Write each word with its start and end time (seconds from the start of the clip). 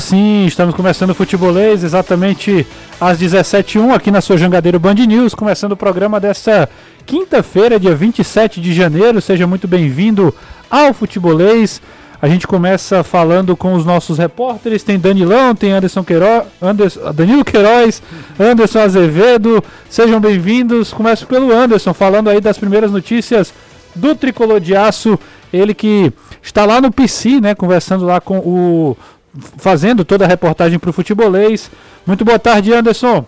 Sim, 0.00 0.46
estamos 0.46 0.74
começando 0.74 1.10
o 1.10 1.14
Futebolês, 1.14 1.84
exatamente 1.84 2.66
às 2.98 3.18
17h01 3.20 3.92
aqui 3.94 4.10
na 4.10 4.22
sua 4.22 4.38
Jangadeiro 4.38 4.78
Band 4.78 4.94
News, 4.94 5.34
começando 5.34 5.72
o 5.72 5.76
programa 5.76 6.18
desta 6.18 6.70
quinta-feira, 7.04 7.78
dia 7.78 7.94
27 7.94 8.62
de 8.62 8.72
janeiro. 8.72 9.20
Seja 9.20 9.46
muito 9.46 9.68
bem-vindo 9.68 10.34
ao 10.70 10.94
Futebolês. 10.94 11.82
A 12.20 12.28
gente 12.28 12.46
começa 12.46 13.04
falando 13.04 13.54
com 13.54 13.74
os 13.74 13.84
nossos 13.84 14.16
repórteres. 14.16 14.82
Tem 14.82 14.98
Danilão, 14.98 15.54
tem 15.54 15.72
Anderson 15.72 16.02
Queiroz, 16.02 16.44
Anderson, 16.62 17.12
Danilo 17.12 17.44
Queiroz, 17.44 18.02
Anderson 18.38 18.78
Azevedo. 18.78 19.62
Sejam 19.88 20.18
bem-vindos. 20.18 20.94
Começo 20.94 21.26
pelo 21.26 21.52
Anderson, 21.52 21.92
falando 21.92 22.30
aí 22.30 22.40
das 22.40 22.56
primeiras 22.56 22.90
notícias 22.90 23.52
do 23.94 24.14
Tricolor 24.14 24.60
de 24.60 24.74
Aço. 24.74 25.18
Ele 25.52 25.74
que 25.74 26.12
está 26.42 26.64
lá 26.64 26.80
no 26.80 26.90
PC, 26.90 27.40
né? 27.40 27.54
Conversando 27.54 28.06
lá 28.06 28.20
com 28.20 28.38
o 28.38 28.96
fazendo 29.56 30.04
toda 30.04 30.24
a 30.24 30.28
reportagem 30.28 30.78
para 30.78 30.90
o 30.90 30.92
futebolês. 30.92 31.70
Muito 32.06 32.24
boa 32.24 32.38
tarde, 32.38 32.72
Anderson. 32.72 33.24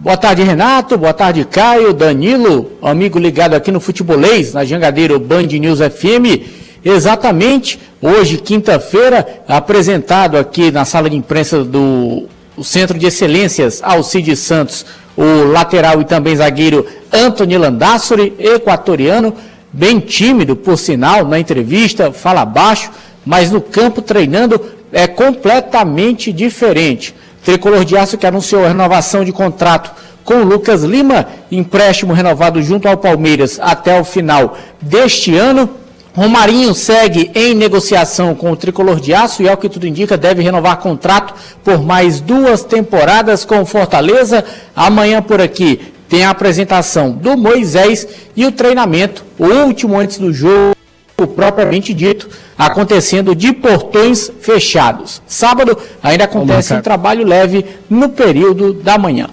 Boa 0.00 0.16
tarde, 0.16 0.42
Renato. 0.44 0.96
Boa 0.96 1.12
tarde, 1.12 1.44
Caio, 1.44 1.92
Danilo, 1.92 2.70
amigo 2.80 3.18
ligado 3.18 3.54
aqui 3.54 3.72
no 3.72 3.80
Futebolês, 3.80 4.54
na 4.54 4.64
Jangadeiro 4.64 5.18
Band 5.18 5.46
News 5.46 5.80
FM. 5.80 6.56
Exatamente, 6.84 7.80
hoje, 8.00 8.36
quinta-feira, 8.38 9.42
apresentado 9.48 10.36
aqui 10.36 10.70
na 10.70 10.84
sala 10.84 11.10
de 11.10 11.16
imprensa 11.16 11.64
do 11.64 12.28
Centro 12.62 12.96
de 12.96 13.06
Excelências 13.06 13.80
Alcides 13.82 14.38
Santos, 14.38 14.86
o 15.16 15.50
lateral 15.50 16.00
e 16.00 16.04
também 16.04 16.36
zagueiro 16.36 16.86
Antônio 17.12 17.58
Landassori, 17.58 18.32
equatoriano, 18.38 19.34
bem 19.72 19.98
tímido, 19.98 20.54
por 20.54 20.78
sinal, 20.78 21.26
na 21.26 21.40
entrevista, 21.40 22.12
fala 22.12 22.44
baixo, 22.44 22.92
mas 23.26 23.50
no 23.50 23.60
campo 23.60 24.00
treinando 24.00 24.77
é 24.92 25.06
completamente 25.06 26.32
diferente. 26.32 27.14
Tricolor 27.44 27.84
de 27.84 27.96
Aço 27.96 28.18
que 28.18 28.26
anunciou 28.26 28.64
a 28.64 28.68
renovação 28.68 29.24
de 29.24 29.32
contrato 29.32 29.90
com 30.24 30.42
o 30.42 30.44
Lucas 30.44 30.82
Lima, 30.82 31.26
empréstimo 31.50 32.12
renovado 32.12 32.62
junto 32.62 32.86
ao 32.86 32.98
Palmeiras 32.98 33.58
até 33.60 33.98
o 33.98 34.04
final 34.04 34.58
deste 34.80 35.34
ano. 35.34 35.70
Romarinho 36.14 36.74
segue 36.74 37.30
em 37.34 37.54
negociação 37.54 38.34
com 38.34 38.50
o 38.50 38.56
Tricolor 38.56 39.00
de 39.00 39.14
Aço 39.14 39.42
e, 39.42 39.48
ao 39.48 39.56
que 39.56 39.68
tudo 39.68 39.86
indica, 39.86 40.16
deve 40.16 40.42
renovar 40.42 40.78
contrato 40.78 41.32
por 41.62 41.82
mais 41.82 42.20
duas 42.20 42.64
temporadas 42.64 43.44
com 43.44 43.64
Fortaleza. 43.64 44.44
Amanhã 44.74 45.22
por 45.22 45.40
aqui 45.40 45.80
tem 46.08 46.24
a 46.24 46.30
apresentação 46.30 47.12
do 47.12 47.36
Moisés 47.36 48.06
e 48.34 48.44
o 48.44 48.52
treinamento, 48.52 49.24
o 49.38 49.46
último 49.46 49.98
antes 49.98 50.18
do 50.18 50.32
jogo 50.32 50.77
propriamente 51.26 51.92
dito, 51.92 52.28
acontecendo 52.56 53.34
de 53.34 53.52
portões 53.52 54.30
fechados. 54.40 55.20
Sábado 55.26 55.76
ainda 56.02 56.24
acontece 56.24 56.72
um 56.74 56.80
trabalho 56.80 57.26
leve 57.26 57.64
no 57.90 58.08
período 58.08 58.72
da 58.72 58.96
manhã. 58.96 59.28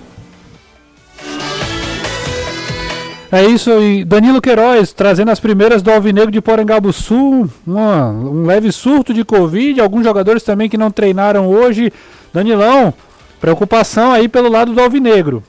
É 3.31 3.43
isso, 3.43 3.69
e 3.81 4.05
Danilo 4.05 4.41
Queiroz 4.41 4.93
trazendo 4.93 5.29
as 5.29 5.39
primeiras 5.39 5.81
do 5.81 5.91
Alvinegro 5.91 6.31
de 6.31 6.39
Porangabuçu, 6.39 7.49
uma, 7.67 8.09
um 8.09 8.45
leve 8.45 8.71
surto 8.71 9.13
de 9.13 9.25
Covid, 9.25 9.81
alguns 9.81 10.03
jogadores 10.05 10.41
também 10.41 10.69
que 10.69 10.77
não 10.77 10.89
treinaram 10.89 11.47
hoje. 11.47 11.91
Danilão, 12.33 12.93
preocupação 13.41 14.11
aí 14.11 14.27
pelo 14.27 14.49
lado 14.49 14.73
do 14.73 14.81
Alvinegro. 14.81 15.43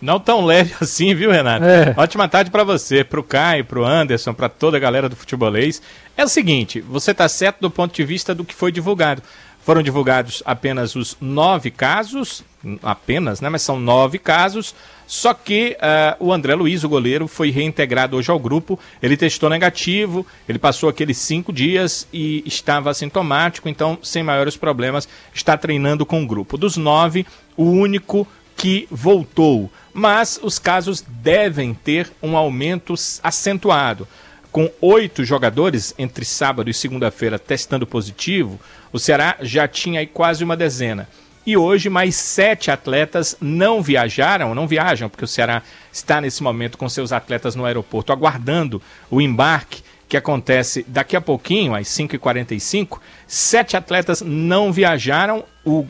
Não 0.00 0.18
tão 0.18 0.44
leve 0.44 0.74
assim, 0.80 1.14
viu, 1.14 1.30
Renato? 1.30 1.64
É. 1.64 1.94
Ótima 1.96 2.28
tarde 2.28 2.50
para 2.50 2.64
você, 2.64 3.04
pro 3.04 3.22
Caio, 3.22 3.64
pro 3.64 3.84
Anderson, 3.84 4.32
para 4.32 4.48
toda 4.48 4.76
a 4.76 4.80
galera 4.80 5.08
do 5.08 5.16
futebolês. 5.16 5.82
É 6.16 6.24
o 6.24 6.28
seguinte, 6.28 6.80
você 6.80 7.12
tá 7.12 7.28
certo 7.28 7.60
do 7.60 7.70
ponto 7.70 7.94
de 7.94 8.04
vista 8.04 8.34
do 8.34 8.44
que 8.44 8.54
foi 8.54 8.72
divulgado. 8.72 9.22
Foram 9.62 9.82
divulgados 9.82 10.42
apenas 10.46 10.96
os 10.96 11.16
nove 11.20 11.70
casos, 11.70 12.42
apenas, 12.82 13.42
né? 13.42 13.48
Mas 13.50 13.60
são 13.60 13.78
nove 13.78 14.18
casos. 14.18 14.74
Só 15.06 15.34
que 15.34 15.76
uh, 15.76 16.24
o 16.24 16.32
André 16.32 16.54
Luiz, 16.54 16.82
o 16.82 16.88
goleiro, 16.88 17.28
foi 17.28 17.50
reintegrado 17.50 18.16
hoje 18.16 18.30
ao 18.30 18.38
grupo. 18.38 18.78
Ele 19.02 19.16
testou 19.16 19.50
negativo, 19.50 20.24
ele 20.48 20.58
passou 20.58 20.88
aqueles 20.88 21.18
cinco 21.18 21.52
dias 21.52 22.08
e 22.12 22.42
estava 22.46 22.90
assintomático, 22.90 23.68
então, 23.68 23.98
sem 24.02 24.22
maiores 24.22 24.56
problemas, 24.56 25.08
está 25.34 25.58
treinando 25.58 26.06
com 26.06 26.22
o 26.22 26.26
grupo. 26.26 26.56
Dos 26.56 26.76
nove, 26.76 27.26
o 27.56 27.64
único 27.64 28.26
que 28.56 28.86
voltou, 28.90 29.70
mas 29.92 30.38
os 30.42 30.58
casos 30.58 31.04
devem 31.06 31.74
ter 31.74 32.10
um 32.22 32.36
aumento 32.36 32.94
acentuado. 33.22 34.06
Com 34.52 34.70
oito 34.80 35.24
jogadores 35.24 35.94
entre 35.96 36.24
sábado 36.24 36.68
e 36.68 36.74
segunda-feira 36.74 37.38
testando 37.38 37.86
positivo, 37.86 38.60
o 38.92 38.98
Ceará 38.98 39.36
já 39.40 39.68
tinha 39.68 40.00
aí 40.00 40.06
quase 40.06 40.42
uma 40.42 40.56
dezena. 40.56 41.08
E 41.46 41.56
hoje 41.56 41.88
mais 41.88 42.16
sete 42.16 42.70
atletas 42.70 43.36
não 43.40 43.82
viajaram, 43.82 44.54
não 44.54 44.66
viajam, 44.66 45.08
porque 45.08 45.24
o 45.24 45.28
Ceará 45.28 45.62
está 45.92 46.20
nesse 46.20 46.42
momento 46.42 46.76
com 46.76 46.88
seus 46.88 47.12
atletas 47.12 47.54
no 47.54 47.64
aeroporto, 47.64 48.12
aguardando 48.12 48.82
o 49.10 49.20
embarque 49.20 49.82
que 50.08 50.16
acontece 50.16 50.84
daqui 50.88 51.16
a 51.16 51.20
pouquinho, 51.20 51.74
às 51.74 51.86
5h45. 51.88 52.98
Sete 53.26 53.76
atletas 53.76 54.20
não 54.20 54.72
viajaram. 54.72 55.44
O 55.64 55.86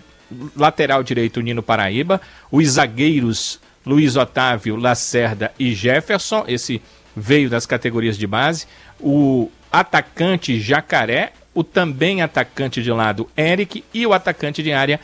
lateral 0.54 1.02
direito 1.02 1.40
Nino 1.40 1.62
Paraíba, 1.62 2.20
os 2.52 2.68
zagueiros 2.68 3.58
Luiz 3.84 4.16
Otávio, 4.16 4.76
Lacerda 4.76 5.52
e 5.58 5.74
Jefferson, 5.74 6.44
esse 6.46 6.82
veio 7.16 7.50
das 7.50 7.66
categorias 7.66 8.16
de 8.16 8.26
base, 8.26 8.66
o 8.98 9.50
atacante 9.72 10.60
Jacaré, 10.60 11.32
o 11.54 11.64
também 11.64 12.22
atacante 12.22 12.82
de 12.82 12.90
lado 12.90 13.28
Eric 13.36 13.84
e 13.92 14.06
o 14.06 14.12
atacante 14.12 14.62
de 14.62 14.72
área 14.72 15.00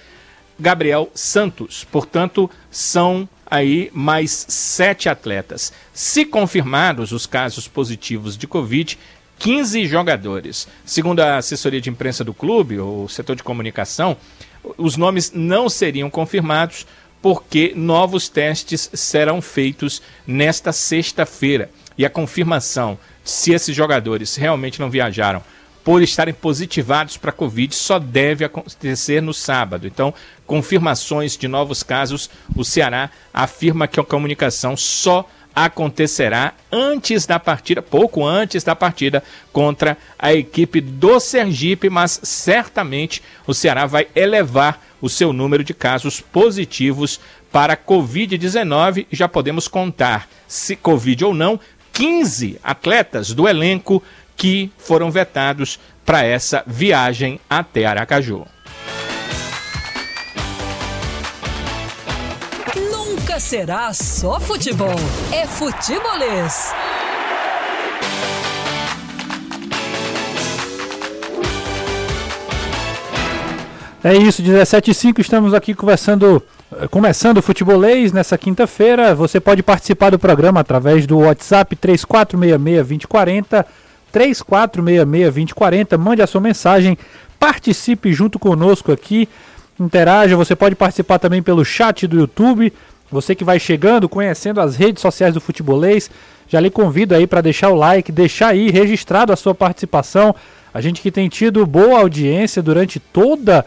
Gabriel 0.59 1.11
Santos. 1.15 1.85
Portanto, 1.85 2.51
são 2.71 3.29
aí 3.49 3.91
mais 3.93 4.47
sete 4.49 5.09
atletas. 5.09 5.73
Se 5.93 6.25
confirmados 6.25 7.13
os 7.13 7.27
casos 7.27 7.69
positivos 7.69 8.37
de 8.37 8.47
Covid, 8.47 8.99
15 9.39 9.87
jogadores. 9.87 10.67
Segundo 10.85 11.21
a 11.21 11.37
assessoria 11.37 11.81
de 11.81 11.91
imprensa 11.91 12.25
do 12.25 12.35
clube, 12.35 12.79
o 12.79 13.07
setor 13.09 13.37
de 13.37 13.43
comunicação, 13.43 14.17
os 14.77 14.97
nomes 14.97 15.31
não 15.33 15.69
seriam 15.69 16.11
confirmados 16.11 16.87
porque 17.21 17.73
novos 17.75 18.29
testes 18.29 18.91
serão 18.95 19.41
feitos 19.43 20.03
nesta 20.27 20.73
sexta-feira. 20.73 21.71
E 21.99 22.05
a 22.05 22.11
confirmação 22.11 22.99
se 23.25 23.53
esses 23.53 23.75
jogadores 23.75 24.37
realmente 24.37 24.81
não 24.81 24.91
viajaram 24.91 25.43
por 25.87 26.03
estarem 26.03 26.35
positivados 26.35 27.17
para 27.17 27.31
Covid 27.31 27.73
só 27.73 28.01
deve 28.01 28.45
acontecer 28.45 29.23
no 29.23 29.33
sábado. 29.33 29.87
Então, 29.87 30.13
confirmações 30.45 31.37
de 31.37 31.47
novos 31.47 31.85
casos, 31.85 32.29
o 32.57 32.65
Ceará 32.65 33.09
afirma 33.33 33.87
que 33.87 34.01
a 34.01 34.05
comunicação 34.05 34.77
só 34.77 35.29
acontecerá 35.55 36.55
antes 36.73 37.25
da 37.25 37.39
partida, 37.39 37.81
pouco 37.81 38.27
antes 38.27 38.65
da 38.65 38.75
partida 38.75 39.23
contra 39.53 39.97
a 40.19 40.35
equipe 40.35 40.81
do 40.81 41.21
Sergipe, 41.21 41.89
mas 41.89 42.19
certamente 42.21 43.23
o 43.47 43.55
Ceará 43.55 43.87
vai 43.87 44.09
elevar 44.17 44.85
o 45.07 45.09
seu 45.09 45.33
número 45.33 45.65
de 45.65 45.73
casos 45.73 46.21
positivos 46.21 47.19
para 47.51 47.77
Covid-19 47.77 49.07
já 49.11 49.27
podemos 49.29 49.69
contar, 49.69 50.29
se 50.47 50.77
Covid 50.77 51.25
ou 51.25 51.35
não, 51.35 51.59
15 51.93 52.59
atletas 52.63 53.33
do 53.33 53.49
elenco 53.49 54.03
que 54.37 54.71
foram 54.77 55.11
vetados 55.11 55.79
para 56.05 56.23
essa 56.25 56.63
viagem 56.67 57.41
até 57.49 57.87
Aracaju. 57.87 58.47
Nunca 62.77 63.41
será 63.41 63.95
só 63.95 64.39
futebol. 64.39 64.97
É 65.33 65.47
futebolês. 65.47 66.73
É 74.05 74.15
isso, 74.15 74.43
17 74.43 74.91
e 74.91 74.95
5, 74.95 75.21
estamos 75.21 75.55
aqui 75.55 75.75
conversando, 75.75 76.43
eh, 76.81 76.87
começando 76.87 77.39
o 77.39 77.43
futebolês 77.43 78.13
nessa 78.13 78.37
quinta-feira. 78.37 79.15
Você 79.15 79.41
pode 79.41 79.63
participar 79.63 80.11
do 80.11 80.19
programa 80.19 80.61
através 80.61 81.07
do 81.07 81.21
WhatsApp 81.21 81.75
3466-2040, 81.77 83.65
3466-2040. 84.13 85.97
Mande 85.97 86.21
a 86.21 86.27
sua 86.27 86.43
mensagem, 86.43 86.99
participe 87.41 88.13
junto 88.13 88.39
conosco 88.39 88.93
aqui, 88.93 89.29
interaja. 89.81 90.37
Você 90.37 90.55
pode 90.55 90.75
participar 90.75 91.19
também 91.19 91.43
pelo 91.43 91.65
chat 91.65 92.07
do 92.07 92.19
YouTube. 92.19 92.71
Você 93.11 93.35
que 93.35 93.45
vai 93.45 93.59
chegando, 93.59 94.11
conhecendo 94.11 94.61
as 94.61 94.77
redes 94.77 95.01
sociais 95.01 95.33
do 95.33 95.41
Futebolês, 95.41 96.11
já 96.47 96.61
lhe 96.61 96.71
convido 96.71 97.15
aí 97.15 97.27
para 97.27 97.41
deixar 97.41 97.71
o 97.71 97.75
like, 97.75 98.13
deixar 98.13 98.49
aí 98.49 98.71
registrado 98.71 99.33
a 99.33 99.37
sua 99.37 99.55
participação. 99.55 100.35
A 100.73 100.83
gente 100.83 101.01
que 101.01 101.11
tem 101.11 101.29
tido 101.29 101.65
boa 101.65 102.01
audiência 102.01 102.63
durante 102.63 103.01
toda 103.01 103.65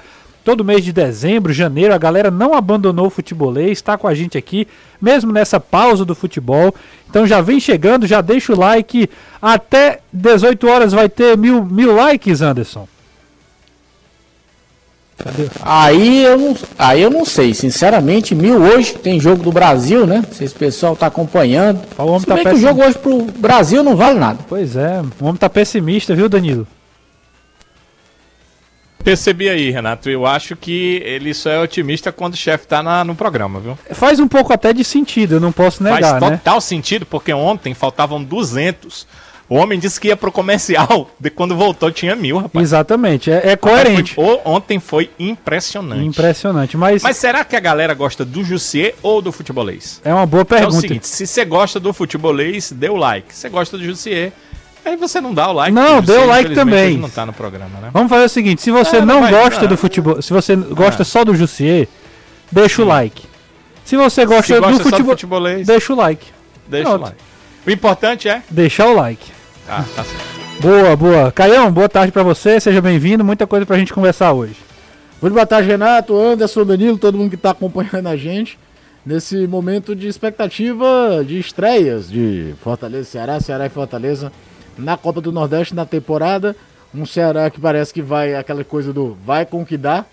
todo 0.50 0.66
mês 0.66 0.84
de 0.84 0.92
dezembro, 0.92 1.54
janeiro, 1.54 1.94
a 1.94 1.98
galera 2.00 2.31
não 2.31 2.56
abandonou 2.56 3.06
o 3.06 3.10
futebolês, 3.12 3.74
está 3.74 4.00
com 4.00 4.07
a 4.07 4.16
gente 4.16 4.36
aqui, 4.36 4.68
mesmo 5.00 5.31
nessa 5.31 5.60
pausa 5.60 6.04
do 6.04 6.16
futebol. 6.16 6.74
Então 7.07 7.28
já 7.28 7.40
vem 7.40 7.60
chegando, 7.60 8.07
já 8.07 8.19
deixa 8.19 8.51
o 8.51 8.57
like. 8.57 9.07
Até 9.40 10.00
18 10.12 10.68
horas 10.68 10.92
vai 10.92 11.07
ter 11.07 11.38
mil, 11.38 11.63
mil 11.63 11.96
likes, 11.96 12.42
Anderson. 12.42 12.88
Aí 15.62 16.24
eu, 16.24 16.36
não, 16.36 16.57
aí 16.80 17.00
eu 17.04 17.12
não 17.12 17.25
sei, 17.25 17.54
sinceramente, 17.54 18.34
mil 18.34 18.60
hoje 18.60 18.96
tem 18.96 19.19
jogo 19.19 19.44
do 19.44 19.51
Brasil, 19.51 20.07
né? 20.07 20.24
Não 20.28 20.34
sei 20.34 20.48
se 20.48 20.56
o 20.56 20.57
pessoal 20.57 20.96
tá 20.96 21.06
acompanhando. 21.06 21.80
O 21.96 22.06
homem 22.06 22.22
se 22.22 22.25
tá 22.25 22.34
bem 22.34 22.44
que 22.44 22.56
o 22.56 22.60
jogo 22.60 22.84
hoje 22.84 22.98
pro 22.98 23.22
Brasil 23.38 23.84
não 23.84 23.96
vale 23.96 24.18
nada. 24.18 24.40
Pois 24.50 24.75
é, 24.75 25.00
o 25.22 25.25
homem 25.25 25.38
tá 25.38 25.48
pessimista, 25.48 26.16
viu, 26.16 26.28
Danilo? 26.28 26.66
Percebi 29.04 29.50
aí, 29.50 29.72
Renato. 29.72 30.10
Eu 30.10 30.25
acho 30.25 30.56
que 30.56 31.01
ele 31.06 31.34
só 31.34 31.50
é 31.50 31.60
otimista 31.60 32.12
quando 32.12 32.34
o 32.34 32.38
chefe 32.38 32.68
tá 32.68 32.84
na, 32.84 33.04
no 33.04 33.16
programa, 33.16 33.60
viu? 33.60 33.78
Faz 33.92 34.19
um 34.19 34.28
pouco 34.28 34.54
até 34.54 34.74
de 34.74 34.84
sentido, 34.84 35.36
eu 35.36 35.40
não 35.40 35.51
posso 35.51 35.84
negar, 35.84 36.19
Faz 36.19 36.22
né? 36.22 36.38
total 36.38 36.62
sentido, 36.62 37.06
porque 37.06 37.34
ontem 37.34 37.74
faltavam 37.74 38.24
200. 38.24 39.07
O 39.50 39.56
homem 39.56 39.80
disse 39.80 40.00
que 40.00 40.10
ia 40.10 40.16
pro 40.16 40.31
comercial, 40.31 41.10
de 41.19 41.31
quando 41.31 41.56
voltou 41.56 41.90
tinha 41.92 42.16
mil, 42.16 42.38
rapaz. 42.38 42.63
Exatamente, 42.63 43.31
é, 43.31 43.50
é 43.50 43.56
coerente. 43.56 44.13
Foi, 44.13 44.40
ontem 44.46 44.80
foi 44.80 45.10
impressionante. 45.18 46.06
Impressionante, 46.06 46.78
mas... 46.78 47.01
Mas 47.01 47.18
será 47.18 47.44
que 47.44 47.56
a 47.56 47.60
galera 47.60 47.96
gosta 47.96 48.24
do 48.24 48.44
Jussier 48.44 48.94
ou 49.01 49.24
do 49.24 49.31
futebolês? 49.31 50.00
É 50.04 50.13
uma 50.13 50.28
boa 50.28 50.46
pergunta. 50.46 50.75
É 50.75 50.78
o 50.78 50.81
seguinte, 50.81 51.07
se 51.07 51.25
você 51.25 51.44
gosta 51.44 51.80
do 51.80 51.92
futebolês, 51.92 52.72
dê 52.72 52.90
o 52.90 52.96
like. 52.96 53.34
Se 53.34 53.42
você 53.42 53.50
gosta 53.50 53.75
do 53.75 53.84
Jussier, 53.84 54.34
aí 54.89 54.97
você 54.97 55.19
não 55.21 55.33
dá 55.33 55.50
o 55.50 55.53
like. 55.53 55.74
Não, 55.74 56.01
dê 56.01 56.13
o 56.18 56.25
like 56.25 56.53
também. 56.53 56.97
não 56.97 57.09
tá 57.09 57.25
no 57.25 57.33
programa, 57.33 57.80
né? 57.81 57.89
Vamos 57.94 58.09
fazer 58.09 58.25
o 58.25 58.30
seguinte, 58.30 58.62
se 58.62 58.71
você 58.71 58.97
Ah, 58.97 59.06
não 59.06 59.21
não, 59.21 59.30
gosta 59.30 59.68
do 59.68 59.77
futebol, 59.77 60.21
se 60.21 60.31
você 60.33 60.56
gosta 60.56 61.01
Ah. 61.03 61.06
só 61.06 61.24
do 61.24 61.36
Jussier, 61.36 61.88
deixa 62.51 62.81
o 62.81 62.86
like. 62.86 63.24
Se 63.86 63.95
você 63.97 64.25
gosta, 64.25 64.53
Se 64.53 64.59
gosta 64.59 64.71
do 64.71 64.77
só 64.77 64.83
do 64.83 64.89
futebol, 64.91 65.12
futebolês, 65.15 65.65
deixa 65.68 65.94
o 65.94 65.95
like. 65.95 66.27
deixa 66.68 66.89
pronto. 66.89 67.01
o 67.01 67.06
like. 67.06 67.18
O 67.65 67.71
importante 67.71 68.30
é... 68.30 68.41
Deixar 68.50 68.88
o 68.88 68.95
like. 68.95 69.31
Ah, 69.68 69.83
tá 69.95 70.03
certo. 70.03 70.39
Boa, 70.62 70.95
boa. 70.95 71.31
Caião, 71.31 71.71
boa 71.71 71.88
tarde 71.89 72.12
pra 72.12 72.21
você, 72.24 72.59
seja 72.59 72.81
bem-vindo. 72.81 73.24
Muita 73.24 73.47
coisa 73.47 73.65
pra 73.65 73.77
gente 73.77 73.94
conversar 73.94 74.33
hoje. 74.33 74.56
Muito 75.21 75.33
boa 75.33 75.45
tarde, 75.45 75.68
Renato, 75.69 76.18
Anderson, 76.18 76.65
Danilo, 76.65 76.97
todo 76.97 77.18
mundo 77.18 77.30
que 77.30 77.36
está 77.36 77.51
acompanhando 77.51 78.07
a 78.07 78.15
gente 78.15 78.57
nesse 79.06 79.47
momento 79.47 79.95
de 79.95 80.07
expectativa 80.07 81.24
de 81.25 81.39
estreias 81.39 82.09
de 82.09 82.53
Fortaleza, 82.63 83.03
Ceará, 83.06 83.39
Ceará 83.39 83.65
e 83.65 83.69
Fortaleza 83.69 84.31
na 84.80 84.98
Copa 84.98 85.22
do 85.22 85.31
Nordeste 85.31 85.76
na 85.76 85.86
temporada. 85.86 86.56
Um 86.94 87.06
Ceará 87.06 87.50
que 87.50 87.60
parece 87.60 87.94
que 87.94 88.02
vai 88.02 88.36
aquela 88.36 88.64
coisa 88.64 88.92
do 88.92 89.16
vai 89.24 89.46
com 89.46 89.62
o 89.62 89.66
que 89.66 89.78
dá 89.78 90.06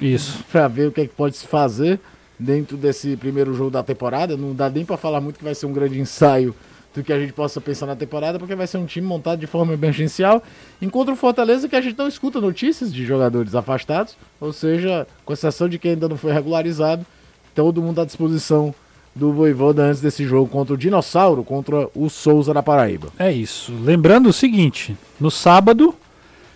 Isso. 0.00 0.44
para 0.52 0.68
ver 0.68 0.88
o 0.88 0.92
que, 0.92 1.02
é 1.02 1.06
que 1.06 1.14
pode 1.14 1.36
se 1.36 1.46
fazer 1.46 1.98
dentro 2.38 2.76
desse 2.76 3.16
primeiro 3.16 3.54
jogo 3.54 3.70
da 3.70 3.82
temporada. 3.82 4.36
Não 4.36 4.54
dá 4.54 4.68
nem 4.68 4.84
para 4.84 4.96
falar 4.96 5.20
muito 5.20 5.38
que 5.38 5.44
vai 5.44 5.54
ser 5.54 5.66
um 5.66 5.72
grande 5.72 5.98
ensaio 5.98 6.54
do 6.94 7.04
que 7.04 7.12
a 7.12 7.18
gente 7.20 7.32
possa 7.32 7.60
pensar 7.60 7.86
na 7.86 7.94
temporada, 7.94 8.38
porque 8.38 8.54
vai 8.54 8.66
ser 8.66 8.78
um 8.78 8.84
time 8.84 9.06
montado 9.06 9.38
de 9.38 9.46
forma 9.46 9.72
emergencial. 9.72 10.42
Encontra 10.82 11.14
o 11.14 11.16
Fortaleza 11.16 11.68
que 11.68 11.76
a 11.76 11.80
gente 11.80 11.96
não 11.96 12.08
escuta 12.08 12.40
notícias 12.40 12.92
de 12.92 13.06
jogadores 13.06 13.54
afastados, 13.54 14.16
ou 14.40 14.52
seja, 14.52 15.06
com 15.24 15.32
exceção 15.32 15.68
de 15.68 15.78
quem 15.78 15.92
ainda 15.92 16.08
não 16.08 16.16
foi 16.16 16.32
regularizado, 16.32 17.06
todo 17.54 17.80
mundo 17.80 18.00
à 18.00 18.04
disposição 18.04 18.74
do 19.14 19.32
Voivoda 19.32 19.82
antes 19.82 20.00
desse 20.00 20.24
jogo 20.24 20.48
contra 20.48 20.74
o 20.74 20.78
Dinossauro, 20.78 21.42
contra 21.42 21.88
o 21.94 22.08
Souza 22.08 22.54
da 22.54 22.62
Paraíba. 22.62 23.08
É 23.18 23.30
isso. 23.30 23.72
Lembrando 23.82 24.28
o 24.28 24.32
seguinte: 24.32 24.96
no 25.20 25.30
sábado 25.30 25.94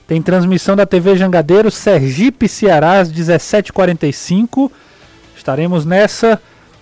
tem 0.06 0.20
transmissão 0.20 0.76
da 0.76 0.86
TV 0.86 1.16
Jangadeiro, 1.16 1.70
Sergipe 1.70 2.48
Ceará, 2.48 3.00
às 3.00 3.12
17h45. 3.12 4.70
Estaremos 5.36 5.84
nessa. 5.84 6.40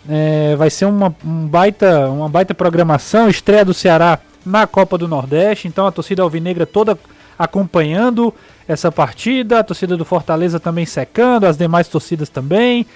É, 0.08 0.56
vai 0.56 0.68
ser 0.68 0.86
uma, 0.86 1.14
um 1.24 1.46
baita, 1.46 2.08
uma 2.10 2.28
baita 2.28 2.52
programação, 2.52 3.28
estreia 3.28 3.64
do 3.64 3.72
Ceará 3.72 4.18
na 4.44 4.66
Copa 4.66 4.98
do 4.98 5.06
Nordeste. 5.06 5.68
Então 5.68 5.86
a 5.86 5.92
torcida 5.92 6.22
alvinegra 6.22 6.66
toda 6.66 6.98
acompanhando 7.38 8.34
essa 8.66 8.90
partida, 8.90 9.60
a 9.60 9.64
torcida 9.64 9.96
do 9.96 10.04
Fortaleza 10.04 10.58
também 10.58 10.84
secando, 10.84 11.46
as 11.46 11.56
demais 11.56 11.88
torcidas 11.88 12.28
também. 12.28 12.86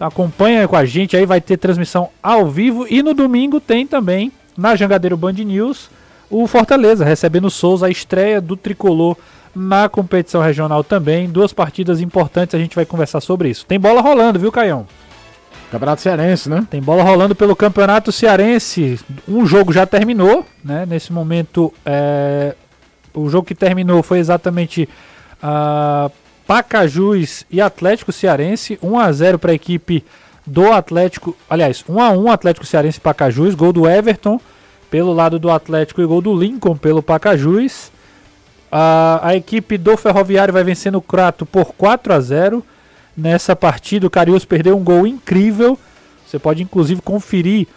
Então 0.00 0.08
acompanha 0.08 0.66
com 0.66 0.76
a 0.76 0.86
gente 0.86 1.14
aí, 1.14 1.26
vai 1.26 1.42
ter 1.42 1.58
transmissão 1.58 2.08
ao 2.22 2.46
vivo. 2.48 2.86
E 2.88 3.02
no 3.02 3.12
domingo 3.12 3.60
tem 3.60 3.86
também, 3.86 4.32
na 4.56 4.74
Jangadeiro 4.74 5.14
Band 5.14 5.34
News, 5.34 5.90
o 6.30 6.46
Fortaleza 6.46 7.04
recebendo 7.04 7.48
o 7.48 7.50
Souza, 7.50 7.84
a 7.84 7.90
estreia 7.90 8.40
do 8.40 8.56
tricolor 8.56 9.14
na 9.54 9.90
competição 9.90 10.40
regional 10.40 10.82
também. 10.82 11.28
Duas 11.28 11.52
partidas 11.52 12.00
importantes, 12.00 12.54
a 12.54 12.58
gente 12.58 12.74
vai 12.74 12.86
conversar 12.86 13.20
sobre 13.20 13.50
isso. 13.50 13.66
Tem 13.66 13.78
bola 13.78 14.00
rolando, 14.00 14.38
viu, 14.38 14.50
Caião? 14.50 14.86
Campeonato 15.70 16.00
Cearense, 16.00 16.48
né? 16.48 16.66
Tem 16.70 16.80
bola 16.80 17.02
rolando 17.02 17.34
pelo 17.34 17.54
Campeonato 17.54 18.10
Cearense. 18.10 18.98
Um 19.28 19.44
jogo 19.44 19.70
já 19.70 19.84
terminou, 19.84 20.46
né? 20.64 20.86
Nesse 20.88 21.12
momento, 21.12 21.74
é, 21.84 22.54
o 23.12 23.28
jogo 23.28 23.46
que 23.46 23.54
terminou 23.54 24.02
foi 24.02 24.18
exatamente 24.18 24.88
ah, 25.42 26.10
Pacajus 26.50 27.46
e 27.48 27.60
Atlético 27.60 28.10
Cearense. 28.10 28.76
1 28.82 28.98
a 28.98 29.12
0 29.12 29.38
para 29.38 29.52
a 29.52 29.54
equipe 29.54 30.04
do 30.44 30.72
Atlético. 30.72 31.36
Aliás, 31.48 31.84
1 31.88 32.00
a 32.00 32.10
1 32.10 32.28
Atlético 32.28 32.66
Cearense 32.66 32.98
e 32.98 33.00
Pacajus. 33.00 33.54
Gol 33.54 33.72
do 33.72 33.88
Everton 33.88 34.40
pelo 34.90 35.12
lado 35.12 35.38
do 35.38 35.48
Atlético 35.48 36.02
e 36.02 36.06
gol 36.06 36.20
do 36.20 36.36
Lincoln 36.36 36.76
pelo 36.76 37.04
Pacajus. 37.04 37.92
A, 38.68 39.20
a 39.28 39.36
equipe 39.36 39.78
do 39.78 39.96
Ferroviário 39.96 40.52
vai 40.52 40.64
vencendo 40.64 40.96
o 40.96 41.00
Crato 41.00 41.46
por 41.46 41.66
4 41.66 42.12
a 42.12 42.20
0 42.20 42.66
nessa 43.16 43.54
partida. 43.54 44.08
O 44.08 44.10
Cariús 44.10 44.44
perdeu 44.44 44.76
um 44.76 44.82
gol 44.82 45.06
incrível. 45.06 45.78
Você 46.26 46.36
pode 46.36 46.64
inclusive 46.64 47.00
conferir 47.00 47.68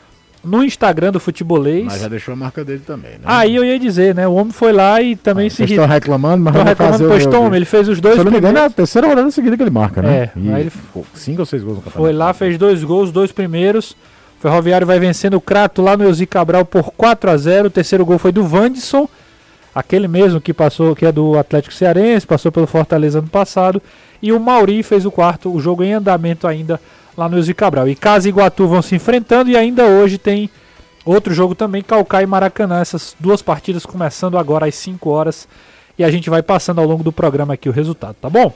no 0.43 0.63
Instagram 0.63 1.11
do 1.11 1.19
Futebolês. 1.19 1.85
Mas 1.85 2.01
já 2.01 2.07
deixou 2.07 2.33
a 2.33 2.35
marca 2.35 2.65
dele 2.65 2.81
também, 2.85 3.11
né? 3.13 3.19
Aí 3.23 3.55
eu 3.55 3.63
ia 3.63 3.79
dizer, 3.79 4.13
né? 4.13 4.27
O 4.27 4.33
homem 4.33 4.51
foi 4.51 4.73
lá 4.73 5.01
e 5.01 5.15
também 5.15 5.49
se 5.49 5.57
Vocês 5.57 5.69
estão 5.71 5.85
reclamando, 5.85 6.43
mas 6.43 6.53
vamos 6.53 6.67
reclamando, 6.69 6.97
fazer 6.97 7.09
pois 7.09 7.25
toma, 7.25 7.55
ele 7.55 7.65
fez 7.65 7.87
os 7.87 8.01
dois 8.01 8.15
Se 8.15 8.19
eu 8.21 8.25
não 8.25 8.31
me 8.31 8.37
engano, 8.39 8.57
é 8.57 8.65
a 8.65 8.69
terceira 8.69 9.07
rodada 9.07 9.31
seguida 9.31 9.55
que 9.55 9.63
ele 9.63 9.69
marca, 9.69 10.01
né? 10.01 10.15
É, 10.15 10.31
E 10.35 10.51
aí 10.51 10.61
ele- 10.61 10.71
cinco 11.13 11.39
ou 11.41 11.45
seis 11.45 11.63
gols 11.63 11.77
no 11.77 11.81
campeonato. 11.83 12.03
Foi 12.03 12.13
lá, 12.13 12.33
fez 12.33 12.57
dois 12.57 12.83
gols, 12.83 13.11
dois 13.11 13.31
primeiros. 13.31 13.91
O 14.39 14.41
Ferroviário 14.41 14.85
vai 14.85 14.99
vencendo 14.99 15.35
o 15.35 15.41
Crato 15.41 15.81
lá 15.81 15.95
no 15.95 16.03
Elzi 16.03 16.25
Cabral 16.25 16.65
por 16.65 16.91
4 16.91 17.29
a 17.31 17.37
0 17.37 17.67
O 17.67 17.71
terceiro 17.71 18.05
gol 18.05 18.17
foi 18.19 18.33
do 18.33 18.43
Vandson, 18.43 19.07
aquele 19.73 20.07
mesmo 20.09 20.41
que 20.41 20.53
passou, 20.53 20.93
que 20.93 21.05
é 21.05 21.11
do 21.13 21.37
Atlético 21.39 21.73
Cearense, 21.73 22.27
passou 22.27 22.51
pelo 22.51 22.67
Fortaleza 22.67 23.19
ano 23.19 23.29
passado. 23.29 23.81
E 24.21 24.33
o 24.33 24.39
Mauri 24.39 24.83
fez 24.83 25.05
o 25.05 25.11
quarto, 25.11 25.53
o 25.53 25.59
jogo 25.61 25.83
em 25.83 25.93
andamento 25.93 26.45
ainda 26.47 26.79
lá 27.17 27.29
no 27.29 27.37
Elzi 27.37 27.53
Cabral. 27.53 27.87
E 27.87 27.95
Casa 27.95 28.27
e 28.27 28.29
Iguatu 28.29 28.67
vão 28.67 28.81
se 28.81 28.95
enfrentando 28.95 29.49
e 29.49 29.57
ainda 29.57 29.85
hoje 29.85 30.17
tem 30.17 30.49
outro 31.05 31.33
jogo 31.33 31.55
também, 31.55 31.81
Calcaia 31.81 32.23
e 32.23 32.27
Maracanã. 32.27 32.79
Essas 32.81 33.15
duas 33.19 33.41
partidas 33.41 33.85
começando 33.85 34.37
agora 34.37 34.65
às 34.65 34.75
5 34.75 35.09
horas. 35.09 35.47
E 35.97 36.03
a 36.03 36.09
gente 36.09 36.29
vai 36.29 36.41
passando 36.41 36.79
ao 36.79 36.87
longo 36.87 37.03
do 37.03 37.11
programa 37.11 37.53
aqui 37.53 37.69
o 37.69 37.71
resultado, 37.71 38.15
tá 38.19 38.29
bom? 38.29 38.53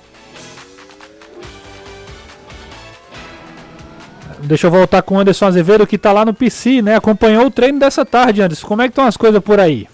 Deixa 4.39 4.67
eu 4.67 4.71
voltar 4.71 5.01
com 5.01 5.15
o 5.15 5.19
Anderson 5.19 5.45
Azevedo, 5.45 5.87
que 5.87 5.97
tá 5.97 6.11
lá 6.11 6.23
no 6.23 6.33
PC, 6.33 6.81
né? 6.81 6.95
Acompanhou 6.95 7.45
o 7.45 7.51
treino 7.51 7.79
dessa 7.79 8.05
tarde, 8.05 8.41
Anderson. 8.41 8.67
Como 8.67 8.81
é 8.81 8.85
que 8.85 8.91
estão 8.91 9.05
as 9.05 9.17
coisas 9.17 9.41
por 9.43 9.59
aí? 9.59 9.87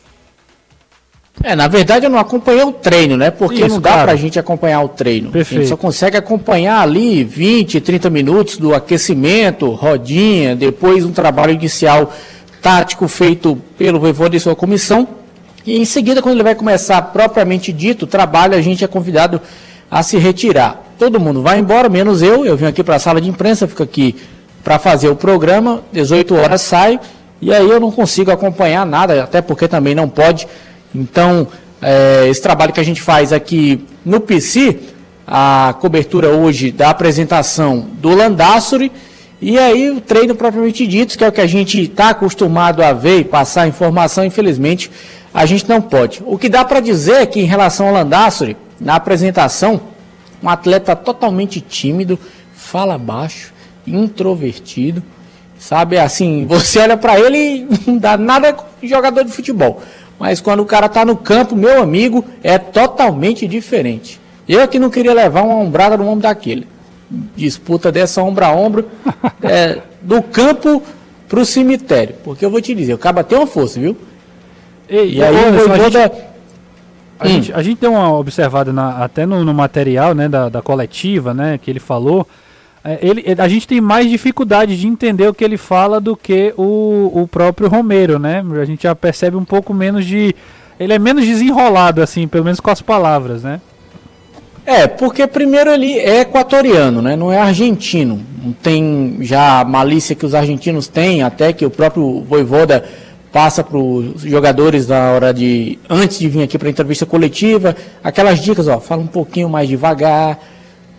É, 1.42 1.56
na 1.56 1.68
verdade 1.68 2.06
eu 2.06 2.10
não 2.10 2.20
acompanhei 2.20 2.64
o 2.64 2.72
treino, 2.72 3.18
né? 3.18 3.32
Porque 3.32 3.62
Isso, 3.62 3.70
não 3.70 3.82
dá 3.82 3.92
claro. 3.92 4.08
pra 4.08 4.16
gente 4.16 4.38
acompanhar 4.38 4.82
o 4.82 4.90
treino. 4.90 5.32
Perfeito. 5.32 5.60
A 5.60 5.62
gente 5.64 5.70
só 5.70 5.78
consegue 5.78 6.18
acompanhar 6.18 6.82
ali 6.82 7.24
20, 7.24 7.82
30 7.82 8.10
minutos 8.10 8.58
do 8.58 8.74
aquecimento, 8.74 9.70
rodinha, 9.72 10.56
depois 10.56 11.04
um 11.06 11.12
trabalho 11.12 11.54
inicial 11.54 12.14
tático 12.62 13.08
feito 13.08 13.60
pelo 13.78 14.00
Voivoda 14.00 14.36
e 14.36 14.40
sua 14.40 14.56
comissão. 14.56 15.08
E 15.66 15.78
em 15.78 15.86
seguida, 15.86 16.22
quando 16.22 16.36
ele 16.36 16.44
vai 16.44 16.56
começar 16.56 17.02
propriamente 17.02 17.74
dito 17.74 18.04
o 18.04 18.08
trabalho, 18.08 18.56
a 18.56 18.62
gente 18.62 18.84
é 18.84 18.88
convidado 18.88 19.42
a 19.90 20.04
se 20.04 20.18
retirar. 20.18 20.82
Todo 21.00 21.20
mundo 21.20 21.42
vai 21.42 21.60
embora, 21.60 21.90
menos 21.90 22.22
eu. 22.22 22.46
Eu 22.46 22.56
venho 22.56 22.70
aqui 22.70 22.84
para 22.84 22.96
a 22.96 23.00
sala 23.00 23.20
de 23.20 23.30
imprensa, 23.30 23.68
fico 23.68 23.84
aqui 23.84 24.16
para 24.64 24.80
fazer 24.80 25.10
o 25.10 25.16
programa. 25.16 25.82
18 25.92 26.36
horas 26.36 26.62
saio 26.62 27.00
e 27.44 27.54
aí 27.54 27.70
eu 27.70 27.78
não 27.78 27.92
consigo 27.92 28.32
acompanhar 28.32 28.86
nada, 28.86 29.22
até 29.22 29.42
porque 29.42 29.68
também 29.68 29.94
não 29.94 30.08
pode. 30.08 30.48
Então, 30.94 31.48
eh, 31.82 32.28
esse 32.30 32.42
trabalho 32.42 32.74
que 32.74 32.80
a 32.80 32.86
gente 32.86 33.02
faz 33.02 33.34
aqui 33.34 33.86
no 34.06 34.20
PC, 34.20 34.80
a 35.26 35.76
cobertura 35.80 36.30
hoje 36.30 36.72
da 36.72 36.90
apresentação 36.90 37.88
do 37.94 38.10
Landassori, 38.10 38.92
e 39.42 39.58
aí 39.58 39.90
o 39.90 40.00
treino 40.00 40.36
propriamente 40.36 40.88
dito, 40.88 41.18
que 41.18 41.24
é 41.24 41.28
o 41.28 41.32
que 41.32 41.42
a 41.42 41.48
gente 41.48 41.82
está 41.82 42.10
acostumado 42.10 42.82
a 42.82 42.94
ver 42.94 43.20
e 43.20 43.24
passar 43.24 43.68
informação, 43.68 44.24
infelizmente, 44.24 44.90
a 45.34 45.46
gente 45.46 45.68
não 45.68 45.82
pode. 45.82 46.22
O 46.26 46.38
que 46.38 46.48
dá 46.48 46.64
para 46.64 46.80
dizer 46.80 47.16
é 47.16 47.26
que 47.26 47.40
em 47.42 47.46
relação 47.46 47.88
ao 47.88 47.94
Landassori, 47.94 48.56
na 48.80 48.96
apresentação, 48.96 49.82
um 50.42 50.48
atleta 50.48 50.96
totalmente 50.96 51.60
tímido, 51.60 52.20
fala 52.54 52.98
baixo, 52.98 53.54
introvertido, 53.86 55.02
sabe? 55.58 55.98
Assim, 55.98 56.46
você 56.46 56.80
olha 56.80 56.98
para 56.98 57.20
ele 57.20 57.38
e 57.38 57.68
não 57.88 57.98
dá 57.98 58.18
nada 58.18 58.56
de 58.82 58.88
jogador 58.88 59.24
de 59.24 59.32
futebol. 59.32 59.82
Mas 60.24 60.40
quando 60.40 60.62
o 60.62 60.66
cara 60.66 60.88
tá 60.88 61.04
no 61.04 61.18
campo, 61.18 61.54
meu 61.54 61.84
amigo, 61.84 62.24
é 62.42 62.58
totalmente 62.58 63.46
diferente. 63.46 64.22
Eu 64.48 64.62
aqui 64.62 64.80
não 64.80 64.90
queria 64.90 65.14
levar 65.14 65.42
uma 65.42 65.56
ombrada 65.56 65.98
no 65.98 66.08
ombro 66.08 66.22
daquele. 66.22 66.66
Disputa 67.36 67.92
dessa 67.92 68.24
ombro 68.24 68.46
a 68.46 68.54
ombro, 68.54 68.88
é, 69.44 69.82
do 70.02 70.22
campo 70.22 70.82
pro 71.28 71.44
cemitério. 71.44 72.16
Porque 72.24 72.46
eu 72.46 72.50
vou 72.50 72.62
te 72.62 72.74
dizer, 72.74 72.94
o 72.94 72.98
cara 72.98 73.22
tem 73.22 73.38
uma 73.38 73.46
força, 73.46 73.82
viu? 73.82 73.98
Ei, 74.88 75.16
E 75.16 75.22
aí 75.22 75.36
o 75.36 75.46
Anderson, 75.46 75.72
a 75.74 75.78
gente- 75.78 75.92
Voivoda... 75.92 76.12
A, 77.20 77.26
hum. 77.26 77.30
gente, 77.30 77.54
a 77.54 77.62
gente 77.62 77.82
deu 77.82 77.92
uma 77.92 78.18
observada 78.18 78.72
na, 78.72 79.04
até 79.04 79.26
no, 79.26 79.44
no, 79.44 79.54
material 79.54 80.16
né, 80.16 80.30
da, 80.30 80.48
da 80.48 80.62
coletiva 80.62 81.34
né, 81.34 81.60
que 81.62 81.70
ele 81.70 81.82
falou. 81.82 82.26
É, 82.86 83.00
ele, 83.02 83.24
a 83.38 83.48
gente 83.48 83.68
tem 83.68 83.80
mais 83.80 84.10
dificuldade 84.10 84.78
de 84.78 84.88
entender 84.88 85.28
o 85.28 85.34
que 85.34 85.44
ele 85.44 85.56
fala 85.56 86.02
do 86.02 86.18
que 86.18 86.54
o, 86.58 87.12
o 87.14 87.28
próprio 87.28 87.70
Romero, 87.70 88.20
né? 88.20 88.44
A 88.62 88.66
gente 88.66 88.84
já 88.84 88.94
percebe 88.94 89.38
um 89.38 89.46
pouco 89.46 89.74
menos 89.74 90.06
de. 90.06 90.36
Ele 90.80 90.92
é 90.92 91.00
menos 91.00 91.26
desenrolado, 91.26 92.02
assim, 92.02 92.28
pelo 92.28 92.44
menos 92.44 92.60
com 92.60 92.70
as 92.70 92.82
palavras, 92.82 93.44
né? 93.44 93.62
É, 94.66 94.88
porque 94.88 95.26
primeiro 95.28 95.70
ele 95.70 95.98
é 95.98 96.22
equatoriano, 96.22 97.02
né? 97.02 97.16
Não 97.16 97.32
é 97.32 97.40
argentino. 97.40 98.22
Não 98.44 98.52
tem 98.52 99.18
já 99.22 99.62
a 99.62 99.66
malícia 99.66 100.16
que 100.16 100.26
os 100.26 100.36
argentinos 100.36 100.88
têm, 100.88 101.24
até 101.24 101.54
que 101.54 101.66
o 101.66 101.70
próprio 101.70 102.22
Voivoda 102.22 102.84
passa 103.32 103.64
para 103.64 103.78
os 103.78 104.22
jogadores 104.22 104.88
na 104.88 105.12
hora 105.12 105.34
de 105.34 105.80
antes 105.90 106.20
de 106.20 106.30
vir 106.30 106.44
aqui 106.44 106.58
para 106.58 106.68
a 106.68 106.72
entrevista 106.72 107.06
coletiva, 107.06 107.76
aquelas 108.04 108.40
dicas, 108.40 108.68
ó, 108.68 108.80
fala 108.80 109.02
um 109.02 109.08
pouquinho 109.08 109.50
mais 109.50 109.68
devagar, 109.68 110.40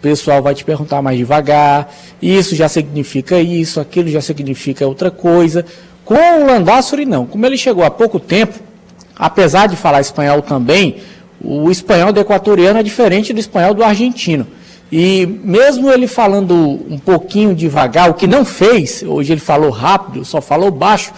pessoal 0.04 0.42
vai 0.42 0.54
te 0.54 0.62
perguntar 0.62 1.00
mais 1.00 1.16
devagar, 1.16 1.90
isso 2.20 2.54
já 2.54 2.68
significa 2.68 3.40
isso, 3.40 3.80
aquilo 3.80 4.10
já 4.10 4.20
significa 4.20 4.86
outra 4.86 5.10
coisa. 5.10 5.64
Com 6.04 6.14
o 6.14 6.46
Landassori 6.46 7.06
não, 7.06 7.24
como 7.24 7.46
ele 7.46 7.56
chegou 7.56 7.82
há 7.82 7.90
pouco 7.90 8.20
tempo, 8.20 8.52
apesar 9.16 9.66
de 9.66 9.76
falar 9.76 10.02
espanhol 10.02 10.42
também, 10.42 10.96
o 11.42 11.70
espanhol 11.70 12.12
do 12.12 12.20
equatoriano 12.20 12.78
é 12.78 12.82
diferente 12.82 13.32
do 13.32 13.40
espanhol 13.40 13.72
do 13.72 13.82
argentino. 13.82 14.46
E 14.92 15.26
mesmo 15.42 15.90
ele 15.90 16.06
falando 16.06 16.54
um 16.54 16.98
pouquinho 16.98 17.54
devagar, 17.54 18.10
o 18.10 18.14
que 18.14 18.26
não 18.26 18.44
fez, 18.44 19.02
hoje 19.02 19.32
ele 19.32 19.40
falou 19.40 19.70
rápido, 19.70 20.22
só 20.22 20.42
falou 20.42 20.70
baixo, 20.70 21.12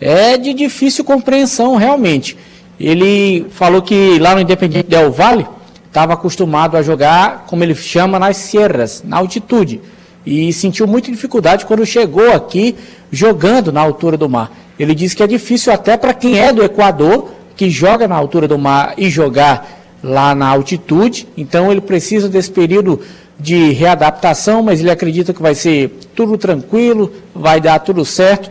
é 0.00 0.38
de 0.38 0.54
difícil 0.54 1.04
compreensão 1.04 1.74
realmente. 1.74 2.36
Ele 2.78 3.46
falou 3.50 3.82
que 3.82 4.16
lá 4.20 4.36
no 4.36 4.40
Independente 4.40 4.88
Del 4.88 5.10
Valle 5.10 5.44
estava 5.98 6.14
acostumado 6.14 6.76
a 6.76 6.82
jogar, 6.82 7.44
como 7.48 7.64
ele 7.64 7.74
chama, 7.74 8.20
nas 8.20 8.36
sierras, 8.36 9.02
na 9.04 9.16
altitude. 9.16 9.80
E 10.24 10.52
sentiu 10.52 10.86
muita 10.86 11.10
dificuldade 11.10 11.66
quando 11.66 11.84
chegou 11.84 12.32
aqui 12.32 12.76
jogando 13.10 13.72
na 13.72 13.80
altura 13.80 14.16
do 14.16 14.28
mar. 14.28 14.52
Ele 14.78 14.94
disse 14.94 15.16
que 15.16 15.24
é 15.24 15.26
difícil 15.26 15.72
até 15.72 15.96
para 15.96 16.14
quem 16.14 16.38
é 16.38 16.52
do 16.52 16.62
Equador, 16.62 17.32
que 17.56 17.68
joga 17.68 18.06
na 18.06 18.14
altura 18.14 18.46
do 18.46 18.56
mar 18.56 18.94
e 18.96 19.10
jogar 19.10 19.66
lá 20.00 20.36
na 20.36 20.46
altitude. 20.46 21.26
Então 21.36 21.72
ele 21.72 21.80
precisa 21.80 22.28
desse 22.28 22.52
período 22.52 23.00
de 23.40 23.72
readaptação, 23.72 24.62
mas 24.62 24.78
ele 24.78 24.92
acredita 24.92 25.34
que 25.34 25.42
vai 25.42 25.56
ser 25.56 25.98
tudo 26.14 26.38
tranquilo, 26.38 27.12
vai 27.34 27.60
dar 27.60 27.80
tudo 27.80 28.04
certo 28.04 28.50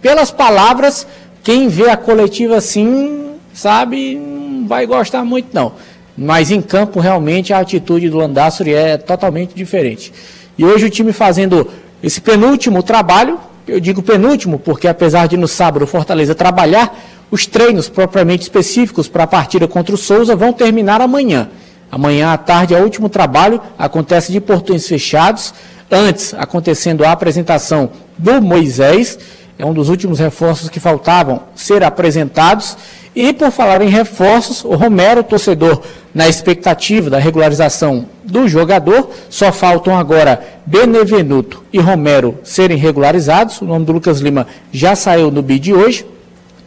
pelas 0.00 0.30
palavras, 0.30 1.04
quem 1.42 1.66
vê 1.66 1.90
a 1.90 1.96
coletiva 1.96 2.56
assim, 2.56 3.32
sabe, 3.52 4.14
não 4.14 4.68
vai 4.68 4.86
gostar 4.86 5.24
muito 5.24 5.48
não. 5.52 5.72
Mas 6.16 6.50
em 6.50 6.62
campo, 6.62 7.00
realmente, 7.00 7.52
a 7.52 7.58
atitude 7.58 8.08
do 8.08 8.16
Landassori 8.16 8.72
é 8.72 8.96
totalmente 8.96 9.54
diferente. 9.54 10.12
E 10.56 10.64
hoje 10.64 10.86
o 10.86 10.90
time 10.90 11.12
fazendo 11.12 11.68
esse 12.02 12.20
penúltimo 12.20 12.82
trabalho, 12.82 13.38
eu 13.68 13.78
digo 13.80 14.02
penúltimo 14.02 14.58
porque 14.58 14.88
apesar 14.88 15.26
de 15.26 15.36
no 15.36 15.46
sábado 15.46 15.82
o 15.82 15.86
Fortaleza 15.86 16.34
trabalhar, 16.34 16.98
os 17.30 17.46
treinos 17.46 17.88
propriamente 17.88 18.42
específicos 18.42 19.08
para 19.08 19.24
a 19.24 19.26
partida 19.26 19.66
contra 19.68 19.94
o 19.94 19.98
Souza 19.98 20.34
vão 20.34 20.52
terminar 20.52 21.00
amanhã. 21.00 21.50
Amanhã 21.90 22.32
à 22.32 22.38
tarde 22.38 22.74
é 22.74 22.78
o 22.78 22.84
último 22.84 23.08
trabalho, 23.08 23.60
acontece 23.78 24.32
de 24.32 24.40
portões 24.40 24.86
fechados, 24.86 25.52
antes 25.90 26.32
acontecendo 26.34 27.04
a 27.04 27.12
apresentação 27.12 27.90
do 28.18 28.40
Moisés 28.40 29.18
é 29.58 29.64
um 29.64 29.72
dos 29.72 29.88
últimos 29.88 30.18
reforços 30.18 30.68
que 30.68 30.78
faltavam 30.78 31.42
ser 31.54 31.82
apresentados. 31.82 32.76
E 33.16 33.32
por 33.32 33.50
falar 33.50 33.80
em 33.80 33.88
reforços, 33.88 34.62
o 34.62 34.74
Romero, 34.74 35.24
torcedor, 35.24 35.80
na 36.14 36.28
expectativa 36.28 37.08
da 37.08 37.18
regularização 37.18 38.06
do 38.22 38.46
jogador, 38.46 39.10
só 39.30 39.50
faltam 39.50 39.96
agora 39.98 40.46
Benevenuto 40.66 41.64
e 41.72 41.78
Romero 41.78 42.38
serem 42.44 42.76
regularizados. 42.76 43.62
O 43.62 43.64
nome 43.64 43.86
do 43.86 43.92
Lucas 43.92 44.20
Lima 44.20 44.46
já 44.70 44.94
saiu 44.94 45.30
no 45.30 45.40
bid 45.40 45.72
hoje. 45.72 46.04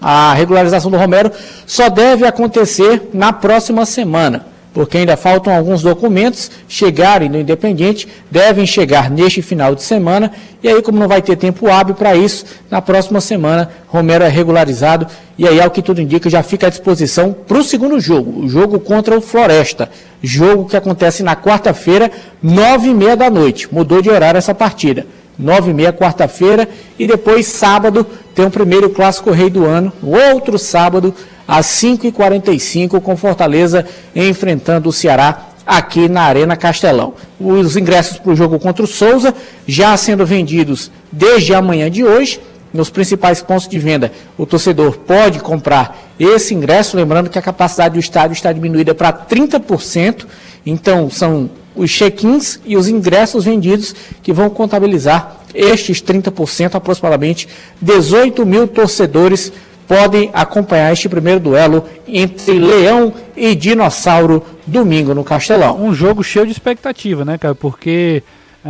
A 0.01 0.33
regularização 0.33 0.89
do 0.89 0.97
Romero 0.97 1.31
só 1.67 1.87
deve 1.87 2.25
acontecer 2.25 3.09
na 3.13 3.31
próxima 3.31 3.85
semana 3.85 4.47
porque 4.73 4.97
ainda 4.97 5.17
faltam 5.17 5.55
alguns 5.55 5.81
documentos 5.81 6.51
chegarem 6.67 7.29
no 7.29 7.39
Independente, 7.39 8.07
devem 8.29 8.65
chegar 8.65 9.09
neste 9.09 9.41
final 9.41 9.73
de 9.73 9.83
semana, 9.83 10.31
e 10.61 10.67
aí, 10.67 10.81
como 10.81 10.99
não 10.99 11.07
vai 11.07 11.21
ter 11.21 11.35
tempo 11.35 11.69
hábil 11.69 11.95
para 11.95 12.15
isso, 12.15 12.45
na 12.69 12.81
próxima 12.81 13.21
semana 13.21 13.69
Romero 13.88 14.23
é 14.23 14.27
regularizado, 14.27 15.07
e 15.38 15.47
aí, 15.47 15.59
ao 15.59 15.71
que 15.71 15.81
tudo 15.81 16.01
indica, 16.01 16.29
já 16.29 16.43
fica 16.43 16.67
à 16.67 16.69
disposição 16.69 17.33
para 17.33 17.57
o 17.57 17.63
segundo 17.63 17.99
jogo, 17.99 18.43
o 18.43 18.49
jogo 18.49 18.79
contra 18.79 19.17
o 19.17 19.21
Floresta, 19.21 19.89
jogo 20.21 20.65
que 20.65 20.77
acontece 20.77 21.23
na 21.23 21.35
quarta-feira, 21.35 22.11
nove 22.41 22.89
e 22.89 22.93
meia 22.93 23.15
da 23.15 23.29
noite, 23.29 23.67
mudou 23.73 24.01
de 24.01 24.09
horário 24.09 24.38
essa 24.38 24.53
partida. 24.53 25.05
Nove 25.38 25.71
e 25.71 25.73
meia, 25.73 25.93
quarta-feira, 25.93 26.67
e 26.97 27.07
depois 27.07 27.47
sábado 27.47 28.05
tem 28.35 28.45
o 28.45 28.51
primeiro 28.51 28.89
clássico 28.89 29.31
rei 29.31 29.49
do 29.49 29.65
ano, 29.65 29.93
outro 30.03 30.59
sábado, 30.59 31.15
às 31.49 31.65
5h45, 31.65 33.01
com 33.01 33.17
Fortaleza 33.17 33.83
enfrentando 34.15 34.87
o 34.87 34.93
Ceará 34.93 35.47
aqui 35.65 36.07
na 36.07 36.21
Arena 36.21 36.55
Castelão. 36.55 37.15
Os 37.39 37.75
ingressos 37.75 38.19
para 38.19 38.31
o 38.31 38.35
jogo 38.35 38.59
contra 38.59 38.83
o 38.83 38.87
Souza 38.87 39.33
já 39.67 39.97
sendo 39.97 40.27
vendidos 40.27 40.91
desde 41.11 41.55
amanhã 41.55 41.89
de 41.89 42.03
hoje. 42.03 42.39
Nos 42.71 42.91
principais 42.91 43.41
pontos 43.41 43.67
de 43.67 43.79
venda, 43.79 44.11
o 44.37 44.45
torcedor 44.45 44.99
pode 44.99 45.39
comprar 45.39 45.97
esse 46.19 46.53
ingresso, 46.53 46.95
lembrando 46.95 47.27
que 47.27 47.39
a 47.39 47.41
capacidade 47.41 47.95
do 47.95 47.99
estádio 47.99 48.33
está 48.33 48.53
diminuída 48.53 48.93
para 48.93 49.11
30%. 49.11 50.27
Então, 50.63 51.09
são 51.09 51.49
os 51.75 51.89
check-ins 51.89 52.59
e 52.63 52.77
os 52.77 52.87
ingressos 52.87 53.45
vendidos 53.45 53.95
que 54.21 54.31
vão 54.31 54.51
contabilizar 54.51 55.37
estes 55.51 55.99
30%, 55.99 56.75
aproximadamente 56.75 57.47
18 57.81 58.45
mil 58.45 58.67
torcedores 58.67 59.51
podem 59.89 60.29
acompanhar 60.36 60.93
este 60.93 61.10
primeiro 61.10 61.39
duelo 61.39 61.84
entre 62.08 62.60
Leão 62.60 63.12
e 63.36 63.55
Dinossauro 63.55 64.46
domingo 64.67 65.15
no 65.15 65.24
Castelão. 65.24 65.84
Um 65.84 65.96
jogo 65.96 66.24
cheio 66.24 66.46
de 66.46 66.51
expectativa, 66.51 67.25
né, 67.25 67.39
cara? 67.39 67.55
Porque 67.55 68.22
uh, 68.63 68.69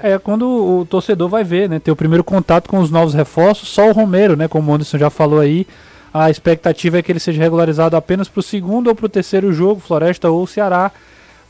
é, 0.00 0.12
é, 0.12 0.18
quando 0.20 0.46
o 0.46 0.86
torcedor 0.86 1.28
vai 1.28 1.42
ver, 1.42 1.68
né? 1.68 1.80
Ter 1.80 1.90
o 1.90 1.96
primeiro 1.96 2.22
contato 2.22 2.68
com 2.68 2.78
os 2.78 2.88
novos 2.88 3.14
reforços, 3.14 3.68
só 3.68 3.88
o 3.88 3.92
Romero, 3.92 4.36
né? 4.36 4.46
Como 4.46 4.70
o 4.70 4.74
Anderson 4.74 4.96
já 4.96 5.10
falou 5.10 5.40
aí. 5.40 5.66
A 6.14 6.30
expectativa 6.30 6.98
é 6.98 7.02
que 7.02 7.10
ele 7.10 7.18
seja 7.18 7.42
regularizado 7.42 7.96
apenas 7.96 8.28
para 8.28 8.38
o 8.38 8.42
segundo 8.42 8.86
ou 8.86 8.94
para 8.94 9.06
o 9.06 9.08
terceiro 9.08 9.52
jogo, 9.52 9.80
Floresta 9.80 10.30
ou 10.30 10.46
Ceará. 10.46 10.92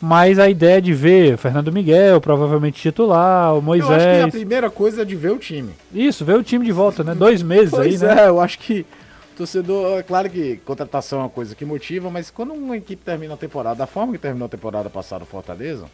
Mas 0.00 0.38
a 0.38 0.48
ideia 0.48 0.80
de 0.80 0.94
ver 0.94 1.36
Fernando 1.36 1.70
Miguel, 1.70 2.22
provavelmente 2.22 2.80
titular, 2.80 3.54
o 3.54 3.60
Moisés. 3.60 3.90
Eu 3.90 3.96
acho 3.96 4.06
que 4.06 4.22
a 4.22 4.28
primeira 4.28 4.70
coisa 4.70 5.02
é 5.02 5.04
de 5.04 5.14
ver 5.14 5.32
o 5.32 5.36
time. 5.36 5.72
Isso, 5.92 6.24
ver 6.24 6.38
o 6.38 6.42
time 6.42 6.64
de 6.64 6.72
volta, 6.72 7.04
né? 7.04 7.14
Dois 7.14 7.42
meses 7.42 7.70
pois 7.70 8.02
aí, 8.02 8.08
né? 8.08 8.22
É, 8.22 8.28
eu 8.28 8.40
acho 8.40 8.58
que 8.58 8.86
torcedor, 9.40 9.98
é 9.98 10.02
claro 10.02 10.28
que 10.28 10.58
contratação 10.58 11.20
é 11.20 11.22
uma 11.22 11.30
coisa 11.30 11.54
que 11.54 11.64
motiva, 11.64 12.10
mas 12.10 12.30
quando 12.30 12.52
uma 12.52 12.76
equipe 12.76 13.02
termina 13.02 13.34
a 13.34 13.36
temporada, 13.38 13.76
da 13.76 13.86
forma 13.86 14.12
que 14.12 14.18
terminou 14.18 14.46
a 14.46 14.48
temporada 14.50 14.90
passada 14.90 15.24
o 15.24 15.26
Fortaleza, 15.26 15.86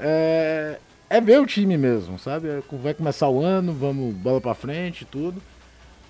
é, 0.00 0.78
é 1.08 1.20
ver 1.20 1.40
o 1.40 1.46
time 1.46 1.76
mesmo, 1.76 2.18
sabe? 2.18 2.48
É, 2.48 2.62
vai 2.72 2.92
começar 2.92 3.28
o 3.28 3.40
ano, 3.40 3.72
vamos 3.72 4.12
bola 4.16 4.40
pra 4.40 4.52
frente, 4.52 5.04
tudo, 5.04 5.40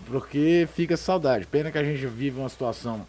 porque 0.06 0.66
fica 0.74 0.96
saudade. 0.96 1.46
Pena 1.46 1.70
que 1.70 1.76
a 1.76 1.84
gente 1.84 2.06
vive 2.06 2.40
uma 2.40 2.48
situação 2.48 3.06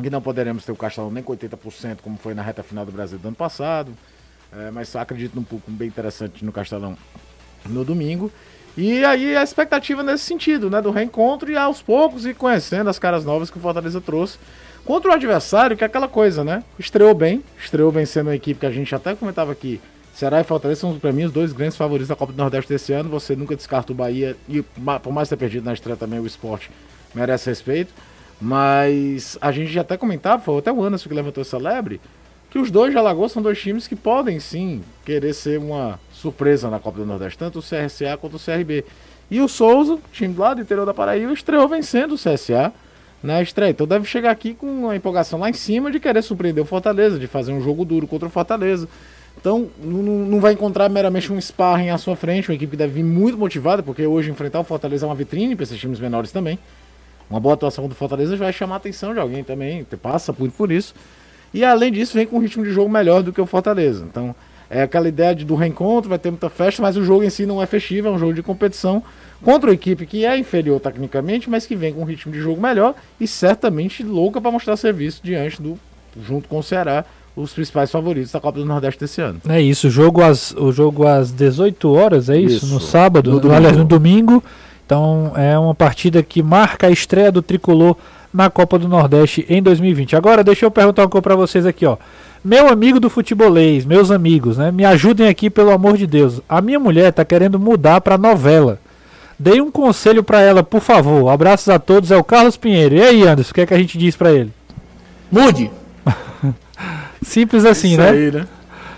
que 0.00 0.08
não 0.08 0.22
poderemos 0.22 0.64
ter 0.64 0.72
o 0.72 0.76
Castelão 0.76 1.10
nem 1.10 1.22
com 1.22 1.36
80%, 1.36 1.98
como 2.00 2.16
foi 2.16 2.32
na 2.32 2.40
reta 2.40 2.62
final 2.62 2.86
do 2.86 2.92
Brasil 2.92 3.18
do 3.18 3.28
ano 3.28 3.36
passado, 3.36 3.92
é, 4.50 4.70
mas 4.70 4.96
acredito 4.96 5.34
num 5.34 5.44
pouco 5.44 5.70
bem 5.70 5.88
interessante 5.88 6.42
no 6.42 6.52
Castelão 6.52 6.96
no 7.66 7.84
domingo. 7.84 8.32
E 8.76 9.04
aí 9.04 9.36
a 9.36 9.42
expectativa 9.42 10.02
nesse 10.02 10.24
sentido, 10.24 10.70
né? 10.70 10.80
Do 10.80 10.90
reencontro 10.90 11.50
e 11.50 11.56
aos 11.56 11.82
poucos 11.82 12.24
ir 12.24 12.34
conhecendo 12.34 12.88
as 12.88 12.98
caras 12.98 13.24
novas 13.24 13.50
que 13.50 13.58
o 13.58 13.60
Fortaleza 13.60 14.00
trouxe. 14.00 14.38
Contra 14.84 15.10
o 15.10 15.14
adversário, 15.14 15.76
que 15.76 15.84
é 15.84 15.86
aquela 15.86 16.08
coisa, 16.08 16.42
né? 16.42 16.64
Estreou 16.78 17.14
bem, 17.14 17.44
estreou 17.58 17.92
vencendo 17.92 18.28
uma 18.28 18.34
equipe 18.34 18.60
que 18.60 18.66
a 18.66 18.70
gente 18.70 18.94
até 18.94 19.14
comentava 19.14 19.52
aqui. 19.52 19.80
Ceará 20.14 20.40
e 20.40 20.44
Fortaleza 20.44 20.80
são, 20.80 20.98
para 20.98 21.12
mim, 21.12 21.24
os 21.24 21.32
dois 21.32 21.52
grandes 21.52 21.76
favoritos 21.76 22.08
da 22.08 22.16
Copa 22.16 22.32
do 22.32 22.38
Nordeste 22.38 22.72
desse 22.72 22.92
ano. 22.92 23.08
Você 23.10 23.36
nunca 23.36 23.54
descarta 23.54 23.92
o 23.92 23.94
Bahia 23.94 24.36
e, 24.48 24.62
por 25.02 25.12
mais 25.12 25.28
ter 25.28 25.36
perdido 25.36 25.64
na 25.64 25.72
estreia 25.72 25.96
também, 25.96 26.18
o 26.18 26.26
esporte 26.26 26.70
merece 27.14 27.48
respeito. 27.48 27.92
Mas 28.40 29.38
a 29.40 29.52
gente 29.52 29.70
já 29.70 29.82
até 29.82 29.96
comentava, 29.96 30.42
foi 30.42 30.58
até 30.58 30.72
o 30.72 30.82
Anderson 30.82 31.08
que 31.08 31.14
levantou 31.14 31.42
essa 31.42 31.56
lebre, 31.56 32.00
que 32.50 32.58
os 32.58 32.70
dois 32.70 32.90
de 32.90 32.98
Alagoas 32.98 33.32
são 33.32 33.40
dois 33.40 33.60
times 33.60 33.86
que 33.86 33.94
podem 33.94 34.40
sim 34.40 34.82
querer 35.04 35.32
ser 35.32 35.58
uma 35.58 35.98
surpresa 36.22 36.70
na 36.70 36.78
Copa 36.78 36.98
do 36.98 37.06
Nordeste, 37.06 37.36
tanto 37.36 37.58
o 37.58 37.62
CRCA 37.62 38.16
quanto 38.16 38.36
o 38.36 38.40
CRB. 38.40 38.84
E 39.30 39.40
o 39.40 39.48
Souza, 39.48 39.98
time 40.12 40.34
lá 40.36 40.54
do 40.54 40.60
interior 40.60 40.86
da 40.86 40.94
Paraíba, 40.94 41.32
estreou 41.32 41.66
vencendo 41.68 42.12
o 42.12 42.16
CSA 42.16 42.72
na 43.22 43.42
estreia. 43.42 43.70
Então 43.70 43.86
deve 43.86 44.06
chegar 44.06 44.30
aqui 44.30 44.54
com 44.54 44.66
uma 44.66 44.96
empolgação 44.96 45.38
lá 45.40 45.50
em 45.50 45.52
cima 45.52 45.90
de 45.90 45.98
querer 45.98 46.22
surpreender 46.22 46.62
o 46.62 46.66
Fortaleza, 46.66 47.18
de 47.18 47.26
fazer 47.26 47.52
um 47.52 47.60
jogo 47.60 47.84
duro 47.84 48.06
contra 48.06 48.28
o 48.28 48.30
Fortaleza. 48.30 48.88
Então 49.40 49.68
não, 49.82 50.02
não 50.02 50.40
vai 50.40 50.52
encontrar 50.52 50.88
meramente 50.88 51.32
um 51.32 51.40
sparring 51.40 51.90
à 51.90 51.98
sua 51.98 52.14
frente, 52.14 52.50
uma 52.50 52.54
equipe 52.54 52.72
que 52.72 52.76
deve 52.76 52.94
vir 52.94 53.04
muito 53.04 53.36
motivada, 53.38 53.82
porque 53.82 54.06
hoje 54.06 54.30
enfrentar 54.30 54.60
o 54.60 54.64
Fortaleza 54.64 55.06
é 55.06 55.08
uma 55.08 55.14
vitrine 55.14 55.56
para 55.56 55.64
esses 55.64 55.78
times 55.78 55.98
menores 55.98 56.30
também. 56.30 56.58
Uma 57.30 57.40
boa 57.40 57.54
atuação 57.54 57.88
do 57.88 57.94
Fortaleza 57.94 58.36
vai 58.36 58.52
chamar 58.52 58.74
a 58.74 58.76
atenção 58.76 59.14
de 59.14 59.20
alguém 59.20 59.42
também, 59.42 59.84
passa 60.02 60.34
muito 60.38 60.54
por 60.54 60.70
isso. 60.70 60.94
E 61.54 61.64
além 61.64 61.90
disso, 61.90 62.14
vem 62.14 62.26
com 62.26 62.36
um 62.36 62.40
ritmo 62.40 62.64
de 62.64 62.70
jogo 62.70 62.90
melhor 62.90 63.22
do 63.22 63.32
que 63.32 63.40
o 63.40 63.46
Fortaleza. 63.46 64.04
Então, 64.08 64.34
é 64.72 64.82
aquela 64.82 65.06
ideia 65.06 65.34
de, 65.34 65.44
do 65.44 65.54
reencontro, 65.54 66.08
vai 66.08 66.18
ter 66.18 66.30
muita 66.30 66.48
festa, 66.48 66.80
mas 66.80 66.96
o 66.96 67.04
jogo 67.04 67.22
em 67.22 67.28
si 67.28 67.44
não 67.44 67.62
é 67.62 67.66
festivo, 67.66 68.08
é 68.08 68.10
um 68.10 68.18
jogo 68.18 68.32
de 68.32 68.42
competição 68.42 69.02
contra 69.42 69.68
uma 69.68 69.74
equipe 69.74 70.06
que 70.06 70.24
é 70.24 70.38
inferior 70.38 70.80
tecnicamente, 70.80 71.50
mas 71.50 71.66
que 71.66 71.76
vem 71.76 71.92
com 71.92 72.00
um 72.00 72.04
ritmo 72.04 72.32
de 72.32 72.40
jogo 72.40 72.60
melhor 72.60 72.94
e 73.20 73.28
certamente 73.28 74.02
louca 74.02 74.40
para 74.40 74.50
mostrar 74.50 74.78
serviço 74.78 75.20
diante 75.22 75.60
do, 75.60 75.78
junto 76.26 76.48
com 76.48 76.58
o 76.58 76.62
Ceará, 76.62 77.04
os 77.36 77.52
principais 77.52 77.90
favoritos 77.90 78.32
da 78.32 78.40
Copa 78.40 78.60
do 78.60 78.64
Nordeste 78.64 79.00
desse 79.00 79.20
ano. 79.20 79.42
É 79.46 79.60
isso, 79.60 79.88
o 79.88 79.90
jogo 79.90 80.22
às, 80.22 80.52
o 80.52 80.72
jogo 80.72 81.06
às 81.06 81.30
18 81.30 81.92
horas, 81.92 82.30
é 82.30 82.38
isso? 82.38 82.64
isso. 82.64 82.72
No 82.72 82.80
sábado, 82.80 83.38
no 83.40 83.52
aliás, 83.52 83.76
no 83.76 83.84
domingo. 83.84 84.42
Então 84.86 85.32
é 85.36 85.58
uma 85.58 85.74
partida 85.74 86.22
que 86.22 86.42
marca 86.42 86.86
a 86.86 86.90
estreia 86.90 87.30
do 87.30 87.42
tricolor 87.42 87.94
na 88.32 88.48
Copa 88.48 88.78
do 88.78 88.88
Nordeste 88.88 89.44
em 89.48 89.62
2020. 89.62 90.16
Agora 90.16 90.42
deixa 90.42 90.64
eu 90.64 90.70
perguntar 90.70 91.02
uma 91.02 91.08
coisa 91.10 91.22
para 91.22 91.36
vocês 91.36 91.66
aqui, 91.66 91.84
ó. 91.84 91.98
Meu 92.44 92.68
amigo 92.68 92.98
do 92.98 93.08
futebolês, 93.08 93.84
meus 93.84 94.10
amigos, 94.10 94.58
né? 94.58 94.72
Me 94.72 94.84
ajudem 94.84 95.28
aqui 95.28 95.48
pelo 95.48 95.70
amor 95.70 95.96
de 95.96 96.06
Deus. 96.06 96.40
A 96.48 96.60
minha 96.60 96.80
mulher 96.80 97.12
tá 97.12 97.24
querendo 97.24 97.58
mudar 97.58 98.00
para 98.00 98.18
novela. 98.18 98.80
Dei 99.38 99.60
um 99.60 99.70
conselho 99.70 100.24
para 100.24 100.40
ela, 100.40 100.62
por 100.62 100.80
favor. 100.80 101.28
Abraços 101.28 101.68
a 101.68 101.78
todos, 101.78 102.10
é 102.10 102.16
o 102.16 102.24
Carlos 102.24 102.56
Pinheiro. 102.56 102.96
E 102.96 103.02
aí, 103.02 103.26
Anderson, 103.26 103.52
o 103.52 103.54
que 103.54 103.60
é 103.60 103.66
que 103.66 103.74
a 103.74 103.78
gente 103.78 103.96
diz 103.96 104.16
para 104.16 104.32
ele? 104.32 104.52
Mude. 105.30 105.70
Simples 107.22 107.64
assim, 107.64 107.92
Isso 107.92 108.00
né? 108.00 108.10
Aí, 108.10 108.30
né? 108.32 108.46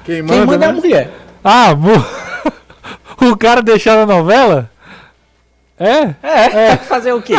Quem 0.05 0.23
manda, 0.23 0.35
Quem 0.35 0.47
manda 0.47 0.59
né? 0.59 0.67
é 0.67 0.69
a 0.69 0.73
mulher. 0.73 1.11
Ah, 1.43 1.77
o 3.21 3.37
cara 3.37 3.63
deixar 3.63 3.99
a 3.99 4.07
novela? 4.07 4.71
É? 5.79 6.15
É, 6.23 6.69
é. 6.69 6.77
fazer 6.77 7.13
o 7.13 7.21
quê? 7.21 7.35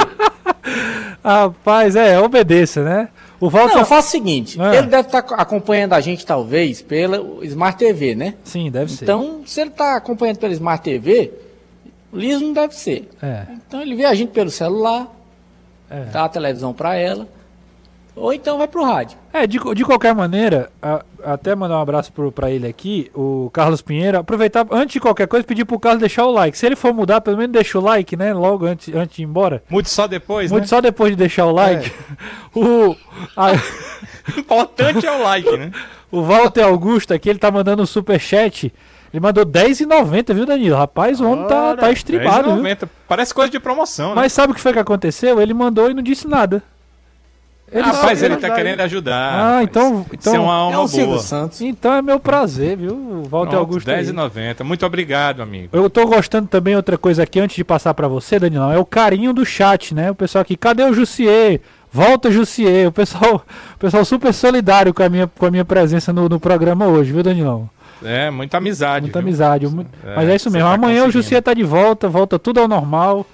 Rapaz, 1.23 1.95
é, 1.95 2.19
obedeça, 2.19 2.83
né? 2.83 3.09
O 3.45 3.49
Walter... 3.49 3.75
Não, 3.75 3.85
faça 3.85 4.07
o 4.07 4.11
seguinte, 4.11 4.59
é. 4.59 4.77
ele 4.77 4.87
deve 4.87 5.07
estar 5.07 5.21
tá 5.21 5.35
acompanhando 5.35 5.93
a 5.93 6.01
gente, 6.01 6.25
talvez, 6.25 6.81
pela 6.81 7.17
Smart 7.45 7.77
TV, 7.77 8.15
né? 8.15 8.33
Sim, 8.43 8.71
deve 8.71 8.91
ser. 8.91 9.05
Então, 9.05 9.43
se 9.45 9.61
ele 9.61 9.69
está 9.69 9.95
acompanhando 9.95 10.37
pela 10.37 10.51
Smart 10.53 10.83
TV, 10.83 11.31
liso 12.11 12.43
não 12.43 12.53
deve 12.53 12.73
ser. 12.73 13.07
É. 13.21 13.45
Então, 13.67 13.81
ele 13.81 13.95
vê 13.95 14.05
a 14.05 14.15
gente 14.15 14.29
pelo 14.29 14.49
celular, 14.49 15.07
é. 15.89 16.05
dá 16.05 16.25
a 16.25 16.29
televisão 16.29 16.73
para 16.73 16.95
ela, 16.95 17.27
ou 18.15 18.33
então 18.33 18.57
vai 18.57 18.67
pro 18.67 18.83
rádio. 18.83 19.17
É, 19.33 19.45
de, 19.45 19.59
de 19.73 19.83
qualquer 19.83 20.15
maneira, 20.15 20.71
a, 20.81 21.03
até 21.23 21.53
mandar 21.53 21.77
um 21.77 21.81
abraço 21.81 22.11
pro, 22.13 22.31
pra 22.31 22.49
ele 22.49 22.67
aqui, 22.67 23.11
o 23.13 23.49
Carlos 23.51 23.81
Pinheiro. 23.81 24.19
Aproveitar, 24.19 24.65
antes 24.71 24.93
de 24.93 24.99
qualquer 24.99 25.27
coisa, 25.27 25.45
pedir 25.45 25.65
pro 25.65 25.79
Carlos 25.79 25.99
deixar 25.99 26.25
o 26.25 26.31
like. 26.31 26.57
Se 26.57 26.65
ele 26.65 26.75
for 26.75 26.93
mudar, 26.93 27.21
pelo 27.21 27.37
menos 27.37 27.51
deixa 27.51 27.77
o 27.77 27.81
like, 27.81 28.15
né? 28.15 28.33
Logo 28.33 28.65
antes, 28.65 28.93
antes 28.93 29.17
de 29.17 29.23
ir 29.23 29.25
embora. 29.25 29.63
Mude 29.69 29.89
só 29.89 30.07
depois, 30.07 30.51
Mude 30.51 30.61
né? 30.61 30.67
só 30.67 30.79
depois 30.79 31.11
de 31.11 31.17
deixar 31.17 31.45
o 31.45 31.51
like. 31.51 31.91
É. 31.91 31.93
o. 32.57 32.95
A... 33.35 33.51
Importante 34.37 35.05
é 35.05 35.11
o 35.11 35.21
like, 35.21 35.57
né? 35.57 35.71
o 36.11 36.21
Walter 36.21 36.63
Augusto 36.63 37.13
aqui, 37.13 37.29
ele 37.29 37.39
tá 37.39 37.51
mandando 37.51 37.83
um 37.83 37.85
super 37.85 38.19
chat. 38.19 38.73
Ele 39.13 39.21
mandou 39.21 39.45
10,90, 39.45 40.33
viu, 40.33 40.45
Danilo? 40.45 40.75
Rapaz, 40.75 41.21
o 41.21 41.29
homem 41.29 41.47
tá, 41.47 41.75
tá 41.75 41.91
estribado. 41.91 42.49
10,90. 42.49 42.89
Parece 43.07 43.33
coisa 43.33 43.49
de 43.49 43.59
promoção, 43.59 44.09
né? 44.09 44.15
Mas 44.15 44.33
sabe 44.33 44.51
o 44.51 44.55
que 44.55 44.61
foi 44.61 44.73
que 44.73 44.79
aconteceu? 44.79 45.41
Ele 45.41 45.53
mandou 45.53 45.89
e 45.89 45.93
não 45.93 46.03
disse 46.03 46.27
nada. 46.27 46.61
Ele 47.71 47.81
Rapaz, 47.81 48.21
ele 48.21 48.37
tá 48.37 48.51
querendo 48.51 48.79
ajudar. 48.81 49.57
Ah, 49.57 49.63
então. 49.63 50.05
então 50.13 50.35
é 50.35 50.39
uma 50.39 50.53
alma 50.53 50.75
é 50.75 50.79
um 50.79 50.87
boa. 50.87 51.19
Santos. 51.19 51.61
Então 51.61 51.93
é 51.93 52.01
meu 52.01 52.19
prazer, 52.19 52.77
viu, 52.77 53.23
Walter 53.27 53.55
Augusto? 53.55 53.89
10,90. 53.89 54.63
Muito 54.63 54.85
obrigado, 54.85 55.41
amigo. 55.41 55.69
Eu 55.75 55.89
tô 55.89 56.05
gostando 56.05 56.47
também, 56.47 56.75
outra 56.75 56.97
coisa 56.97 57.23
aqui, 57.23 57.39
antes 57.39 57.55
de 57.55 57.63
passar 57.63 57.93
para 57.93 58.07
você, 58.07 58.37
Danilão, 58.37 58.71
é 58.71 58.77
o 58.77 58.85
carinho 58.85 59.33
do 59.33 59.43
chat, 59.43 59.95
né? 59.95 60.11
O 60.11 60.15
pessoal 60.15 60.43
aqui, 60.43 60.55
cadê 60.55 60.83
o 60.83 60.93
Jussier? 60.93 61.59
Volta, 61.91 62.29
Jussier. 62.29 62.87
O 62.87 62.91
pessoal, 62.91 63.43
o 63.75 63.79
pessoal 63.79 64.05
super 64.05 64.33
solidário 64.33 64.93
com 64.93 65.01
a 65.01 65.09
minha, 65.09 65.27
com 65.27 65.45
a 65.45 65.51
minha 65.51 65.65
presença 65.65 66.13
no, 66.13 66.29
no 66.29 66.39
programa 66.39 66.85
hoje, 66.85 67.11
viu, 67.11 67.23
Danilão? 67.23 67.69
É, 68.03 68.29
muita 68.29 68.57
amizade. 68.57 69.05
Muita 69.05 69.19
viu? 69.19 69.27
amizade. 69.27 69.65
É, 70.05 70.15
Mas 70.15 70.29
é 70.29 70.35
isso 70.35 70.51
mesmo. 70.51 70.67
Tá 70.67 70.75
Amanhã 70.75 71.05
o 71.05 71.11
Jussier 71.11 71.41
tá 71.41 71.53
de 71.53 71.63
volta, 71.63 72.07
volta 72.07 72.37
tudo 72.37 72.59
ao 72.59 72.67
normal. 72.67 73.25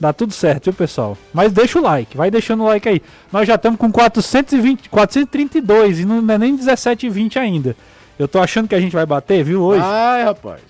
Dá 0.00 0.14
tudo 0.14 0.32
certo, 0.32 0.64
viu, 0.64 0.72
pessoal? 0.72 1.16
Mas 1.30 1.52
deixa 1.52 1.78
o 1.78 1.82
like, 1.82 2.16
vai 2.16 2.30
deixando 2.30 2.62
o 2.62 2.66
like 2.66 2.88
aí. 2.88 3.02
Nós 3.30 3.46
já 3.46 3.56
estamos 3.56 3.78
com 3.78 3.92
420, 3.92 4.88
432 4.88 6.00
e 6.00 6.04
não 6.06 6.32
é 6.32 6.38
nem 6.38 6.56
17,20 6.56 7.36
ainda. 7.36 7.76
Eu 8.18 8.26
tô 8.26 8.38
achando 8.40 8.66
que 8.66 8.74
a 8.74 8.80
gente 8.80 8.92
vai 8.92 9.04
bater, 9.04 9.44
viu, 9.44 9.62
hoje? 9.62 9.82
Ai, 9.84 10.24
rapaz. 10.24 10.62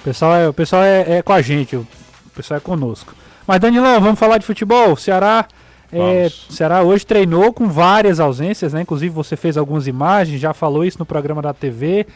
O 0.00 0.04
pessoal 0.04 0.34
é, 0.34 0.48
o 0.48 0.54
pessoal 0.54 0.82
é, 0.82 1.18
é 1.18 1.22
com 1.22 1.34
a 1.34 1.42
gente, 1.42 1.76
o 1.76 1.86
pessoal 2.34 2.56
é 2.56 2.60
conosco. 2.60 3.14
Mas, 3.46 3.60
Danilão, 3.60 4.00
vamos 4.00 4.18
falar 4.18 4.38
de 4.38 4.46
futebol? 4.46 4.92
O 4.92 4.96
Ceará, 4.96 5.46
é, 5.92 6.28
Ceará 6.48 6.82
hoje 6.82 7.04
treinou 7.04 7.52
com 7.52 7.68
várias 7.68 8.18
ausências, 8.20 8.72
né? 8.72 8.80
Inclusive 8.80 9.14
você 9.14 9.36
fez 9.36 9.58
algumas 9.58 9.86
imagens, 9.86 10.40
já 10.40 10.54
falou 10.54 10.82
isso 10.82 10.98
no 10.98 11.04
programa 11.04 11.42
da 11.42 11.52
TV. 11.52 12.06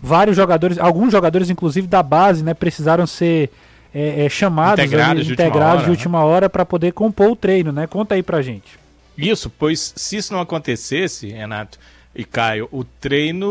Vários 0.00 0.36
jogadores, 0.36 0.78
alguns 0.78 1.12
jogadores, 1.12 1.50
inclusive 1.50 1.86
da 1.86 2.02
base, 2.02 2.42
né, 2.42 2.54
precisaram 2.54 3.06
ser 3.06 3.50
é, 3.94 4.24
é, 4.24 4.28
chamados 4.28 4.84
integrados, 4.84 5.20
ali, 5.20 5.24
de, 5.24 5.32
integrados 5.32 5.72
última 5.72 5.84
de 5.84 5.90
última 5.90 6.24
hora 6.24 6.48
para 6.48 6.64
poder 6.64 6.92
compor 6.92 7.30
o 7.30 7.36
treino, 7.36 7.72
né? 7.72 7.86
Conta 7.86 8.14
aí 8.14 8.22
pra 8.22 8.40
gente. 8.42 8.78
Isso, 9.16 9.50
pois 9.50 9.92
se 9.96 10.16
isso 10.16 10.32
não 10.32 10.40
acontecesse, 10.40 11.28
Renato 11.28 11.78
e 12.14 12.24
Caio, 12.24 12.68
o 12.70 12.84
treino, 12.84 13.48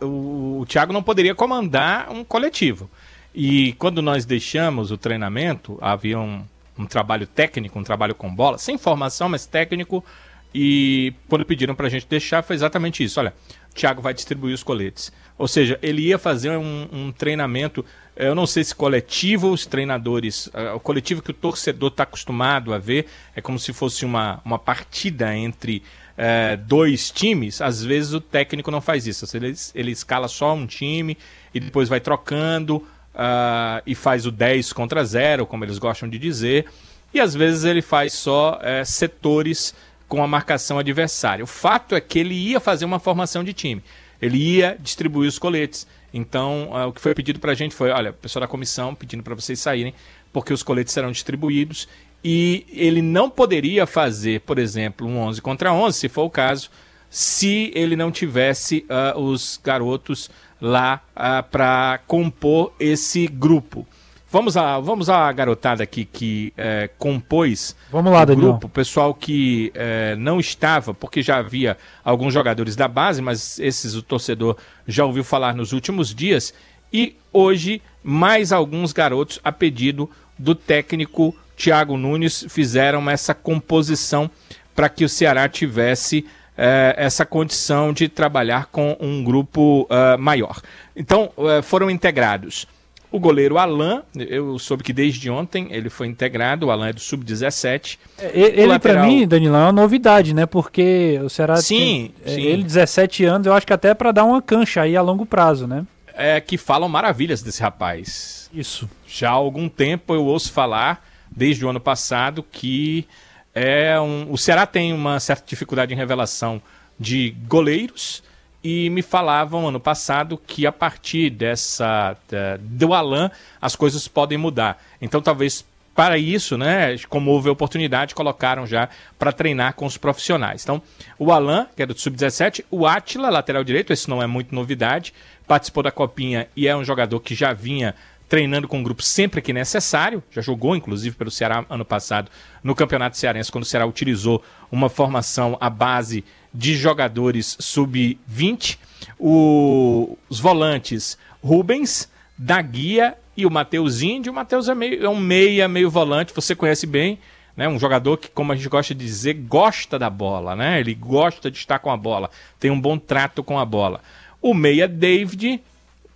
o, 0.00 0.04
o, 0.04 0.60
o 0.60 0.66
Thiago 0.66 0.92
não 0.92 1.02
poderia 1.02 1.34
comandar 1.34 2.10
um 2.10 2.24
coletivo. 2.24 2.90
E 3.34 3.72
quando 3.74 4.02
nós 4.02 4.24
deixamos 4.24 4.90
o 4.90 4.98
treinamento, 4.98 5.78
havia 5.80 6.18
um, 6.18 6.42
um 6.78 6.86
trabalho 6.86 7.26
técnico, 7.26 7.78
um 7.78 7.84
trabalho 7.84 8.14
com 8.14 8.32
bola, 8.34 8.58
sem 8.58 8.76
formação, 8.76 9.28
mas 9.28 9.46
técnico. 9.46 10.04
E 10.52 11.14
quando 11.28 11.44
pediram 11.44 11.74
para 11.74 11.86
a 11.86 11.90
gente 11.90 12.06
deixar, 12.08 12.42
foi 12.42 12.56
exatamente 12.56 13.04
isso. 13.04 13.20
Olha, 13.20 13.32
Thiago 13.74 14.02
vai 14.02 14.12
distribuir 14.12 14.54
os 14.54 14.62
coletes. 14.62 15.12
Ou 15.38 15.48
seja, 15.48 15.78
ele 15.82 16.02
ia 16.02 16.18
fazer 16.18 16.50
um, 16.50 16.88
um 16.92 17.12
treinamento 17.12 17.84
eu 18.20 18.34
não 18.34 18.46
sei 18.46 18.62
se 18.62 18.74
coletivo 18.74 19.50
os 19.50 19.64
treinadores, 19.64 20.48
uh, 20.48 20.74
o 20.76 20.80
coletivo 20.80 21.22
que 21.22 21.30
o 21.30 21.34
torcedor 21.34 21.88
está 21.88 22.02
acostumado 22.02 22.74
a 22.74 22.78
ver, 22.78 23.06
é 23.34 23.40
como 23.40 23.58
se 23.58 23.72
fosse 23.72 24.04
uma, 24.04 24.42
uma 24.44 24.58
partida 24.58 25.34
entre 25.34 25.82
uh, 26.18 26.56
dois 26.66 27.10
times. 27.10 27.62
Às 27.62 27.82
vezes 27.82 28.12
o 28.12 28.20
técnico 28.20 28.70
não 28.70 28.82
faz 28.82 29.06
isso. 29.06 29.24
Ele, 29.34 29.54
ele 29.74 29.90
escala 29.90 30.28
só 30.28 30.52
um 30.52 30.66
time 30.66 31.16
e 31.54 31.58
depois 31.58 31.88
vai 31.88 31.98
trocando 31.98 32.76
uh, 32.76 33.80
e 33.86 33.94
faz 33.94 34.26
o 34.26 34.30
10 34.30 34.70
contra 34.74 35.02
0, 35.02 35.46
como 35.46 35.64
eles 35.64 35.78
gostam 35.78 36.06
de 36.06 36.18
dizer. 36.18 36.66
E 37.14 37.18
às 37.20 37.34
vezes 37.34 37.64
ele 37.64 37.80
faz 37.80 38.12
só 38.12 38.60
setores 38.84 39.74
com 40.10 40.22
a 40.22 40.26
marcação 40.26 40.78
adversária. 40.78 41.42
O 41.42 41.46
fato 41.46 41.94
é 41.94 42.00
que 42.02 42.18
ele 42.18 42.34
ia 42.34 42.60
fazer 42.60 42.84
uma 42.84 42.98
formação 42.98 43.42
de 43.42 43.54
time. 43.54 43.82
Ele 44.20 44.36
ia 44.36 44.76
distribuir 44.78 45.26
os 45.26 45.38
coletes 45.38 45.86
então, 46.12 46.70
uh, 46.72 46.88
o 46.88 46.92
que 46.92 47.00
foi 47.00 47.14
pedido 47.14 47.38
para 47.38 47.52
a 47.52 47.54
gente 47.54 47.74
foi: 47.74 47.90
olha, 47.90 48.12
pessoal 48.12 48.40
da 48.40 48.48
comissão 48.48 48.94
pedindo 48.94 49.22
para 49.22 49.34
vocês 49.34 49.58
saírem, 49.60 49.94
porque 50.32 50.52
os 50.52 50.62
coletes 50.62 50.92
serão 50.92 51.10
distribuídos. 51.10 51.88
E 52.22 52.66
ele 52.70 53.00
não 53.00 53.30
poderia 53.30 53.86
fazer, 53.86 54.40
por 54.40 54.58
exemplo, 54.58 55.06
um 55.06 55.18
11 55.18 55.40
contra 55.40 55.72
11, 55.72 55.98
se 55.98 56.08
for 56.08 56.24
o 56.24 56.30
caso, 56.30 56.70
se 57.08 57.72
ele 57.74 57.96
não 57.96 58.10
tivesse 58.10 58.84
uh, 58.90 59.18
os 59.18 59.58
garotos 59.62 60.30
lá 60.60 60.96
uh, 60.96 61.10
ah, 61.16 61.42
para 61.42 62.00
compor 62.06 62.74
esse 62.78 63.26
grupo. 63.26 63.86
Vamos 64.32 64.56
à, 64.56 64.78
vamos 64.78 65.10
à 65.10 65.30
garotada 65.32 65.82
aqui 65.82 66.04
que 66.04 66.52
é, 66.56 66.88
compôs 66.96 67.74
vamos 67.90 68.12
lá, 68.12 68.22
o 68.22 68.26
Daniel. 68.26 68.48
grupo, 68.50 68.68
o 68.68 68.70
pessoal 68.70 69.12
que 69.12 69.72
é, 69.74 70.14
não 70.14 70.38
estava, 70.38 70.94
porque 70.94 71.20
já 71.20 71.38
havia 71.38 71.76
alguns 72.04 72.32
jogadores 72.32 72.76
da 72.76 72.86
base, 72.86 73.20
mas 73.20 73.58
esses 73.58 73.96
o 73.96 74.02
torcedor 74.02 74.56
já 74.86 75.04
ouviu 75.04 75.24
falar 75.24 75.52
nos 75.52 75.72
últimos 75.72 76.14
dias, 76.14 76.54
e 76.92 77.16
hoje 77.32 77.82
mais 78.04 78.52
alguns 78.52 78.92
garotos, 78.92 79.40
a 79.42 79.50
pedido 79.50 80.08
do 80.38 80.54
técnico 80.54 81.34
Thiago 81.56 81.96
Nunes, 81.96 82.46
fizeram 82.48 83.10
essa 83.10 83.34
composição 83.34 84.30
para 84.76 84.88
que 84.88 85.04
o 85.04 85.08
Ceará 85.08 85.48
tivesse 85.48 86.24
é, 86.56 86.94
essa 86.96 87.26
condição 87.26 87.92
de 87.92 88.08
trabalhar 88.08 88.66
com 88.66 88.96
um 89.00 89.24
grupo 89.24 89.88
uh, 89.90 90.16
maior. 90.18 90.60
Então, 90.94 91.32
uh, 91.36 91.60
foram 91.62 91.90
integrados 91.90 92.66
o 93.12 93.18
goleiro 93.18 93.58
Alain, 93.58 94.02
eu 94.14 94.58
soube 94.58 94.84
que 94.84 94.92
desde 94.92 95.28
ontem 95.28 95.68
ele 95.70 95.90
foi 95.90 96.06
integrado, 96.06 96.66
o 96.66 96.70
Alain 96.70 96.90
é 96.90 96.92
do 96.92 97.00
Sub-17. 97.00 97.98
É, 98.18 98.30
ele, 98.34 98.66
lateral... 98.66 99.02
para 99.02 99.06
mim, 99.06 99.26
Danilão, 99.26 99.60
é 99.60 99.64
uma 99.64 99.72
novidade, 99.72 100.32
né? 100.32 100.46
Porque 100.46 101.20
o 101.22 101.28
Ceará 101.28 101.56
sim, 101.56 102.12
tem, 102.24 102.32
é, 102.32 102.34
sim. 102.36 102.42
ele 102.42 102.62
17 102.62 103.24
anos, 103.24 103.46
eu 103.46 103.52
acho 103.52 103.66
que 103.66 103.72
até 103.72 103.94
para 103.94 104.12
dar 104.12 104.24
uma 104.24 104.40
cancha 104.40 104.82
aí 104.82 104.96
a 104.96 105.02
longo 105.02 105.26
prazo, 105.26 105.66
né? 105.66 105.84
É 106.14 106.40
que 106.40 106.56
falam 106.56 106.88
maravilhas 106.88 107.42
desse 107.42 107.60
rapaz. 107.60 108.48
Isso. 108.52 108.88
Já 109.06 109.30
há 109.30 109.32
algum 109.32 109.68
tempo 109.68 110.14
eu 110.14 110.24
ouço 110.24 110.52
falar, 110.52 111.04
desde 111.30 111.64
o 111.64 111.68
ano 111.68 111.80
passado, 111.80 112.44
que 112.44 113.06
é 113.54 113.98
um, 114.00 114.30
o 114.30 114.38
Ceará 114.38 114.66
tem 114.66 114.92
uma 114.92 115.18
certa 115.18 115.44
dificuldade 115.46 115.92
em 115.92 115.96
revelação 115.96 116.62
de 116.98 117.34
goleiros 117.48 118.22
e 118.62 118.90
me 118.90 119.02
falavam 119.02 119.68
ano 119.68 119.80
passado 119.80 120.40
que 120.46 120.66
a 120.66 120.72
partir 120.72 121.30
dessa 121.30 122.16
do 122.60 122.92
Alan 122.92 123.30
as 123.60 123.74
coisas 123.74 124.06
podem 124.06 124.38
mudar. 124.38 124.82
Então 125.00 125.20
talvez 125.20 125.64
para 125.94 126.16
isso, 126.16 126.56
né, 126.56 126.96
como 127.08 127.30
houve 127.30 127.50
oportunidade, 127.50 128.14
colocaram 128.14 128.66
já 128.66 128.88
para 129.18 129.32
treinar 129.32 129.74
com 129.74 129.84
os 129.84 129.98
profissionais. 129.98 130.62
Então, 130.62 130.80
o 131.18 131.30
Alan, 131.30 131.66
que 131.76 131.82
é 131.82 131.86
do 131.86 131.98
Sub-17, 131.98 132.64
o 132.70 132.86
Atila, 132.86 133.28
lateral 133.28 133.62
direito, 133.62 133.92
esse 133.92 134.08
não 134.08 134.22
é 134.22 134.26
muito 134.26 134.54
novidade, 134.54 135.12
participou 135.46 135.82
da 135.82 135.90
Copinha 135.90 136.48
e 136.56 136.66
é 136.66 136.74
um 136.74 136.84
jogador 136.84 137.20
que 137.20 137.34
já 137.34 137.52
vinha 137.52 137.94
treinando 138.30 138.68
com 138.68 138.80
o 138.80 138.82
grupo 138.82 139.02
sempre 139.02 139.42
que 139.42 139.52
necessário, 139.52 140.22
já 140.30 140.40
jogou 140.40 140.76
inclusive 140.76 141.16
pelo 141.16 141.32
Ceará 141.32 141.66
ano 141.68 141.84
passado 141.84 142.30
no 142.62 142.76
Campeonato 142.76 143.18
Cearense, 143.18 143.50
quando 143.50 143.64
o 143.64 143.66
Ceará 143.66 143.84
utilizou 143.84 144.42
uma 144.70 144.88
formação 144.88 145.58
à 145.60 145.68
base 145.68 146.24
de 146.52 146.74
jogadores 146.74 147.56
sub-20. 147.60 148.78
Os 149.18 150.40
volantes 150.40 151.16
Rubens, 151.42 152.10
da 152.36 152.60
Guia 152.60 153.16
e 153.36 153.46
o 153.46 153.50
Matheus 153.50 154.02
Índio. 154.02 154.32
O 154.32 154.34
Matheus 154.34 154.68
é, 154.68 154.74
meio, 154.74 155.04
é 155.04 155.08
um 155.08 155.18
meia, 155.18 155.68
meio 155.68 155.90
volante, 155.90 156.34
você 156.34 156.54
conhece 156.54 156.86
bem. 156.86 157.18
Né, 157.56 157.68
um 157.68 157.78
jogador 157.78 158.16
que, 158.16 158.28
como 158.28 158.52
a 158.52 158.56
gente 158.56 158.68
gosta 158.68 158.94
de 158.94 159.04
dizer, 159.04 159.34
gosta 159.34 159.98
da 159.98 160.08
bola, 160.08 160.56
né? 160.56 160.80
Ele 160.80 160.94
gosta 160.94 161.50
de 161.50 161.58
estar 161.58 161.78
com 161.78 161.90
a 161.90 161.96
bola, 161.96 162.30
tem 162.58 162.70
um 162.70 162.80
bom 162.80 162.96
trato 162.96 163.42
com 163.42 163.58
a 163.58 163.64
bola. 163.64 164.00
O 164.40 164.54
meia 164.54 164.88
David 164.88 165.60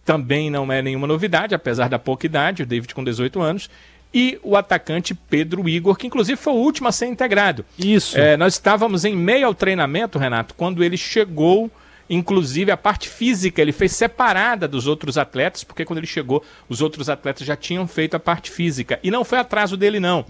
também 0.04 0.48
não 0.48 0.70
é 0.72 0.80
nenhuma 0.80 1.06
novidade, 1.06 1.54
apesar 1.54 1.88
da 1.88 1.98
pouca 1.98 2.24
idade, 2.24 2.62
o 2.62 2.66
David 2.66 2.94
com 2.94 3.02
18 3.02 3.42
anos. 3.42 3.68
E 4.14 4.38
o 4.44 4.56
atacante 4.56 5.12
Pedro 5.12 5.68
Igor, 5.68 5.96
que 5.96 6.06
inclusive 6.06 6.40
foi 6.40 6.52
o 6.52 6.56
último 6.56 6.86
a 6.86 6.92
ser 6.92 7.06
integrado. 7.06 7.64
Isso. 7.76 8.16
É, 8.16 8.36
nós 8.36 8.54
estávamos 8.54 9.04
em 9.04 9.16
meio 9.16 9.46
ao 9.46 9.54
treinamento, 9.54 10.18
Renato, 10.18 10.54
quando 10.54 10.84
ele 10.84 10.96
chegou 10.96 11.70
Inclusive, 12.08 12.70
a 12.70 12.76
parte 12.76 13.08
física 13.08 13.62
ele 13.62 13.72
fez 13.72 13.92
separada 13.92 14.68
dos 14.68 14.86
outros 14.86 15.16
atletas, 15.16 15.64
porque 15.64 15.84
quando 15.84 15.98
ele 15.98 16.06
chegou, 16.06 16.44
os 16.68 16.82
outros 16.82 17.08
atletas 17.08 17.46
já 17.46 17.56
tinham 17.56 17.86
feito 17.86 18.14
a 18.14 18.20
parte 18.20 18.50
física. 18.50 19.00
E 19.02 19.10
não 19.10 19.24
foi 19.24 19.38
atraso 19.38 19.76
dele, 19.76 19.98
não. 19.98 20.24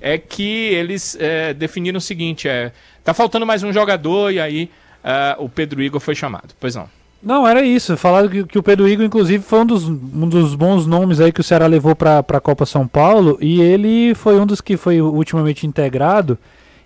É 0.00 0.16
que 0.16 0.42
eles 0.42 1.16
é, 1.20 1.52
definiram 1.52 1.98
o 1.98 2.00
seguinte: 2.00 2.48
é, 2.48 2.72
tá 3.04 3.12
faltando 3.12 3.44
mais 3.44 3.62
um 3.62 3.72
jogador, 3.72 4.32
e 4.32 4.40
aí 4.40 4.70
uh, 5.04 5.44
o 5.44 5.48
Pedro 5.48 5.82
Igor 5.82 6.00
foi 6.00 6.14
chamado. 6.14 6.54
Pois 6.58 6.74
não. 6.74 6.88
Não, 7.22 7.46
era 7.46 7.62
isso. 7.62 7.96
Falaram 7.96 8.28
que, 8.28 8.44
que, 8.44 8.58
o 8.58 8.62
Pedro 8.62 8.88
Igor, 8.88 9.04
inclusive, 9.04 9.42
foi 9.42 9.60
um 9.60 9.66
dos, 9.66 9.88
um 9.88 10.28
dos 10.28 10.54
bons 10.54 10.86
nomes 10.86 11.20
aí 11.20 11.32
que 11.32 11.40
o 11.40 11.44
Ceará 11.44 11.66
levou 11.66 11.96
para 11.96 12.20
a 12.20 12.40
Copa 12.40 12.64
São 12.64 12.86
Paulo. 12.86 13.36
E 13.40 13.60
ele 13.60 14.14
foi 14.14 14.38
um 14.38 14.46
dos 14.46 14.60
que 14.60 14.76
foi 14.76 15.00
ultimamente 15.00 15.66
integrado. 15.66 16.38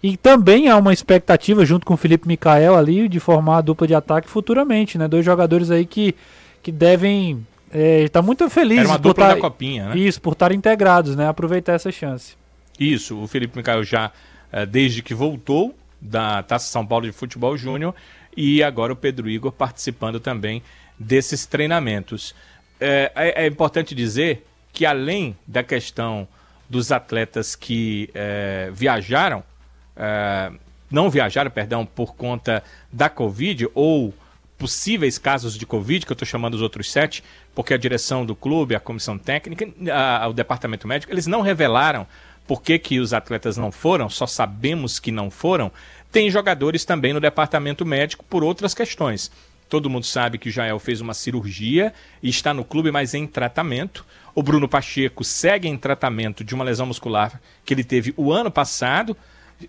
E 0.02 0.16
também 0.16 0.68
há 0.68 0.76
uma 0.76 0.92
expectativa, 0.92 1.64
junto 1.64 1.86
com 1.86 1.94
o 1.94 1.96
Felipe 1.96 2.26
Mikael 2.26 2.76
ali, 2.76 3.08
de 3.08 3.20
formar 3.20 3.58
a 3.58 3.60
dupla 3.60 3.86
de 3.86 3.94
ataque 3.94 4.28
futuramente, 4.28 4.98
né? 4.98 5.06
Dois 5.06 5.24
jogadores 5.24 5.70
aí 5.70 5.86
que, 5.86 6.14
que 6.62 6.72
devem 6.72 7.46
é, 7.70 8.02
estar 8.04 8.20
tá 8.20 8.26
muito 8.26 8.48
felizes 8.50 8.84
Era 8.84 8.92
uma 8.92 8.98
dupla 8.98 9.26
tar, 9.26 9.34
da 9.34 9.40
copinha, 9.40 9.90
né? 9.90 9.98
Isso, 9.98 10.20
por 10.20 10.32
estarem 10.32 10.58
integrados, 10.58 11.14
né? 11.14 11.28
Aproveitar 11.28 11.74
essa 11.74 11.92
chance. 11.92 12.34
Isso, 12.80 13.16
o 13.16 13.28
Felipe 13.28 13.56
Mikael 13.56 13.84
já, 13.84 14.10
é, 14.50 14.66
desde 14.66 15.02
que 15.02 15.14
voltou 15.14 15.72
da 16.00 16.42
Taça 16.42 16.66
São 16.66 16.84
Paulo 16.84 17.06
de 17.06 17.12
Futebol 17.12 17.56
Júnior, 17.56 17.94
e 18.36 18.62
agora 18.62 18.92
o 18.92 18.96
Pedro 18.96 19.28
Igor 19.28 19.52
participando 19.52 20.20
também 20.20 20.62
desses 20.98 21.46
treinamentos. 21.46 22.34
É, 22.80 23.12
é, 23.14 23.44
é 23.44 23.46
importante 23.46 23.94
dizer 23.94 24.46
que 24.72 24.86
além 24.86 25.36
da 25.46 25.62
questão 25.62 26.26
dos 26.68 26.90
atletas 26.90 27.54
que 27.54 28.08
é, 28.14 28.70
viajaram, 28.72 29.40
uh, 29.40 30.58
não 30.90 31.10
viajaram, 31.10 31.50
perdão, 31.50 31.84
por 31.84 32.14
conta 32.14 32.62
da 32.90 33.10
Covid 33.10 33.68
ou 33.74 34.14
possíveis 34.56 35.18
casos 35.18 35.58
de 35.58 35.66
Covid, 35.66 36.06
que 36.06 36.12
eu 36.12 36.14
estou 36.14 36.26
chamando 36.26 36.54
os 36.54 36.62
outros 36.62 36.90
sete, 36.90 37.22
porque 37.54 37.74
a 37.74 37.76
direção 37.76 38.24
do 38.24 38.34
clube, 38.34 38.74
a 38.74 38.80
comissão 38.80 39.18
técnica, 39.18 39.68
a, 39.92 40.28
o 40.28 40.32
departamento 40.32 40.86
médico, 40.86 41.12
eles 41.12 41.26
não 41.26 41.42
revelaram 41.42 42.06
por 42.46 42.62
que, 42.62 42.78
que 42.78 42.98
os 43.00 43.12
atletas 43.12 43.56
não 43.56 43.70
foram, 43.70 44.08
só 44.08 44.26
sabemos 44.26 44.98
que 44.98 45.10
não 45.10 45.30
foram. 45.30 45.70
Tem 46.12 46.30
jogadores 46.30 46.84
também 46.84 47.14
no 47.14 47.20
departamento 47.20 47.86
médico 47.86 48.24
por 48.28 48.44
outras 48.44 48.74
questões. 48.74 49.32
Todo 49.66 49.88
mundo 49.88 50.04
sabe 50.04 50.36
que 50.36 50.50
o 50.50 50.52
Jael 50.52 50.78
fez 50.78 51.00
uma 51.00 51.14
cirurgia 51.14 51.94
e 52.22 52.28
está 52.28 52.52
no 52.52 52.62
clube, 52.62 52.90
mas 52.90 53.14
em 53.14 53.26
tratamento. 53.26 54.04
O 54.34 54.42
Bruno 54.42 54.68
Pacheco 54.68 55.24
segue 55.24 55.66
em 55.66 55.78
tratamento 55.78 56.44
de 56.44 56.54
uma 56.54 56.62
lesão 56.62 56.84
muscular 56.84 57.40
que 57.64 57.72
ele 57.72 57.82
teve 57.82 58.12
o 58.18 58.30
ano 58.30 58.50
passado. 58.50 59.16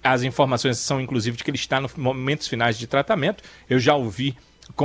As 0.04 0.24
informações 0.24 0.78
são, 0.78 1.00
inclusive, 1.00 1.38
de 1.38 1.44
que 1.46 1.50
ele 1.50 1.58
está 1.58 1.80
nos 1.80 1.96
momentos 1.96 2.50
finais 2.50 2.78
de 2.78 2.86
tratamento. 2.86 3.42
Eu 3.70 3.80
já 3.80 3.96
ouvi 3.96 4.36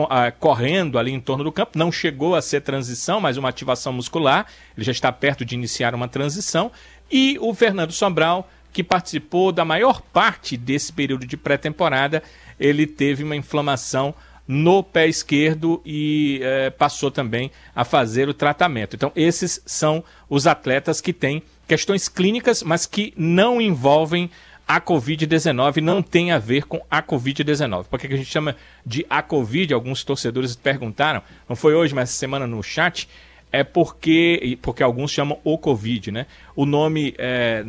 ah, 0.09 0.31
correndo 0.31 0.97
ali 0.97 1.11
em 1.11 1.21
torno 1.21 1.43
do 1.43 1.51
campo. 1.51 1.77
Não 1.77 1.91
chegou 1.91 2.37
a 2.37 2.43
ser 2.43 2.61
transição, 2.61 3.21
mas 3.21 3.37
uma 3.37 3.49
ativação 3.49 3.93
muscular. 3.93 4.47
Ele 4.77 4.85
já 4.85 4.93
está 4.93 5.11
perto 5.11 5.45
de 5.45 5.57
iniciar 5.57 5.97
uma 5.97 6.07
transição. 6.07 6.71
E 7.11 7.37
o 7.41 7.53
Fernando 7.55 7.91
Sobral, 7.91 8.49
que 8.73 8.83
participou 8.85 9.53
da 9.53 9.65
maior 9.65 10.01
parte 10.01 10.57
desse 10.57 10.93
período 10.93 11.27
de 11.27 11.37
pré-temporada, 11.37 12.23
ele 12.59 12.87
teve 12.87 13.25
uma 13.25 13.37
inflamação 13.37 14.15
no 14.47 14.83
pé 14.83 15.07
esquerdo 15.07 15.83
e 15.85 16.41
eh, 16.43 16.71
passou 16.71 17.11
também 17.11 17.51
a 17.77 17.85
fazer 17.85 18.29
o 18.29 18.35
tratamento. 18.35 18.97
Então, 18.97 19.13
esses 19.15 19.61
são 19.67 20.03
os 20.29 20.47
atletas 20.47 21.03
que 21.03 21.13
têm 21.13 21.43
questões 21.67 22.09
clínicas, 22.09 22.63
mas 22.63 22.87
que 22.87 23.13
não 23.15 23.61
envolvem 23.61 24.31
a 24.69 24.81
Covid-19 24.83 25.81
não 25.81 26.03
tem 26.03 26.31
a 26.31 26.39
ver 26.39 26.65
com 26.65 26.83
a 26.91 27.03
Covid-19. 27.03 27.85
Por 27.85 27.99
que 27.99 28.07
a 28.07 28.17
gente 28.17 28.31
chama 28.31 28.55
de 28.85 29.05
a 29.09 29.23
Covid? 29.23 29.73
Alguns 29.73 30.05
torcedores 30.05 30.55
perguntaram, 30.55 31.23
não 31.49 31.57
foi 31.57 31.75
hoje, 31.75 31.95
mas 31.95 32.11
semana 32.11 32.47
no 32.47 32.63
chat, 32.63 33.09
é 33.51 33.65
porque, 33.65 34.59
porque 34.61 34.83
alguns 34.83 35.11
chamam 35.11 35.39
o 35.43 35.57
Covid, 35.57 36.13
né? 36.13 36.27
O 36.55 36.67
nome 36.67 37.15
é, 37.19 37.65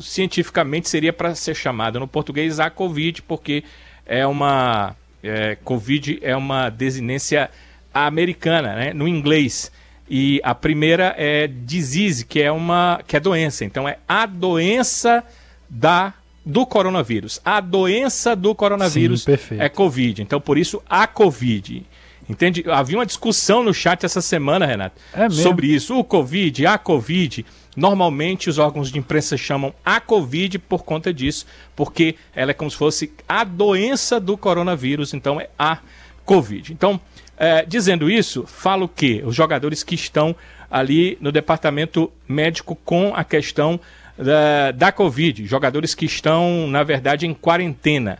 cientificamente 0.00 0.88
seria 0.88 1.12
para 1.12 1.34
ser 1.34 1.54
chamado 1.54 1.98
no 1.98 2.06
português 2.06 2.60
a 2.60 2.70
Covid, 2.70 3.22
porque 3.22 3.64
é 4.06 4.26
uma. 4.26 4.94
É, 5.22 5.56
Covid 5.64 6.18
é 6.22 6.36
uma 6.36 6.68
desinência 6.68 7.50
americana, 7.92 8.74
né? 8.74 8.92
No 8.92 9.08
inglês. 9.08 9.72
E 10.08 10.40
a 10.44 10.54
primeira 10.54 11.14
é 11.16 11.46
disease, 11.46 12.26
que 12.26 12.40
é 12.40 12.52
uma 12.52 13.00
que 13.06 13.16
é 13.16 13.20
doença. 13.20 13.64
Então 13.64 13.88
é 13.88 13.98
a 14.06 14.26
doença 14.26 15.24
da 15.68 16.12
do 16.44 16.66
coronavírus. 16.66 17.40
A 17.44 17.60
doença 17.60 18.36
do 18.36 18.54
coronavírus 18.54 19.22
Sim, 19.22 19.56
é 19.58 19.68
Covid. 19.68 20.22
Então, 20.22 20.40
por 20.40 20.58
isso, 20.58 20.82
a 20.88 21.06
Covid. 21.06 21.86
Entende? 22.28 22.64
Havia 22.70 22.98
uma 22.98 23.06
discussão 23.06 23.62
no 23.62 23.74
chat 23.74 24.04
essa 24.04 24.20
semana, 24.20 24.64
Renato, 24.64 25.00
é 25.12 25.28
sobre 25.28 25.66
isso. 25.66 25.98
O 25.98 26.04
Covid, 26.04 26.66
a 26.66 26.78
Covid. 26.78 27.44
Normalmente 27.76 28.48
os 28.48 28.58
órgãos 28.58 28.90
de 28.90 28.98
imprensa 28.98 29.36
chamam 29.36 29.74
a 29.84 30.00
Covid 30.00 30.58
por 30.60 30.84
conta 30.84 31.12
disso, 31.12 31.44
porque 31.74 32.14
ela 32.34 32.52
é 32.52 32.54
como 32.54 32.70
se 32.70 32.76
fosse 32.76 33.12
a 33.28 33.42
doença 33.42 34.20
do 34.20 34.38
coronavírus, 34.38 35.12
então 35.12 35.40
é 35.40 35.48
a 35.58 35.78
Covid. 36.24 36.72
Então, 36.72 37.00
é, 37.36 37.64
dizendo 37.66 38.08
isso, 38.08 38.44
falo 38.46 38.88
que 38.88 39.22
os 39.24 39.34
jogadores 39.34 39.82
que 39.82 39.94
estão 39.94 40.36
ali 40.70 41.18
no 41.20 41.30
departamento 41.30 42.10
médico 42.28 42.76
com 42.76 43.12
a 43.14 43.24
questão 43.24 43.78
da, 44.16 44.70
da 44.70 44.92
Covid, 44.92 45.44
jogadores 45.46 45.94
que 45.94 46.06
estão, 46.06 46.66
na 46.68 46.82
verdade, 46.82 47.26
em 47.26 47.34
quarentena. 47.34 48.18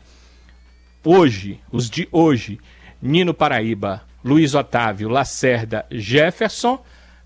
Hoje, 1.05 1.61
os 1.71 1.89
de 1.89 2.09
hoje, 2.11 2.59
Nino 3.05 3.35
Paraíba, 3.35 4.03
Luiz 4.25 4.55
Otávio, 4.55 5.11
Lacerda, 5.11 5.85
Jefferson, 5.91 6.83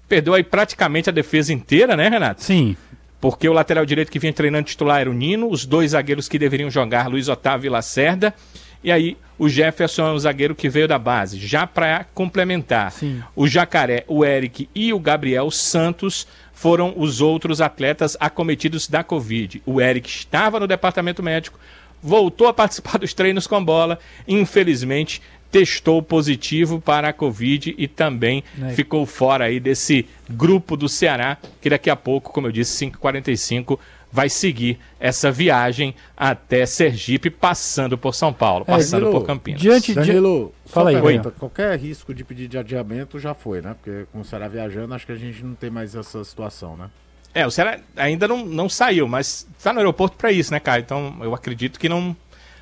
perdeu 0.08 0.34
aí 0.34 0.42
praticamente 0.42 1.08
a 1.08 1.12
defesa 1.12 1.52
inteira, 1.52 1.96
né, 1.96 2.08
Renato? 2.08 2.42
Sim. 2.42 2.76
Porque 3.20 3.48
o 3.48 3.52
lateral 3.52 3.86
direito 3.86 4.10
que 4.10 4.18
vinha 4.18 4.32
treinando 4.32 4.64
titular 4.64 5.00
era 5.00 5.10
o 5.10 5.14
Nino, 5.14 5.48
os 5.48 5.64
dois 5.64 5.92
zagueiros 5.92 6.28
que 6.28 6.36
deveriam 6.36 6.68
jogar, 6.68 7.06
Luiz 7.08 7.28
Otávio 7.28 7.68
e 7.68 7.70
Lacerda. 7.70 8.34
E 8.82 8.90
aí, 8.90 9.16
o 9.38 9.48
Jefferson 9.48 10.08
é 10.08 10.12
um 10.12 10.18
zagueiro 10.18 10.54
que 10.54 10.68
veio 10.68 10.88
da 10.88 10.98
base. 10.98 11.38
Já 11.38 11.64
para 11.64 12.04
complementar, 12.12 12.90
Sim. 12.90 13.22
o 13.36 13.46
Jacaré, 13.46 14.04
o 14.08 14.24
Eric 14.24 14.68
e 14.74 14.92
o 14.92 14.98
Gabriel 14.98 15.48
Santos 15.50 16.26
foram 16.52 16.92
os 16.96 17.20
outros 17.20 17.60
atletas 17.60 18.16
acometidos 18.18 18.88
da 18.88 19.04
Covid. 19.04 19.62
O 19.64 19.80
Eric 19.80 20.08
estava 20.08 20.58
no 20.58 20.66
departamento 20.66 21.22
médico, 21.22 21.58
voltou 22.02 22.46
a 22.46 22.52
participar 22.52 22.98
dos 22.98 23.14
treinos 23.14 23.46
com 23.46 23.64
bola, 23.64 23.98
infelizmente 24.26 25.22
testou 25.50 26.02
positivo 26.02 26.80
para 26.80 27.08
a 27.08 27.12
Covid 27.12 27.74
e 27.76 27.88
também 27.88 28.44
é. 28.60 28.70
ficou 28.70 29.06
fora 29.06 29.44
aí 29.44 29.58
desse 29.58 30.06
grupo 30.28 30.76
do 30.76 30.88
Ceará, 30.88 31.38
que 31.60 31.70
daqui 31.70 31.88
a 31.88 31.96
pouco, 31.96 32.32
como 32.32 32.46
eu 32.46 32.52
disse, 32.52 32.86
5h45, 32.86 33.78
vai 34.10 34.28
seguir 34.28 34.78
essa 34.98 35.30
viagem 35.30 35.94
até 36.16 36.64
Sergipe, 36.66 37.30
passando 37.30 37.96
por 37.96 38.14
São 38.14 38.32
Paulo, 38.32 38.64
é, 38.66 38.72
passando 38.72 39.02
Danilo, 39.02 39.20
por 39.20 39.26
Campinas. 39.26 39.60
Diante 39.60 39.88
de... 39.88 39.94
Danilo, 39.94 40.52
fala 40.66 40.90
aí. 40.90 41.00
Pergunta, 41.00 41.30
qualquer 41.30 41.78
risco 41.78 42.14
de 42.14 42.24
pedir 42.24 42.48
de 42.48 42.58
adiamento 42.58 43.18
já 43.18 43.34
foi, 43.34 43.60
né? 43.60 43.74
Porque 43.74 44.06
com 44.12 44.20
o 44.20 44.24
Ceará 44.24 44.48
viajando, 44.48 44.94
acho 44.94 45.06
que 45.06 45.12
a 45.12 45.16
gente 45.16 45.44
não 45.44 45.54
tem 45.54 45.70
mais 45.70 45.94
essa 45.94 46.22
situação, 46.24 46.76
né? 46.76 46.90
É, 47.34 47.46
o 47.46 47.50
Ceará 47.50 47.78
ainda 47.96 48.26
não, 48.26 48.44
não 48.44 48.68
saiu, 48.68 49.06
mas 49.06 49.46
está 49.56 49.72
no 49.72 49.78
aeroporto 49.78 50.16
para 50.16 50.32
isso, 50.32 50.50
né, 50.50 50.58
Caio? 50.58 50.80
Então 50.80 51.16
eu 51.20 51.34
acredito 51.34 51.78
que 51.78 51.88
não, 51.88 52.16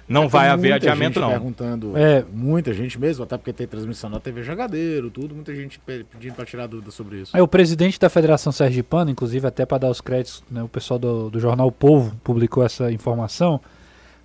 não 0.08 0.24
é, 0.24 0.28
vai 0.28 0.48
haver 0.48 0.72
adiamento 0.72 1.18
não. 1.18 1.30
perguntando, 1.30 1.96
é, 1.96 2.24
muita 2.32 2.72
gente 2.72 2.98
mesmo, 2.98 3.24
até 3.24 3.36
porque 3.36 3.52
tem 3.52 3.66
transmissão 3.66 4.08
na 4.08 4.20
TV 4.20 4.42
Jogadeiro, 4.42 5.10
tudo, 5.10 5.34
muita 5.34 5.54
gente 5.54 5.80
pedindo 5.80 6.34
para 6.34 6.44
tirar 6.44 6.66
dúvida 6.66 6.90
sobre 6.90 7.18
isso. 7.22 7.36
É, 7.36 7.42
o 7.42 7.48
presidente 7.48 7.98
da 7.98 8.08
Federação 8.08 8.52
Sergipana, 8.52 9.10
inclusive 9.10 9.46
até 9.46 9.66
para 9.66 9.78
dar 9.78 9.90
os 9.90 10.00
créditos, 10.00 10.44
né, 10.50 10.62
o 10.62 10.68
pessoal 10.68 10.98
do, 10.98 11.30
do 11.30 11.40
jornal 11.40 11.70
Povo 11.72 12.16
publicou 12.22 12.64
essa 12.64 12.90
informação, 12.92 13.60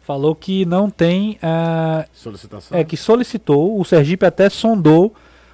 falou 0.02 0.36
que 0.36 0.66
não 0.66 0.90
tem 0.90 1.38
uh, 1.38 2.06
solicitação. 2.14 2.78
É 2.78 2.84
que 2.84 2.98
solicitou, 2.98 3.80
o 3.80 3.84
Sergipe 3.84 4.26
até 4.26 4.50
sondou 4.50 5.14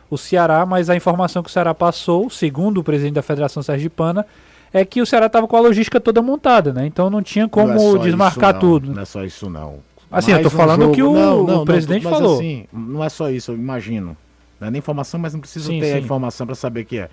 o 0.09 0.17
Ceará, 0.17 0.65
mas 0.65 0.89
a 0.89 0.95
informação 0.95 1.43
que 1.43 1.49
o 1.49 1.51
Ceará 1.51 1.73
passou, 1.73 2.29
segundo 2.29 2.79
o 2.79 2.83
presidente 2.83 3.15
da 3.15 3.21
Federação 3.21 3.61
Sergipana, 3.61 4.25
é 4.73 4.83
que 4.85 5.01
o 5.01 5.05
Ceará 5.05 5.27
estava 5.27 5.47
com 5.47 5.55
a 5.55 5.59
logística 5.59 5.99
toda 5.99 6.21
montada, 6.21 6.73
né? 6.73 6.85
Então 6.85 7.09
não 7.09 7.21
tinha 7.21 7.47
como 7.47 7.73
não 7.73 7.97
é 7.97 7.99
desmarcar 7.99 8.51
isso, 8.51 8.59
tudo. 8.59 8.93
Não 8.93 9.01
é 9.01 9.05
só 9.05 9.23
isso 9.23 9.49
não. 9.49 9.79
Assim, 10.09 10.31
Mais 10.31 10.43
eu 10.43 10.49
tô 10.49 10.55
um 10.55 10.57
falando 10.57 10.89
o 10.89 10.91
que 10.91 11.03
o, 11.03 11.13
não, 11.13 11.43
não, 11.43 11.61
o 11.63 11.65
presidente 11.65 12.03
não, 12.03 12.11
falou. 12.11 12.35
Assim, 12.35 12.65
não 12.71 13.03
é 13.03 13.09
só 13.09 13.29
isso, 13.29 13.51
eu 13.51 13.55
imagino. 13.55 14.15
Não 14.59 14.67
é 14.67 14.71
nem 14.71 14.79
informação, 14.79 15.19
mas 15.19 15.33
não 15.33 15.39
precisa 15.39 15.67
sim, 15.67 15.79
ter 15.79 15.87
sim. 15.87 15.93
a 15.93 15.99
informação 15.99 16.47
para 16.47 16.55
saber 16.55 16.85
que 16.85 16.99
é. 16.99 17.09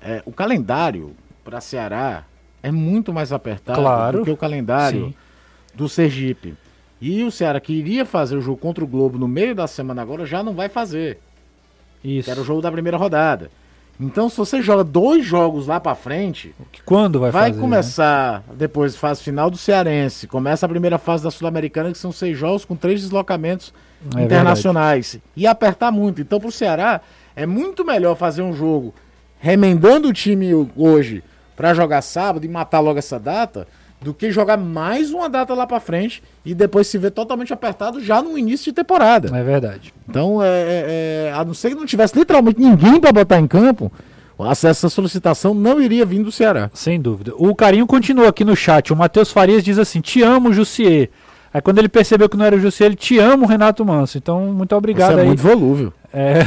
é. 0.00 0.22
O 0.24 0.32
calendário 0.32 1.14
para 1.44 1.60
Ceará 1.60 2.24
é 2.62 2.70
muito 2.70 3.12
mais 3.12 3.32
apertado 3.32 3.80
claro. 3.80 4.18
do 4.18 4.24
que 4.24 4.30
o 4.30 4.36
calendário 4.36 5.08
sim. 5.08 5.14
do 5.74 5.88
Sergipe. 5.88 6.54
E 7.00 7.22
o 7.22 7.30
Ceará 7.30 7.60
que 7.60 7.72
iria 7.72 8.06
fazer 8.06 8.36
o 8.36 8.40
jogo 8.40 8.58
contra 8.58 8.82
o 8.82 8.86
Globo 8.86 9.18
no 9.18 9.28
meio 9.28 9.54
da 9.54 9.66
semana 9.66 10.00
agora 10.00 10.24
já 10.24 10.42
não 10.42 10.54
vai 10.54 10.68
fazer. 10.68 11.18
Isso. 12.02 12.24
Que 12.24 12.30
era 12.30 12.40
o 12.40 12.44
jogo 12.44 12.62
da 12.62 12.72
primeira 12.72 12.96
rodada. 12.96 13.50
Então, 13.98 14.28
se 14.28 14.36
você 14.36 14.60
joga 14.60 14.84
dois 14.84 15.24
jogos 15.24 15.66
lá 15.66 15.80
para 15.80 15.94
frente, 15.94 16.54
quando 16.84 17.18
vai, 17.18 17.30
vai 17.30 17.50
fazer, 17.50 17.60
começar 17.60 18.44
né? 18.48 18.54
depois 18.56 18.94
fase 18.94 19.22
final 19.22 19.50
do 19.50 19.56
Cearense, 19.56 20.26
começa 20.26 20.66
a 20.66 20.68
primeira 20.68 20.98
fase 20.98 21.24
da 21.24 21.30
Sul-Americana 21.30 21.90
que 21.90 21.98
são 21.98 22.12
seis 22.12 22.36
jogos 22.36 22.64
com 22.64 22.76
três 22.76 23.00
deslocamentos 23.00 23.72
é 24.14 24.22
internacionais 24.22 25.12
verdade. 25.12 25.32
e 25.36 25.46
apertar 25.46 25.90
muito. 25.90 26.20
Então, 26.20 26.38
para 26.38 26.48
o 26.48 26.52
Ceará 26.52 27.00
é 27.34 27.46
muito 27.46 27.84
melhor 27.84 28.16
fazer 28.16 28.42
um 28.42 28.52
jogo 28.52 28.94
remendando 29.38 30.08
o 30.08 30.12
time 30.12 30.50
hoje 30.76 31.22
para 31.56 31.72
jogar 31.72 32.02
sábado 32.02 32.44
e 32.44 32.48
matar 32.48 32.80
logo 32.80 32.98
essa 32.98 33.18
data 33.18 33.66
do 34.00 34.12
que 34.12 34.30
jogar 34.30 34.56
mais 34.56 35.10
uma 35.10 35.28
data 35.28 35.54
lá 35.54 35.66
para 35.66 35.80
frente 35.80 36.22
e 36.44 36.54
depois 36.54 36.86
se 36.86 36.98
ver 36.98 37.10
totalmente 37.10 37.52
apertado 37.52 38.02
já 38.02 38.22
no 38.22 38.36
início 38.38 38.66
de 38.66 38.72
temporada. 38.72 39.36
É 39.36 39.42
verdade. 39.42 39.92
Então, 40.08 40.42
é, 40.42 40.46
é, 40.48 41.28
é 41.28 41.32
a 41.34 41.44
não 41.44 41.54
ser 41.54 41.70
que 41.70 41.74
não 41.74 41.86
tivesse 41.86 42.16
literalmente 42.18 42.60
ninguém 42.60 43.00
para 43.00 43.12
botar 43.12 43.40
em 43.40 43.46
campo, 43.46 43.90
essa 44.50 44.88
solicitação 44.90 45.54
não 45.54 45.80
iria 45.80 46.04
vir 46.04 46.22
do 46.22 46.30
Ceará. 46.30 46.70
Sem 46.74 47.00
dúvida. 47.00 47.32
O 47.36 47.54
carinho 47.54 47.86
continua 47.86 48.28
aqui 48.28 48.44
no 48.44 48.54
chat. 48.54 48.92
O 48.92 48.96
Matheus 48.96 49.32
Farias 49.32 49.64
diz 49.64 49.78
assim: 49.78 50.00
Te 50.00 50.22
amo, 50.22 50.52
Jussier. 50.52 51.08
Aí 51.54 51.62
quando 51.62 51.78
ele 51.78 51.88
percebeu 51.88 52.28
que 52.28 52.36
não 52.36 52.44
era 52.44 52.54
o 52.54 52.60
Jussier, 52.60 52.88
ele 52.88 52.96
te 52.96 53.18
amo, 53.18 53.46
Renato 53.46 53.82
Manso. 53.82 54.18
Então, 54.18 54.52
muito 54.52 54.76
obrigado 54.76 55.12
Você 55.12 55.18
é 55.18 55.22
aí. 55.22 55.26
muito 55.26 55.42
volúvel. 55.42 55.90
É. 56.18 56.46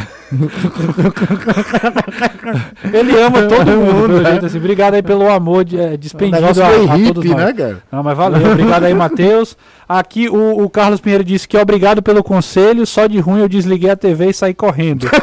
Ele 2.92 3.22
ama 3.22 3.44
todo 3.44 3.70
mundo, 3.70 4.18
né? 4.24 4.40
assim. 4.44 4.58
Obrigado 4.58 4.96
aí 4.96 5.04
pelo 5.04 5.30
amor 5.30 5.64
de, 5.64 5.80
é, 5.80 5.96
despendido 5.96 6.44
a, 6.44 6.66
a 6.66 6.96
hippie, 6.96 7.14
todos 7.14 7.30
nós. 7.30 7.46
Né, 7.46 7.54
cara? 7.54 7.78
Não, 7.92 8.02
mas 8.02 8.18
valeu. 8.18 8.52
Obrigado 8.52 8.86
aí, 8.86 8.96
Matheus. 8.98 9.56
Aqui 9.88 10.28
o, 10.28 10.64
o, 10.64 10.70
Carlos 10.72 11.00
Pinheiro 11.00 11.24
disse 11.24 11.48
que 11.48 11.56
obrigado 11.56 12.02
pelo 12.02 12.24
conselho, 12.24 12.84
só 12.88 13.06
de 13.06 13.20
ruim 13.20 13.42
eu 13.42 13.48
desliguei 13.48 13.92
a 13.92 13.96
TV 13.96 14.32
e 14.32 14.34
saí 14.34 14.56
correndo. 14.56 15.08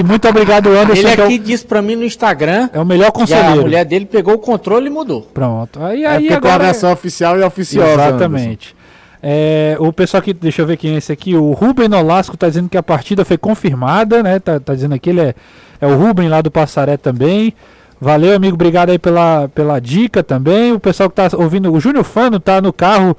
e 0.00 0.02
muito 0.02 0.26
obrigado, 0.26 0.68
Anderson. 0.68 1.02
Ele 1.02 1.08
aqui 1.08 1.34
é 1.34 1.36
o... 1.36 1.38
disse 1.38 1.66
pra 1.66 1.82
mim 1.82 1.94
no 1.94 2.04
Instagram. 2.04 2.70
É 2.72 2.80
o 2.80 2.86
melhor 2.86 3.12
conselheiro. 3.12 3.60
a 3.60 3.62
mulher 3.62 3.84
dele 3.84 4.06
pegou 4.06 4.32
o 4.32 4.38
controle 4.38 4.86
e 4.86 4.90
mudou. 4.90 5.28
Pronto. 5.34 5.78
Aí, 5.82 6.06
aí 6.06 6.28
é 6.28 6.34
agora... 6.34 6.70
a 6.70 6.90
oficial 6.90 7.38
e 7.38 7.42
oficiosa. 7.42 7.92
Exatamente. 7.92 8.74
Anderson. 8.74 8.83
É, 9.26 9.74
o 9.80 9.90
pessoal 9.90 10.20
aqui, 10.20 10.34
deixa 10.34 10.60
eu 10.60 10.66
ver 10.66 10.76
quem 10.76 10.90
é 10.92 10.96
esse 10.98 11.10
aqui, 11.10 11.34
o 11.34 11.52
Ruben 11.52 11.88
Nolasco 11.88 12.34
está 12.34 12.46
dizendo 12.46 12.68
que 12.68 12.76
a 12.76 12.82
partida 12.82 13.24
foi 13.24 13.38
confirmada, 13.38 14.22
né? 14.22 14.38
Tá, 14.38 14.60
tá 14.60 14.74
dizendo 14.74 14.94
aqui, 14.94 15.08
ele 15.08 15.22
é, 15.22 15.34
é 15.80 15.86
o 15.86 15.96
Ruben 15.96 16.28
lá 16.28 16.42
do 16.42 16.50
Passaré 16.50 16.98
também. 16.98 17.54
Valeu, 17.98 18.36
amigo, 18.36 18.54
obrigado 18.54 18.90
aí 18.90 18.98
pela, 18.98 19.48
pela 19.48 19.80
dica 19.80 20.22
também. 20.22 20.74
O 20.74 20.78
pessoal 20.78 21.08
que 21.08 21.18
está 21.18 21.34
ouvindo, 21.38 21.72
o 21.72 21.80
Júnior 21.80 22.04
Fano 22.04 22.36
está 22.36 22.60
no 22.60 22.70
carro 22.70 23.16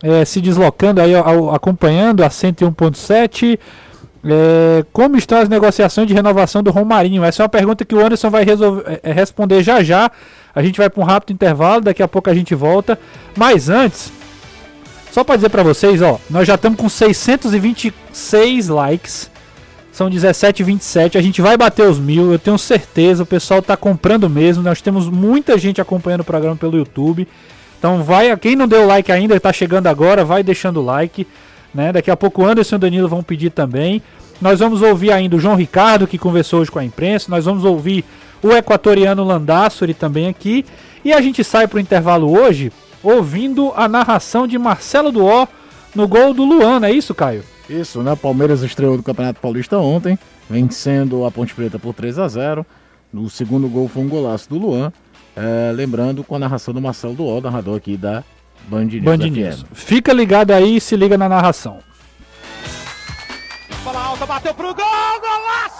é, 0.00 0.24
se 0.24 0.40
deslocando 0.40 1.00
aí, 1.00 1.14
acompanhando 1.52 2.22
a 2.22 2.28
101.7. 2.28 3.58
É, 4.24 4.84
como 4.92 5.16
estão 5.16 5.36
as 5.36 5.48
negociações 5.48 6.06
de 6.06 6.14
renovação 6.14 6.62
do 6.62 6.70
Romarinho? 6.70 7.24
Essa 7.24 7.42
é 7.42 7.44
uma 7.44 7.48
pergunta 7.48 7.84
que 7.84 7.96
o 7.96 7.98
Anderson 7.98 8.30
vai 8.30 8.44
resolver, 8.44 8.84
é, 8.86 9.10
é 9.10 9.12
responder 9.12 9.64
já 9.64 9.82
já. 9.82 10.12
A 10.54 10.62
gente 10.62 10.78
vai 10.78 10.88
para 10.88 11.02
um 11.02 11.04
rápido 11.04 11.32
intervalo, 11.32 11.80
daqui 11.80 12.04
a 12.04 12.06
pouco 12.06 12.30
a 12.30 12.34
gente 12.34 12.54
volta. 12.54 12.96
Mas 13.36 13.68
antes, 13.68 14.12
só 15.12 15.24
para 15.24 15.36
dizer 15.36 15.48
para 15.48 15.62
vocês, 15.62 16.00
ó, 16.02 16.20
nós 16.28 16.46
já 16.46 16.54
estamos 16.54 16.78
com 16.78 16.88
626 16.88 18.68
likes. 18.68 19.30
São 19.92 20.08
17,27. 20.08 21.16
A 21.16 21.22
gente 21.22 21.42
vai 21.42 21.56
bater 21.56 21.86
os 21.88 21.98
mil, 21.98 22.32
eu 22.32 22.38
tenho 22.38 22.56
certeza. 22.56 23.24
O 23.24 23.26
pessoal 23.26 23.60
tá 23.60 23.76
comprando 23.76 24.30
mesmo. 24.30 24.62
Nós 24.62 24.80
temos 24.80 25.08
muita 25.08 25.58
gente 25.58 25.80
acompanhando 25.80 26.20
o 26.20 26.24
programa 26.24 26.56
pelo 26.56 26.78
YouTube. 26.78 27.26
Então 27.78 28.02
vai, 28.04 28.34
quem 28.36 28.54
não 28.54 28.68
deu 28.68 28.86
like 28.86 29.10
ainda, 29.10 29.34
está 29.34 29.52
chegando 29.52 29.88
agora, 29.88 30.24
vai 30.24 30.42
deixando 30.42 30.80
o 30.80 30.84
like. 30.84 31.26
Né? 31.74 31.92
Daqui 31.92 32.10
a 32.10 32.16
pouco 32.16 32.42
o 32.42 32.46
Anderson 32.46 32.76
e 32.76 32.78
o 32.78 32.78
Danilo 32.78 33.08
vão 33.08 33.22
pedir 33.22 33.50
também. 33.50 34.00
Nós 34.40 34.60
vamos 34.60 34.80
ouvir 34.80 35.12
ainda 35.12 35.34
o 35.34 35.40
João 35.40 35.56
Ricardo, 35.56 36.06
que 36.06 36.18
conversou 36.18 36.60
hoje 36.60 36.70
com 36.70 36.78
a 36.78 36.84
imprensa. 36.84 37.26
Nós 37.28 37.44
vamos 37.44 37.64
ouvir 37.64 38.04
o 38.42 38.52
equatoriano 38.52 39.24
Landassori 39.24 39.92
também 39.92 40.28
aqui. 40.28 40.64
E 41.04 41.12
a 41.12 41.20
gente 41.20 41.42
sai 41.42 41.66
para 41.66 41.78
o 41.78 41.80
intervalo 41.80 42.30
hoje 42.30 42.72
ouvindo 43.02 43.72
a 43.74 43.88
narração 43.88 44.46
de 44.46 44.58
Marcelo 44.58 45.10
Duó 45.10 45.46
no 45.94 46.06
gol 46.06 46.32
do 46.32 46.44
Luan, 46.44 46.80
é 46.84 46.92
isso, 46.92 47.14
Caio? 47.14 47.44
Isso, 47.68 48.02
né? 48.02 48.16
Palmeiras 48.16 48.62
estreou 48.62 48.96
no 48.96 49.02
Campeonato 49.02 49.40
Paulista 49.40 49.78
ontem, 49.78 50.18
vencendo 50.48 51.24
a 51.24 51.30
Ponte 51.30 51.54
Preta 51.54 51.78
por 51.78 51.94
3 51.94 52.18
a 52.18 52.28
0 52.28 52.66
O 53.14 53.30
segundo 53.30 53.68
gol 53.68 53.88
foi 53.88 54.02
um 54.02 54.08
golaço 54.08 54.48
do 54.48 54.58
Luan. 54.58 54.92
É, 55.36 55.72
lembrando 55.72 56.24
com 56.24 56.34
a 56.34 56.38
narração 56.38 56.74
do 56.74 56.80
Marcelo 56.80 57.14
Duó, 57.14 57.40
narrador 57.40 57.76
aqui 57.76 57.96
da 57.96 58.24
Band 58.68 58.86
News. 58.86 59.04
Band 59.04 59.16
News. 59.16 59.64
Fica 59.72 60.12
ligado 60.12 60.50
aí 60.50 60.76
e 60.76 60.80
se 60.80 60.96
liga 60.96 61.16
na 61.16 61.28
narração. 61.28 61.78
Bola 63.84 64.04
alta, 64.04 64.26
bateu 64.26 64.52
pro 64.52 64.74
gol, 64.74 65.20
golaço! 65.20 65.79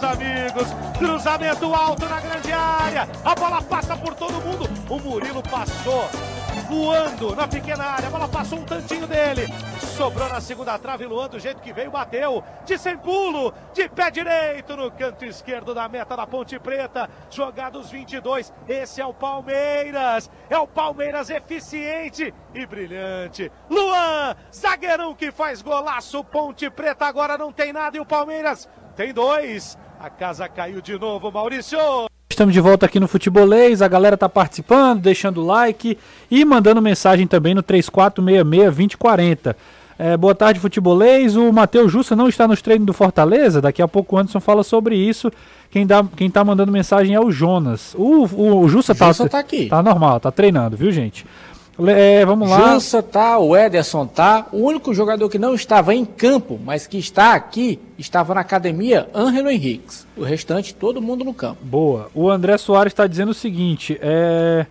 Amigos. 0.00 0.68
Cruzamento 0.96 1.74
alto 1.74 2.08
na 2.08 2.20
grande 2.20 2.52
área. 2.52 3.08
A 3.24 3.34
bola 3.34 3.60
passa 3.60 3.96
por 3.96 4.14
todo 4.14 4.40
mundo. 4.40 4.68
O 4.88 4.98
Murilo 5.00 5.42
passou 5.42 6.08
voando 6.68 7.34
na 7.34 7.48
pequena 7.48 7.84
área. 7.84 8.08
A 8.08 8.10
bola 8.10 8.28
passou 8.28 8.58
um 8.58 8.64
tantinho 8.64 9.06
dele. 9.06 9.46
Sobrou 9.96 10.28
na 10.28 10.40
segunda 10.40 10.78
trave. 10.78 11.04
Luan, 11.04 11.28
do 11.28 11.38
jeito 11.38 11.60
que 11.60 11.72
veio, 11.72 11.90
bateu. 11.90 12.42
De 12.64 12.78
sem 12.78 12.96
pulo, 12.96 13.52
de 13.72 13.88
pé 13.88 14.10
direito 14.10 14.76
no 14.76 14.90
canto 14.90 15.24
esquerdo 15.24 15.74
da 15.74 15.88
meta 15.88 16.16
da 16.16 16.26
Ponte 16.26 16.58
Preta. 16.58 17.10
Jogados 17.30 17.90
22. 17.90 18.52
Esse 18.68 19.00
é 19.00 19.06
o 19.06 19.14
Palmeiras. 19.14 20.30
É 20.48 20.58
o 20.58 20.66
Palmeiras 20.66 21.30
eficiente 21.30 22.32
e 22.54 22.66
brilhante. 22.66 23.50
Luan, 23.68 24.36
zagueirão 24.54 25.14
que 25.14 25.30
faz 25.30 25.60
golaço. 25.62 26.24
Ponte 26.24 26.70
Preta 26.70 27.06
agora 27.06 27.36
não 27.36 27.52
tem 27.52 27.72
nada 27.72 27.96
e 27.96 28.00
o 28.00 28.06
Palmeiras 28.06 28.68
tem 28.96 29.12
dois. 29.12 29.78
A 30.02 30.10
casa 30.10 30.48
caiu 30.48 30.80
de 30.80 30.98
novo, 30.98 31.30
Maurício. 31.30 31.78
Estamos 32.28 32.52
de 32.52 32.60
volta 32.60 32.86
aqui 32.86 32.98
no 32.98 33.06
Futebolês, 33.06 33.80
a 33.80 33.86
galera 33.86 34.16
tá 34.16 34.28
participando, 34.28 35.00
deixando 35.00 35.46
like 35.46 35.96
e 36.28 36.44
mandando 36.44 36.82
mensagem 36.82 37.24
também 37.24 37.54
no 37.54 37.62
3466-2040. 37.62 39.54
É, 39.96 40.16
boa 40.16 40.34
tarde, 40.34 40.58
Futebolês. 40.58 41.36
O 41.36 41.52
Matheus 41.52 41.92
Jussa 41.92 42.16
não 42.16 42.26
está 42.28 42.48
nos 42.48 42.60
treinos 42.60 42.84
do 42.84 42.92
Fortaleza. 42.92 43.60
Daqui 43.60 43.80
a 43.80 43.86
pouco 43.86 44.16
o 44.16 44.18
Anderson 44.18 44.40
fala 44.40 44.64
sobre 44.64 44.96
isso. 44.96 45.30
Quem, 45.70 45.86
dá, 45.86 46.04
quem 46.16 46.28
tá 46.28 46.42
mandando 46.42 46.72
mensagem 46.72 47.14
é 47.14 47.20
o 47.20 47.30
Jonas. 47.30 47.94
O, 47.96 48.24
o, 48.24 48.58
o 48.64 48.68
Jussa, 48.68 48.96
tá, 48.96 49.14
tá 49.14 49.38
aqui. 49.38 49.68
Tá 49.68 49.80
normal, 49.84 50.18
tá 50.18 50.32
treinando, 50.32 50.76
viu, 50.76 50.90
gente? 50.90 51.24
É, 51.88 52.24
vamos 52.24 52.48
lá. 52.48 52.74
Jussa 52.74 53.02
tá, 53.02 53.38
o 53.38 53.56
Ederson 53.56 54.06
tá. 54.06 54.46
O 54.52 54.58
único 54.58 54.92
jogador 54.92 55.28
que 55.28 55.38
não 55.38 55.54
estava 55.54 55.94
em 55.94 56.04
campo, 56.04 56.60
mas 56.62 56.86
que 56.86 56.98
está 56.98 57.34
aqui, 57.34 57.78
estava 57.98 58.34
na 58.34 58.42
academia, 58.42 59.08
Ângelo 59.14 59.50
Henriques. 59.50 60.06
O 60.16 60.22
restante, 60.22 60.74
todo 60.74 61.00
mundo 61.00 61.24
no 61.24 61.32
campo. 61.32 61.58
Boa. 61.62 62.10
O 62.14 62.30
André 62.30 62.58
Soares 62.58 62.92
está 62.92 63.06
dizendo 63.06 63.30
o 63.30 63.34
seguinte: 63.34 63.98
é... 64.00 64.66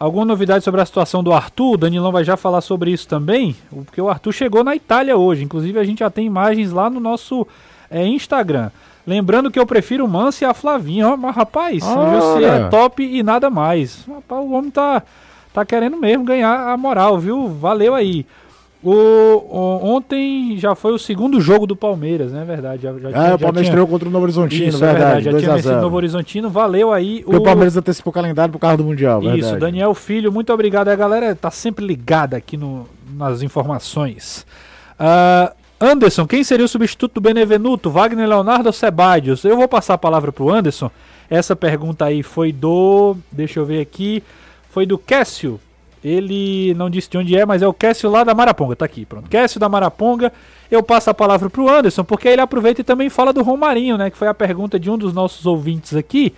Alguma 0.00 0.24
novidade 0.24 0.62
sobre 0.62 0.80
a 0.80 0.86
situação 0.86 1.24
do 1.24 1.32
Arthur? 1.32 1.72
O 1.72 1.76
Danilão 1.76 2.12
vai 2.12 2.22
já 2.22 2.36
falar 2.36 2.60
sobre 2.60 2.92
isso 2.92 3.08
também, 3.08 3.56
porque 3.68 4.00
o 4.00 4.08
Arthur 4.08 4.32
chegou 4.32 4.62
na 4.62 4.76
Itália 4.76 5.16
hoje. 5.16 5.42
Inclusive, 5.42 5.76
a 5.76 5.82
gente 5.82 5.98
já 5.98 6.08
tem 6.08 6.24
imagens 6.24 6.70
lá 6.70 6.88
no 6.88 7.00
nosso 7.00 7.44
é, 7.90 8.06
Instagram. 8.06 8.70
Lembrando 9.04 9.50
que 9.50 9.58
eu 9.58 9.66
prefiro 9.66 10.04
o 10.04 10.08
Manso 10.08 10.44
e 10.44 10.46
a 10.46 10.54
Flavinha. 10.54 11.16
Mas, 11.16 11.34
rapaz, 11.34 11.82
você 11.82 12.44
é 12.44 12.68
top 12.68 13.02
e 13.02 13.24
nada 13.24 13.50
mais. 13.50 14.04
Rapaz, 14.06 14.44
o 14.44 14.52
homem 14.52 14.70
tá, 14.70 15.02
tá 15.60 15.64
querendo 15.64 15.96
mesmo 15.96 16.24
ganhar 16.24 16.68
a 16.68 16.76
moral, 16.76 17.18
viu? 17.18 17.48
Valeu 17.48 17.94
aí. 17.94 18.24
O, 18.82 18.92
o, 18.92 19.80
ontem 19.82 20.56
já 20.56 20.72
foi 20.76 20.92
o 20.92 20.98
segundo 20.98 21.40
jogo 21.40 21.66
do 21.66 21.74
Palmeiras, 21.74 22.30
né? 22.30 22.44
Verdade. 22.44 22.82
Já, 22.82 22.92
já 22.96 23.08
é, 23.08 23.34
o 23.34 23.38
Palmeiras 23.38 23.66
estreou 23.66 23.88
contra 23.88 24.08
o 24.08 24.12
Novo 24.12 24.22
Horizontino, 24.22 24.68
Isso, 24.68 24.78
verdade. 24.78 25.02
É 25.02 25.04
verdade. 25.04 25.24
Já 25.24 25.38
tinha 25.38 25.54
vencido 25.54 25.78
o 25.78 25.80
Novo 25.80 25.96
Horizontino, 25.96 26.48
valeu 26.48 26.92
aí. 26.92 27.22
Porque 27.22 27.36
o... 27.36 27.40
o 27.40 27.42
Palmeiras 27.42 27.76
antecipou 27.76 28.12
o 28.12 28.14
calendário 28.14 28.52
pro 28.52 28.60
carro 28.60 28.76
do 28.76 28.84
Mundial, 28.84 29.20
verdade. 29.20 29.40
Isso, 29.40 29.56
Daniel 29.56 29.92
Filho, 29.94 30.30
muito 30.30 30.52
obrigado. 30.52 30.88
A 30.88 30.96
galera 30.96 31.34
tá 31.34 31.50
sempre 31.50 31.84
ligada 31.84 32.36
aqui 32.36 32.56
no, 32.56 32.86
nas 33.16 33.42
informações. 33.42 34.46
Uh, 34.94 35.52
Anderson, 35.80 36.26
quem 36.26 36.44
seria 36.44 36.64
o 36.64 36.68
substituto 36.68 37.14
do 37.14 37.20
Benevenuto? 37.20 37.90
Wagner 37.90 38.28
Leonardo 38.28 38.68
ou 38.68 38.72
Sebadios? 38.72 39.44
Eu 39.44 39.56
vou 39.56 39.66
passar 39.66 39.94
a 39.94 39.98
palavra 39.98 40.30
pro 40.30 40.50
Anderson. 40.50 40.88
Essa 41.28 41.56
pergunta 41.56 42.04
aí 42.04 42.22
foi 42.22 42.52
do. 42.52 43.16
Deixa 43.30 43.58
eu 43.58 43.66
ver 43.66 43.80
aqui. 43.80 44.22
Foi 44.70 44.86
do 44.86 44.98
Cássio. 44.98 45.60
Ele 46.02 46.74
não 46.74 46.88
disse 46.88 47.10
de 47.10 47.18
onde 47.18 47.36
é, 47.36 47.44
mas 47.44 47.60
é 47.60 47.66
o 47.66 47.72
Cássio 47.72 48.10
lá 48.10 48.22
da 48.22 48.34
Maraponga. 48.34 48.76
Tá 48.76 48.84
aqui, 48.84 49.04
pronto. 49.04 49.28
Cássio 49.28 49.58
da 49.58 49.68
Maraponga. 49.68 50.32
Eu 50.70 50.82
passo 50.82 51.10
a 51.10 51.14
palavra 51.14 51.50
pro 51.50 51.68
Anderson, 51.68 52.04
porque 52.04 52.28
ele 52.28 52.40
aproveita 52.40 52.80
e 52.82 52.84
também 52.84 53.08
fala 53.08 53.32
do 53.32 53.42
Romarinho, 53.42 53.96
né? 53.96 54.10
Que 54.10 54.16
foi 54.16 54.28
a 54.28 54.34
pergunta 54.34 54.78
de 54.78 54.90
um 54.90 54.98
dos 54.98 55.12
nossos 55.12 55.46
ouvintes 55.46 55.94
aqui. 55.94 56.34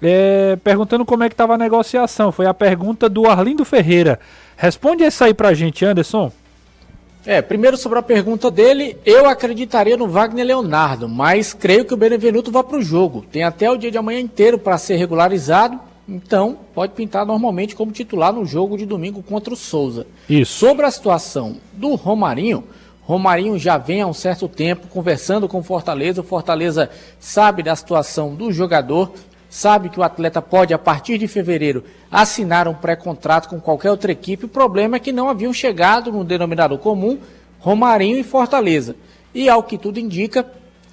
É, 0.00 0.56
perguntando 0.62 1.04
como 1.04 1.24
é 1.24 1.28
que 1.28 1.34
estava 1.34 1.54
a 1.54 1.58
negociação. 1.58 2.30
Foi 2.30 2.46
a 2.46 2.54
pergunta 2.54 3.08
do 3.08 3.26
Arlindo 3.26 3.64
Ferreira. 3.64 4.20
Responde 4.56 5.02
essa 5.02 5.24
aí 5.24 5.34
pra 5.34 5.54
gente, 5.54 5.84
Anderson. 5.84 6.30
É, 7.26 7.40
primeiro 7.40 7.76
sobre 7.78 7.98
a 7.98 8.02
pergunta 8.02 8.50
dele, 8.50 8.98
eu 9.04 9.26
acreditaria 9.26 9.96
no 9.96 10.06
Wagner 10.06 10.44
Leonardo, 10.44 11.08
mas 11.08 11.54
creio 11.54 11.86
que 11.86 11.94
o 11.94 11.96
Benevenuto 11.96 12.52
vá 12.52 12.62
para 12.62 12.76
o 12.76 12.82
jogo. 12.82 13.24
Tem 13.32 13.42
até 13.42 13.70
o 13.70 13.78
dia 13.78 13.90
de 13.90 13.96
amanhã 13.96 14.20
inteiro 14.20 14.58
para 14.58 14.76
ser 14.76 14.96
regularizado 14.96 15.80
então, 16.08 16.58
pode 16.74 16.92
pintar 16.92 17.24
normalmente 17.24 17.74
como 17.74 17.90
titular 17.90 18.32
no 18.32 18.44
jogo 18.44 18.76
de 18.76 18.84
domingo 18.84 19.22
contra 19.22 19.54
o 19.54 19.56
Souza. 19.56 20.06
Isso. 20.28 20.52
Sobre 20.52 20.84
a 20.84 20.90
situação 20.90 21.56
do 21.72 21.94
Romarinho, 21.94 22.64
Romarinho 23.02 23.58
já 23.58 23.78
vem 23.78 24.02
há 24.02 24.06
um 24.06 24.14
certo 24.14 24.48
tempo 24.48 24.86
conversando 24.88 25.48
com 25.48 25.58
o 25.58 25.62
Fortaleza. 25.62 26.20
O 26.20 26.24
Fortaleza 26.24 26.90
sabe 27.18 27.62
da 27.62 27.74
situação 27.74 28.34
do 28.34 28.52
jogador, 28.52 29.12
sabe 29.48 29.88
que 29.88 29.98
o 29.98 30.02
atleta 30.02 30.42
pode, 30.42 30.74
a 30.74 30.78
partir 30.78 31.16
de 31.16 31.28
fevereiro, 31.28 31.84
assinar 32.10 32.68
um 32.68 32.74
pré-contrato 32.74 33.48
com 33.48 33.60
qualquer 33.60 33.90
outra 33.90 34.12
equipe. 34.12 34.44
O 34.44 34.48
problema 34.48 34.96
é 34.96 35.00
que 35.00 35.12
não 35.12 35.28
haviam 35.28 35.52
chegado 35.52 36.12
no 36.12 36.24
denominador 36.24 36.78
comum 36.78 37.18
Romarinho 37.60 38.18
e 38.18 38.22
Fortaleza. 38.22 38.94
E 39.34 39.48
ao 39.48 39.62
que 39.62 39.78
tudo 39.78 39.98
indica, 39.98 40.46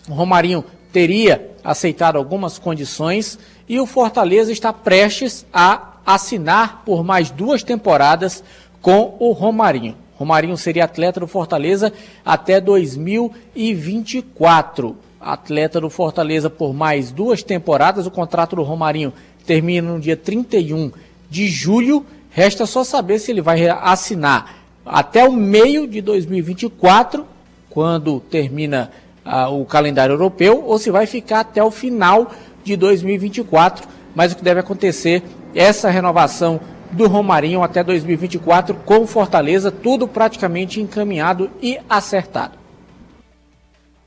Romarinho 0.10 0.64
teria 0.92 1.52
aceitado 1.64 2.18
algumas 2.18 2.58
condições 2.58 3.38
e 3.72 3.80
o 3.80 3.86
Fortaleza 3.86 4.52
está 4.52 4.74
prestes 4.74 5.46
a 5.54 5.94
assinar 6.06 6.82
por 6.86 7.06
mais 7.06 7.32
duas 7.32 7.64
temporadas 7.64 8.44
com 8.82 9.16
o 9.18 9.32
Romarinho. 9.32 9.96
Romarinho 10.16 10.58
seria 10.58 10.84
atleta 10.84 11.22
do 11.22 11.28
Fortaleza 11.28 11.94
até 12.26 12.60
2024. 12.60 14.98
Atleta 15.22 15.80
do 15.80 15.90
Fortaleza 15.90 16.50
por 16.50 16.74
mais 16.74 17.14
duas 17.14 17.44
temporadas. 17.44 18.06
O 18.06 18.12
contrato 18.12 18.58
do 18.58 18.64
Romarinho 18.64 19.14
termina 19.46 19.90
no 19.90 20.02
dia 20.02 20.18
31 20.18 20.92
de 21.30 21.48
julho. 21.48 22.06
Resta 22.30 22.66
só 22.66 22.84
saber 22.84 23.20
se 23.20 23.32
ele 23.32 23.42
vai 23.42 23.70
assinar 23.70 24.54
até 24.86 25.24
o 25.24 25.32
meio 25.32 25.88
de 25.88 26.02
2024, 26.02 27.26
quando 27.70 28.20
termina 28.20 28.92
uh, 29.26 29.62
o 29.62 29.64
calendário 29.64 30.12
europeu, 30.12 30.62
ou 30.68 30.78
se 30.78 30.92
vai 30.92 31.06
ficar 31.06 31.40
até 31.40 31.64
o 31.64 31.72
final 31.72 32.30
de 32.64 32.76
2024. 32.76 33.88
Mas 34.14 34.32
o 34.32 34.36
que 34.36 34.44
deve 34.44 34.60
acontecer 34.60 35.24
é 35.56 35.64
essa 35.64 35.90
renovação 35.90 36.60
do 36.92 37.08
Romarinho 37.08 37.64
até 37.64 37.84
2024 37.84 38.76
com 38.86 39.08
Fortaleza, 39.08 39.72
tudo 39.72 40.08
praticamente 40.08 40.82
encaminhado 40.82 41.50
e 41.62 41.80
acertado. 41.90 42.62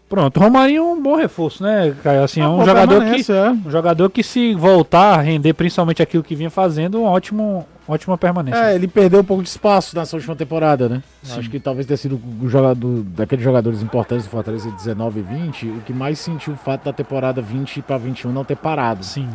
Pronto, 0.08 0.38
Romarinho 0.38 0.82
é 0.82 0.86
um 0.92 1.02
bom 1.02 1.16
reforço, 1.16 1.62
né, 1.62 1.94
Caio? 2.02 2.22
Assim, 2.22 2.40
é 2.40 2.46
um 2.46 2.64
jogador 2.64 3.04
que 3.04 3.32
é. 3.32 3.50
um 3.50 3.70
jogador 3.70 4.10
que 4.10 4.22
se 4.22 4.54
voltar 4.54 5.18
a 5.18 5.22
render 5.22 5.54
principalmente 5.54 6.02
aquilo 6.02 6.22
que 6.22 6.36
vinha 6.36 6.50
fazendo, 6.50 7.00
um 7.00 7.04
ótimo, 7.04 7.66
ótima 7.86 8.16
permanência. 8.16 8.58
É, 8.58 8.74
ele 8.74 8.88
perdeu 8.88 9.20
um 9.20 9.24
pouco 9.24 9.42
de 9.42 9.48
espaço 9.48 9.96
nessa 9.96 10.16
última 10.16 10.34
temporada, 10.34 10.88
né? 10.88 11.02
Sim. 11.22 11.38
Acho 11.38 11.50
que 11.50 11.60
talvez 11.60 11.86
tenha 11.86 11.96
sido 11.96 12.20
o 12.42 12.48
jogador 12.48 13.02
daqueles 13.02 13.44
jogadores 13.44 13.82
importantes 13.82 14.24
do 14.26 14.30
Fortaleza 14.30 14.70
19 14.70 15.20
e 15.20 15.22
20, 15.22 15.66
o 15.68 15.80
que 15.80 15.92
mais 15.92 16.18
sentiu 16.18 16.54
o 16.54 16.56
fato 16.56 16.84
da 16.84 16.92
temporada 16.92 17.40
20 17.40 17.82
para 17.82 17.98
21 17.98 18.32
não 18.32 18.44
ter 18.44 18.56
parado. 18.56 19.04
Sim. 19.04 19.28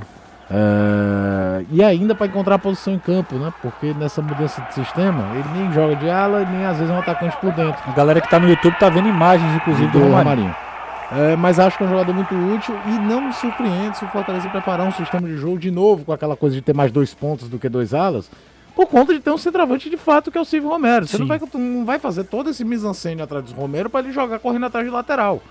Uh, 0.50 1.64
e 1.72 1.84
ainda 1.84 2.16
para 2.16 2.26
encontrar 2.26 2.56
a 2.56 2.60
posição 2.60 2.92
em 2.92 2.98
campo, 2.98 3.36
né? 3.36 3.54
Porque 3.62 3.94
nessa 3.94 4.20
mudança 4.20 4.60
de 4.62 4.74
sistema, 4.74 5.24
ele 5.36 5.60
nem 5.60 5.72
joga 5.72 5.96
de 5.96 6.10
ala, 6.10 6.44
nem 6.44 6.66
às 6.66 6.78
vezes 6.78 6.92
é 6.92 6.96
um 6.96 7.00
atacante 7.00 7.38
por 7.38 7.52
dentro. 7.54 7.80
A 7.86 7.92
galera 7.92 8.20
que 8.20 8.26
está 8.26 8.40
no 8.40 8.50
YouTube 8.50 8.76
tá 8.80 8.90
vendo 8.90 9.08
imagens, 9.08 9.56
inclusive, 9.56 9.88
do, 9.92 10.00
do 10.00 10.06
Romarinho. 10.06 10.24
Romarinho. 10.24 10.69
É, 11.12 11.36
mas 11.36 11.58
acho 11.58 11.78
que 11.78 11.84
é 11.84 11.88
um 11.88 11.90
jogador 11.90 12.14
muito 12.14 12.36
útil 12.36 12.76
e 12.86 12.92
não 13.00 13.22
me 13.22 13.34
surpreende 13.34 13.98
se 13.98 14.06
o 14.06 14.08
Fortaleza 14.10 14.48
preparar 14.50 14.88
um 14.88 14.92
sistema 14.92 15.28
de 15.28 15.38
jogo 15.38 15.58
de 15.58 15.72
novo 15.72 16.06
com 16.06 16.14
aquela 16.14 16.36
coisa 16.36 16.56
de 16.56 16.62
ter 16.62 16.74
mais 16.74 16.92
dois 16.92 17.14
pontos 17.14 17.50
do 17.50 17.58
que 17.58 17.68
dois 17.68 17.94
alas, 17.94 18.30
por 18.76 18.86
conta 18.88 19.14
de 19.14 19.20
ter 19.20 19.32
um 19.32 19.38
centroavante 19.38 19.90
de 19.90 19.98
fato 19.98 20.32
que 20.32 20.38
é 20.38 20.42
o 20.42 20.46
Silvio 20.46 20.70
Romero. 20.70 21.08
Você 21.08 21.18
não 21.18 21.28
vai, 21.28 21.40
não 21.54 21.86
vai, 21.86 22.00
fazer 22.00 22.26
todo 22.26 22.50
esse 22.50 22.64
mise-en-scène 22.64 23.22
atrás 23.22 23.46
do 23.46 23.54
Romero 23.54 23.90
para 23.90 24.02
ele 24.02 24.14
jogar 24.14 24.40
correndo 24.40 24.68
atrás 24.68 24.86
de 24.86 24.92
lateral. 24.92 25.42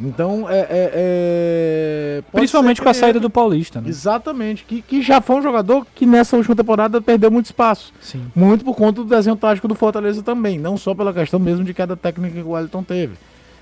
Então, 0.00 0.48
é. 0.48 0.60
é, 0.60 0.68
é 0.70 2.22
Principalmente 2.32 2.80
com 2.80 2.88
a 2.88 2.94
saída 2.94 3.18
do 3.18 3.28
Paulista, 3.28 3.80
né? 3.80 3.88
Exatamente. 3.88 4.64
Que, 4.64 4.80
que 4.80 5.02
já 5.02 5.20
foi 5.20 5.36
um 5.36 5.42
jogador 5.42 5.84
que 5.92 6.06
nessa 6.06 6.36
última 6.36 6.54
temporada 6.54 7.00
perdeu 7.00 7.30
muito 7.30 7.46
espaço. 7.46 7.92
Sim. 8.00 8.24
Muito 8.34 8.64
por 8.64 8.76
conta 8.76 9.02
do 9.02 9.08
desenho 9.08 9.34
tático 9.34 9.66
do 9.66 9.74
Fortaleza 9.74 10.22
também. 10.22 10.56
Não 10.56 10.76
só 10.76 10.94
pela 10.94 11.12
questão 11.12 11.40
mesmo 11.40 11.64
de 11.64 11.74
queda 11.74 11.96
técnica 11.96 12.36
que 12.36 12.42
o 12.42 12.50
Wellington 12.50 12.84
teve. 12.84 13.14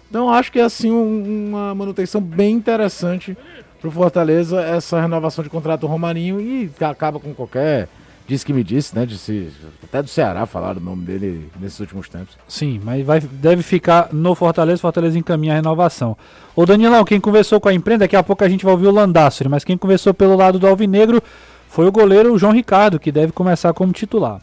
Então, 0.09 0.31
acho 0.31 0.53
que 0.53 0.59
é 0.59 0.63
assim 0.63 0.91
um, 0.91 1.49
uma 1.49 1.75
manutenção 1.75 2.21
bem 2.21 2.55
interessante 2.55 3.37
para 3.81 3.89
o 3.89 3.91
Fortaleza, 3.91 4.61
essa 4.61 5.01
renovação 5.01 5.43
de 5.43 5.51
contrato 5.51 5.83
do 5.83 5.87
Romarinho 5.87 6.41
e 6.41 6.71
acaba 6.81 7.21
com 7.21 7.35
qualquer 7.35 7.89
Disse 8.27 8.45
que 8.45 8.53
me 8.53 8.65
disse, 8.65 8.95
né? 8.95 9.07
Disse, 9.07 9.53
até 9.85 10.03
do 10.03 10.09
Ceará 10.09 10.47
falaram 10.47 10.81
o 10.81 10.85
nome 10.85 11.05
dele 11.05 11.49
nesses 11.61 11.79
últimos 11.79 12.09
tempos. 12.09 12.37
Sim, 12.49 12.81
mas 12.83 13.07
vai, 13.07 13.21
deve 13.21 13.63
ficar 13.63 14.13
no 14.13 14.35
Fortaleza, 14.35 14.81
Fortaleza 14.81 15.17
encaminha 15.17 15.53
a 15.53 15.57
renovação. 15.57 16.17
Ô 16.55 16.67
Danilão, 16.67 17.05
quem 17.05 17.21
conversou 17.21 17.61
com 17.61 17.69
a 17.69 17.73
imprensa, 17.75 18.01
daqui 18.01 18.17
a 18.17 18.25
pouco 18.25 18.43
a 18.43 18.49
gente 18.49 18.65
vai 18.65 18.75
ouvir 18.75 18.89
o 18.89 18.91
Landassori, 18.91 19.49
mas 19.49 19.63
quem 19.63 19.79
conversou 19.79 20.13
pelo 20.13 20.35
lado 20.35 20.59
do 20.59 20.67
Alvinegro 20.67 21.23
foi 21.69 21.87
o 21.87 21.93
goleiro 21.93 22.37
João 22.37 22.53
Ricardo, 22.53 22.99
que 22.99 23.13
deve 23.13 23.31
começar 23.31 23.73
como 23.73 23.93
titular. 23.93 24.41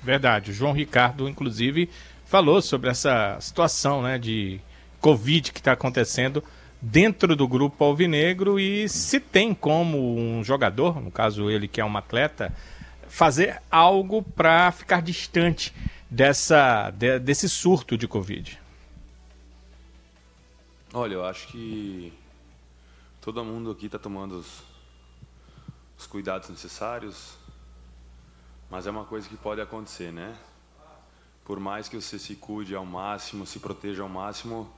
Verdade, 0.00 0.52
o 0.52 0.54
João 0.54 0.72
Ricardo, 0.72 1.28
inclusive, 1.28 1.90
falou 2.28 2.60
sobre 2.60 2.90
essa 2.90 3.38
situação 3.40 4.02
né, 4.02 4.18
de 4.18 4.60
Covid 5.00 5.50
que 5.50 5.60
está 5.60 5.72
acontecendo 5.72 6.44
dentro 6.80 7.34
do 7.34 7.48
grupo 7.48 7.82
alvinegro 7.82 8.60
e 8.60 8.86
se 8.86 9.18
tem 9.18 9.54
como 9.54 10.14
um 10.14 10.44
jogador, 10.44 11.00
no 11.00 11.10
caso 11.10 11.50
ele 11.50 11.66
que 11.66 11.80
é 11.80 11.84
um 11.84 11.96
atleta, 11.96 12.54
fazer 13.08 13.62
algo 13.70 14.22
para 14.22 14.70
ficar 14.70 15.00
distante 15.00 15.74
dessa 16.10 16.90
de, 16.90 17.18
desse 17.18 17.48
surto 17.48 17.96
de 17.96 18.06
Covid. 18.06 18.60
Olha, 20.92 21.14
eu 21.14 21.24
acho 21.24 21.48
que 21.48 22.12
todo 23.22 23.42
mundo 23.42 23.70
aqui 23.70 23.86
está 23.86 23.98
tomando 23.98 24.32
os, 24.38 24.62
os 25.98 26.06
cuidados 26.06 26.50
necessários, 26.50 27.38
mas 28.70 28.86
é 28.86 28.90
uma 28.90 29.06
coisa 29.06 29.26
que 29.26 29.36
pode 29.36 29.62
acontecer, 29.62 30.12
né? 30.12 30.36
Por 31.48 31.58
mais 31.58 31.88
que 31.88 31.98
você 31.98 32.18
se 32.18 32.34
cuide 32.34 32.74
ao 32.74 32.84
máximo, 32.84 33.46
se 33.46 33.58
proteja 33.58 34.02
ao 34.02 34.08
máximo, 34.08 34.70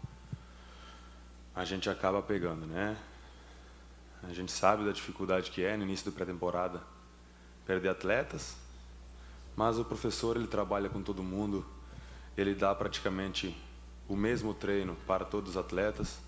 a 1.53 1.65
gente 1.65 1.91
acaba 1.91 2.23
pegando, 2.23 2.65
né? 2.65 2.97
A 4.23 4.33
gente 4.33 4.53
sabe 4.53 4.85
da 4.85 4.93
dificuldade 4.93 5.51
que 5.51 5.65
é 5.65 5.77
no 5.77 5.83
início 5.83 6.09
da 6.09 6.15
pré-temporada 6.15 6.81
perder 7.67 7.89
atletas, 7.89 8.55
mas 9.57 9.81
o 9.81 9.85
professor 9.85 10.37
ele 10.37 10.47
trabalha 10.47 10.89
com 10.89 11.03
todo 11.03 11.25
mundo, 11.25 11.67
ele 12.37 12.55
dá 12.55 12.73
praticamente 12.73 13.61
o 14.09 14.15
mesmo 14.15 14.55
treino 14.55 14.95
para 15.09 15.25
todos 15.25 15.51
os 15.51 15.57
atletas. 15.57 16.21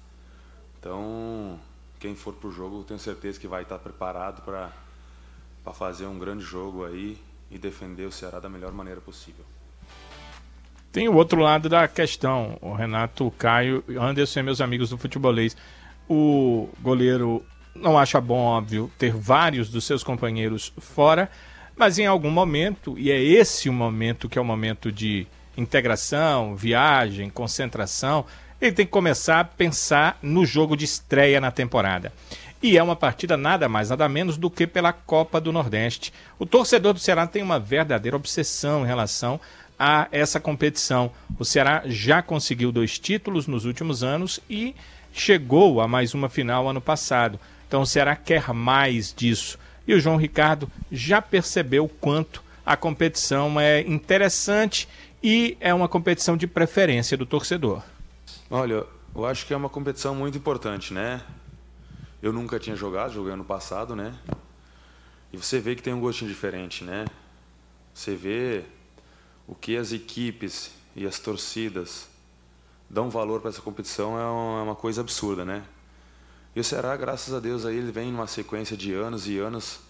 Então, 0.81 1.61
quem 2.01 2.17
for 2.17 2.35
para 2.35 2.49
o 2.49 2.53
jogo, 2.53 2.83
tenho 2.83 2.99
certeza 2.99 3.39
que 3.39 3.47
vai 3.47 3.63
estar 3.63 3.79
preparado 3.79 4.43
para 4.43 4.73
fazer 5.73 6.07
um 6.07 6.19
grande 6.19 6.43
jogo 6.43 6.85
aí 6.85 7.17
e 7.49 7.59
defender 7.59 8.07
o 8.07 8.13
Ceará 8.13 8.41
da 8.41 8.49
melhor 8.49 8.73
maneira 8.73 9.01
possível. 9.01 9.52
Tem 10.93 11.09
o 11.09 11.15
outro 11.15 11.41
lado 11.41 11.71
da 11.71 11.89
questão, 11.89 12.59
o 12.61 12.75
Renato, 12.75 13.27
o 13.27 13.31
Caio, 13.31 13.83
Anderson 13.99 14.43
meus 14.43 14.61
amigos 14.61 14.91
do 14.91 14.99
futebolês. 14.99 15.57
O 16.07 16.69
goleiro 16.83 17.43
não 17.75 17.99
acha 17.99 18.21
bom, 18.21 18.39
óbvio, 18.39 18.93
ter 18.99 19.13
vários 19.13 19.71
dos 19.71 19.85
seus 19.85 20.05
companheiros 20.05 20.71
fora, 20.79 21.31
Mas 21.75 21.99
em 21.99 22.07
algum 22.07 22.31
momento, 22.31 22.99
e 22.99 23.11
é 23.11 23.19
esse 23.19 23.71
o 23.71 23.73
momento 23.73 24.29
que 24.29 24.39
é 24.39 24.43
o 24.43 24.45
momento 24.45 24.93
de 24.93 25.27
integração, 25.57 26.55
viagem, 26.55 27.31
concentração, 27.31 28.27
ele 28.61 28.73
tem 28.73 28.87
que 28.87 28.93
começar 28.93 29.41
a 29.41 29.45
pensar 29.45 30.19
no 30.23 30.45
jogo 30.45 30.77
de 30.77 30.85
estreia 30.85 31.41
na 31.41 31.51
temporada. 31.51 32.13
E 32.63 32.79
é 32.79 32.83
uma 32.83 32.95
partida 32.95 33.37
nada 33.37 33.69
mais, 33.69 33.91
nada 33.91 34.09
menos 34.09 34.37
do 34.37 34.49
que 34.49 34.67
pela 34.69 34.93
Copa 34.93 35.41
do 35.41 35.51
Nordeste. 35.51 36.13
O 36.39 36.47
torcedor 36.47 36.93
do 36.93 37.01
Ceará 37.01 37.27
tem 37.27 37.43
uma 37.43 37.59
verdadeira 37.59 38.17
obsessão 38.17 38.85
em 38.85 38.87
relação 38.87 39.41
a 39.85 40.07
essa 40.13 40.39
competição. 40.39 41.11
O 41.37 41.45
Ceará 41.45 41.83
já 41.87 42.23
conseguiu 42.23 42.71
dois 42.71 43.01
títulos 43.01 43.49
nos 43.49 43.65
últimos 43.65 44.05
anos 44.05 44.39
e 44.49 44.77
chegou 45.13 45.81
a 45.81 45.89
mais 45.89 46.15
uma 46.15 46.29
final 46.29 46.69
ano 46.69 46.81
passado. 46.81 47.37
Então 47.67 47.83
o 47.83 47.87
Ceará 47.87 48.15
quer 48.15 48.55
mais 48.55 49.13
disso. 49.13 49.59
E 49.85 49.93
o 49.93 49.99
João 49.99 50.17
Ricardo 50.17 50.71
já 50.93 51.21
percebeu 51.21 51.89
quanto 51.89 52.45
a 52.65 52.77
competição 52.77 53.59
é 53.59 53.81
interessante 53.81 54.89
e 55.21 55.57
é 55.59 55.75
uma 55.75 55.89
competição 55.89 56.37
de 56.37 56.47
preferência 56.47 57.17
do 57.17 57.27
torcedor. 57.27 57.83
Olha, 58.49 58.85
eu 59.17 59.27
acho 59.27 59.45
que 59.45 59.53
é 59.53 59.57
uma 59.57 59.69
competição 59.69 60.15
muito 60.15 60.39
importante, 60.39 60.95
né? 60.95 61.21
Eu 62.23 62.33
nunca 62.33 62.61
tinha 62.61 62.77
jogado, 62.77 63.15
joguei 63.15 63.33
ano 63.33 63.45
passado, 63.45 63.97
né? 63.97 64.15
E 65.33 65.37
você 65.37 65.59
vê 65.59 65.75
que 65.75 65.83
tem 65.83 65.93
um 65.93 65.99
gostinho 65.99 66.31
diferente, 66.31 66.85
né? 66.85 67.05
Você 67.93 68.15
vê 68.15 68.63
o 69.47 69.55
que 69.55 69.77
as 69.77 69.93
equipes 69.93 70.71
e 70.95 71.07
as 71.07 71.19
torcidas 71.19 72.09
dão 72.89 73.09
valor 73.09 73.41
para 73.41 73.51
essa 73.51 73.63
competição 73.63 74.19
é 74.19 74.63
uma 74.63 74.75
coisa 74.75 75.01
absurda, 75.01 75.45
né? 75.45 75.65
E 76.55 76.61
o 76.61 76.65
Ceará, 76.65 76.95
graças 76.97 77.33
a 77.33 77.41
Deus, 77.41 77.65
aí 77.65 77.77
ele 77.77 77.91
vem 77.91 78.13
numa 78.13 78.27
sequência 78.27 78.77
de 78.77 78.93
anos 78.93 79.27
e 79.27 79.39
anos, 79.39 79.81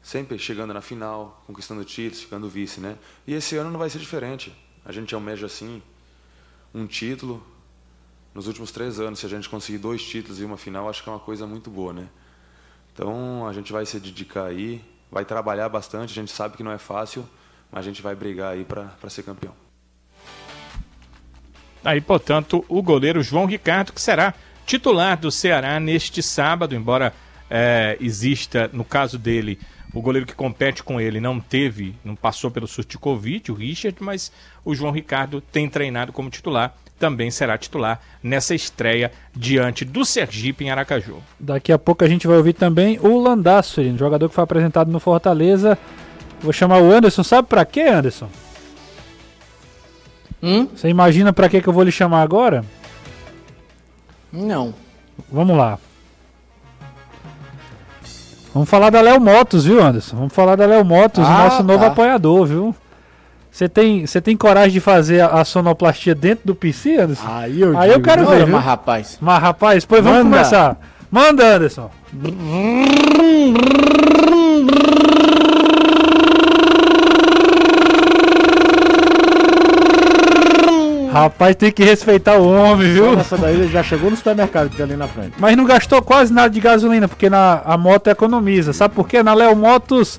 sempre 0.00 0.38
chegando 0.38 0.72
na 0.72 0.80
final, 0.80 1.42
conquistando 1.46 1.84
títulos, 1.84 2.22
ficando 2.22 2.48
vice, 2.48 2.80
né? 2.80 2.96
E 3.26 3.34
esse 3.34 3.56
ano 3.56 3.70
não 3.70 3.78
vai 3.78 3.90
ser 3.90 3.98
diferente. 3.98 4.56
A 4.84 4.92
gente 4.92 5.14
almeja 5.14 5.46
assim 5.46 5.82
um 6.72 6.86
título, 6.86 7.44
nos 8.32 8.46
últimos 8.46 8.70
três 8.70 9.00
anos, 9.00 9.18
se 9.18 9.26
a 9.26 9.28
gente 9.28 9.48
conseguir 9.48 9.78
dois 9.78 10.02
títulos 10.02 10.40
e 10.40 10.44
uma 10.44 10.56
final, 10.56 10.88
acho 10.88 11.02
que 11.02 11.08
é 11.08 11.12
uma 11.12 11.20
coisa 11.20 11.46
muito 11.46 11.68
boa, 11.68 11.92
né? 11.92 12.08
Então 12.92 13.46
a 13.46 13.52
gente 13.52 13.72
vai 13.72 13.84
se 13.84 13.98
dedicar 13.98 14.44
aí, 14.44 14.82
vai 15.10 15.24
trabalhar 15.24 15.68
bastante, 15.68 16.12
a 16.12 16.14
gente 16.14 16.30
sabe 16.30 16.56
que 16.56 16.62
não 16.62 16.70
é 16.70 16.78
fácil, 16.78 17.28
a 17.72 17.80
gente 17.80 18.02
vai 18.02 18.14
brigar 18.14 18.52
aí 18.52 18.64
para 18.64 19.08
ser 19.08 19.22
campeão. 19.22 19.54
Aí, 21.84 22.00
portanto, 22.00 22.64
o 22.68 22.82
goleiro 22.82 23.22
João 23.22 23.46
Ricardo, 23.46 23.92
que 23.92 24.00
será 24.00 24.34
titular 24.64 25.18
do 25.18 25.30
Ceará 25.30 25.80
neste 25.80 26.22
sábado, 26.22 26.74
embora 26.74 27.12
é, 27.50 27.96
exista, 28.00 28.70
no 28.72 28.84
caso 28.84 29.18
dele, 29.18 29.58
o 29.92 30.00
goleiro 30.00 30.26
que 30.26 30.34
compete 30.34 30.82
com 30.82 31.00
ele 31.00 31.18
não 31.18 31.40
teve, 31.40 31.96
não 32.04 32.14
passou 32.14 32.50
pelo 32.50 32.68
surto 32.68 32.92
de 32.92 32.98
Covid, 32.98 33.50
o 33.50 33.54
Richard, 33.54 33.96
mas 34.00 34.30
o 34.64 34.74
João 34.74 34.92
Ricardo 34.92 35.40
tem 35.40 35.68
treinado 35.68 36.12
como 36.12 36.30
titular 36.30 36.74
também 37.02 37.32
será 37.32 37.58
titular 37.58 38.00
nessa 38.22 38.54
estreia 38.54 39.10
diante 39.34 39.84
do 39.84 40.04
Sergipe 40.04 40.64
em 40.64 40.70
Aracaju. 40.70 41.16
Daqui 41.38 41.72
a 41.72 41.78
pouco 41.78 42.04
a 42.04 42.08
gente 42.08 42.28
vai 42.28 42.36
ouvir 42.36 42.52
também 42.52 42.96
o 43.02 43.20
Landassori, 43.20 43.92
jogador 43.98 44.28
que 44.28 44.34
foi 44.36 44.44
apresentado 44.44 44.88
no 44.88 45.00
Fortaleza. 45.00 45.76
Vou 46.42 46.52
chamar 46.52 46.80
o 46.80 46.92
Anderson, 46.92 47.22
sabe 47.22 47.48
para 47.48 47.64
quê, 47.64 47.82
Anderson? 47.82 48.28
Hum? 50.42 50.66
Você 50.74 50.88
imagina 50.88 51.32
para 51.32 51.48
que 51.48 51.60
que 51.60 51.68
eu 51.68 51.72
vou 51.72 51.84
lhe 51.84 51.92
chamar 51.92 52.22
agora? 52.22 52.64
Não. 54.32 54.74
Vamos 55.30 55.56
lá. 55.56 55.78
Vamos 58.52 58.68
falar 58.68 58.90
da 58.90 59.00
Léo 59.00 59.20
Motos, 59.20 59.64
viu, 59.64 59.82
Anderson? 59.82 60.16
Vamos 60.16 60.32
falar 60.32 60.56
da 60.56 60.66
Léo 60.66 60.84
Motos, 60.84 61.24
ah, 61.24 61.44
nosso 61.44 61.58
tá. 61.58 61.62
novo 61.62 61.84
apoiador, 61.84 62.44
viu? 62.44 62.74
Você 63.50 63.68
tem, 63.68 64.06
você 64.06 64.20
tem 64.20 64.36
coragem 64.36 64.72
de 64.72 64.80
fazer 64.80 65.20
a, 65.22 65.44
sonoplastia 65.44 66.14
dentro 66.14 66.46
do 66.46 66.54
PC, 66.54 66.96
Anderson? 66.96 67.26
Aí 67.28 67.60
eu, 67.60 67.78
Aí 67.78 67.90
eu 67.90 68.00
quero 68.00 68.26
ver. 68.26 68.46
Mas 68.46 68.64
rapaz. 68.64 69.18
Mas 69.20 69.42
rapaz, 69.42 69.84
pois 69.84 70.02
vamos 70.02 70.22
começar. 70.22 70.78
Manda, 71.10 71.56
Anderson. 71.56 71.90
Rapaz, 81.12 81.54
tem 81.56 81.70
que 81.70 81.84
respeitar 81.84 82.36
o 82.36 82.50
homem, 82.50 82.92
viu? 82.92 83.18
Essa 83.18 83.36
daí 83.36 83.54
ele 83.54 83.68
já 83.68 83.82
chegou 83.82 84.10
no 84.10 84.16
supermercado 84.16 84.70
que 84.70 84.76
tem 84.76 84.84
ali 84.84 84.96
na 84.96 85.06
frente. 85.06 85.34
Mas 85.38 85.56
não 85.56 85.64
gastou 85.64 86.00
quase 86.00 86.32
nada 86.32 86.48
de 86.48 86.58
gasolina, 86.58 87.06
porque 87.06 87.28
na, 87.28 87.60
a 87.64 87.76
moto 87.76 88.08
economiza. 88.08 88.72
Sabe 88.72 88.94
por 88.94 89.06
quê? 89.06 89.22
Na 89.22 89.34
Léo 89.34 89.54
Motos 89.54 90.18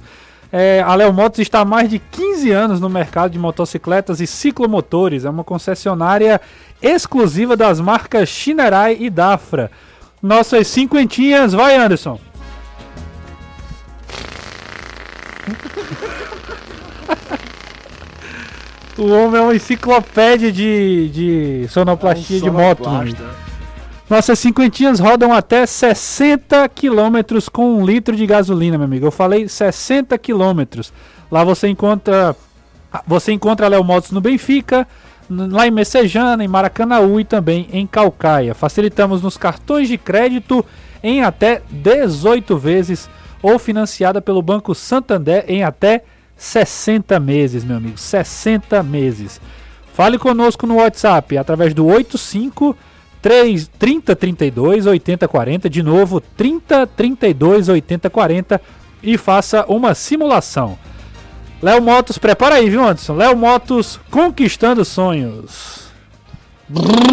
é, 0.55 0.83
a 0.85 0.93
Léo 0.93 1.11
Motos 1.11 1.39
está 1.39 1.61
há 1.61 1.65
mais 1.65 1.89
de 1.89 1.97
15 1.97 2.51
anos 2.51 2.79
no 2.79 2.87
mercado 2.87 3.31
de 3.31 3.39
motocicletas 3.39 4.21
e 4.21 4.27
ciclomotores. 4.27 5.25
É 5.25 5.29
uma 5.31 5.43
concessionária 5.43 6.39
exclusiva 6.79 7.57
das 7.57 7.79
marcas 7.79 8.29
Shinerai 8.29 8.95
e 8.99 9.09
Dafra. 9.09 9.71
Nossas 10.21 10.67
cinquentinhas, 10.67 11.53
vai 11.53 11.75
Anderson. 11.75 12.19
o 18.97 19.07
homem 19.07 19.39
é 19.39 19.43
uma 19.43 19.55
enciclopédia 19.55 20.51
de, 20.51 21.09
de 21.09 21.67
sonoplastia 21.69 22.37
é 22.37 22.39
um 22.39 22.43
de 22.43 22.51
moto. 22.51 22.89
Nossas 24.09 24.37
cinquentinhas 24.39 24.99
rodam 24.99 25.33
até 25.33 25.65
60 25.65 26.69
km 26.69 27.39
com 27.51 27.77
um 27.77 27.85
litro 27.85 28.15
de 28.15 28.25
gasolina, 28.27 28.77
meu 28.77 28.85
amigo. 28.85 29.07
Eu 29.07 29.11
falei 29.11 29.47
60 29.47 30.17
km. 30.17 30.81
Lá 31.31 31.43
você 31.43 31.67
encontra 31.67 32.35
você 33.07 33.31
encontra 33.31 33.65
a 33.65 33.69
Léo 33.69 33.83
Motos 33.83 34.11
no 34.11 34.21
Benfica, 34.21 34.87
lá 35.27 35.65
em 35.65 35.71
Messejana, 35.71 36.43
em 36.43 36.47
Maracanaú 36.47 37.19
e 37.19 37.25
também 37.25 37.67
em 37.71 37.87
Calcaia. 37.87 38.53
Facilitamos 38.53 39.23
nos 39.23 39.35
cartões 39.35 39.87
de 39.87 39.97
crédito 39.97 40.63
em 41.01 41.23
até 41.23 41.61
18 41.71 42.55
vezes 42.55 43.09
ou 43.41 43.57
financiada 43.57 44.21
pelo 44.21 44.43
Banco 44.43 44.75
Santander 44.75 45.43
em 45.47 45.63
até 45.63 46.03
60 46.37 47.19
meses, 47.19 47.63
meu 47.63 47.77
amigo. 47.77 47.97
60 47.97 48.81
meses. 48.83 49.41
Fale 49.93 50.17
conosco 50.17 50.65
no 50.65 50.75
WhatsApp 50.75 51.37
através 51.37 51.73
do 51.73 51.85
85 51.85 52.75
3, 53.21 53.69
30 53.79 54.15
32 54.15 54.85
80 54.85 55.27
40, 55.29 55.69
de 55.69 55.81
novo 55.81 56.19
30 56.19 56.85
32 56.87 57.69
80 57.69 58.09
40 58.09 58.61
e 59.01 59.17
faça 59.17 59.65
uma 59.67 59.95
simulação. 59.95 60.77
Léo 61.61 61.81
Motos, 61.81 62.17
prepara 62.17 62.55
aí, 62.55 62.69
viu, 62.69 62.83
Anderson? 62.83 63.15
Léo 63.15 63.37
Motos 63.37 63.97
conquistando 64.11 64.83
sonhos. 64.83 65.87
Agora 66.69 67.03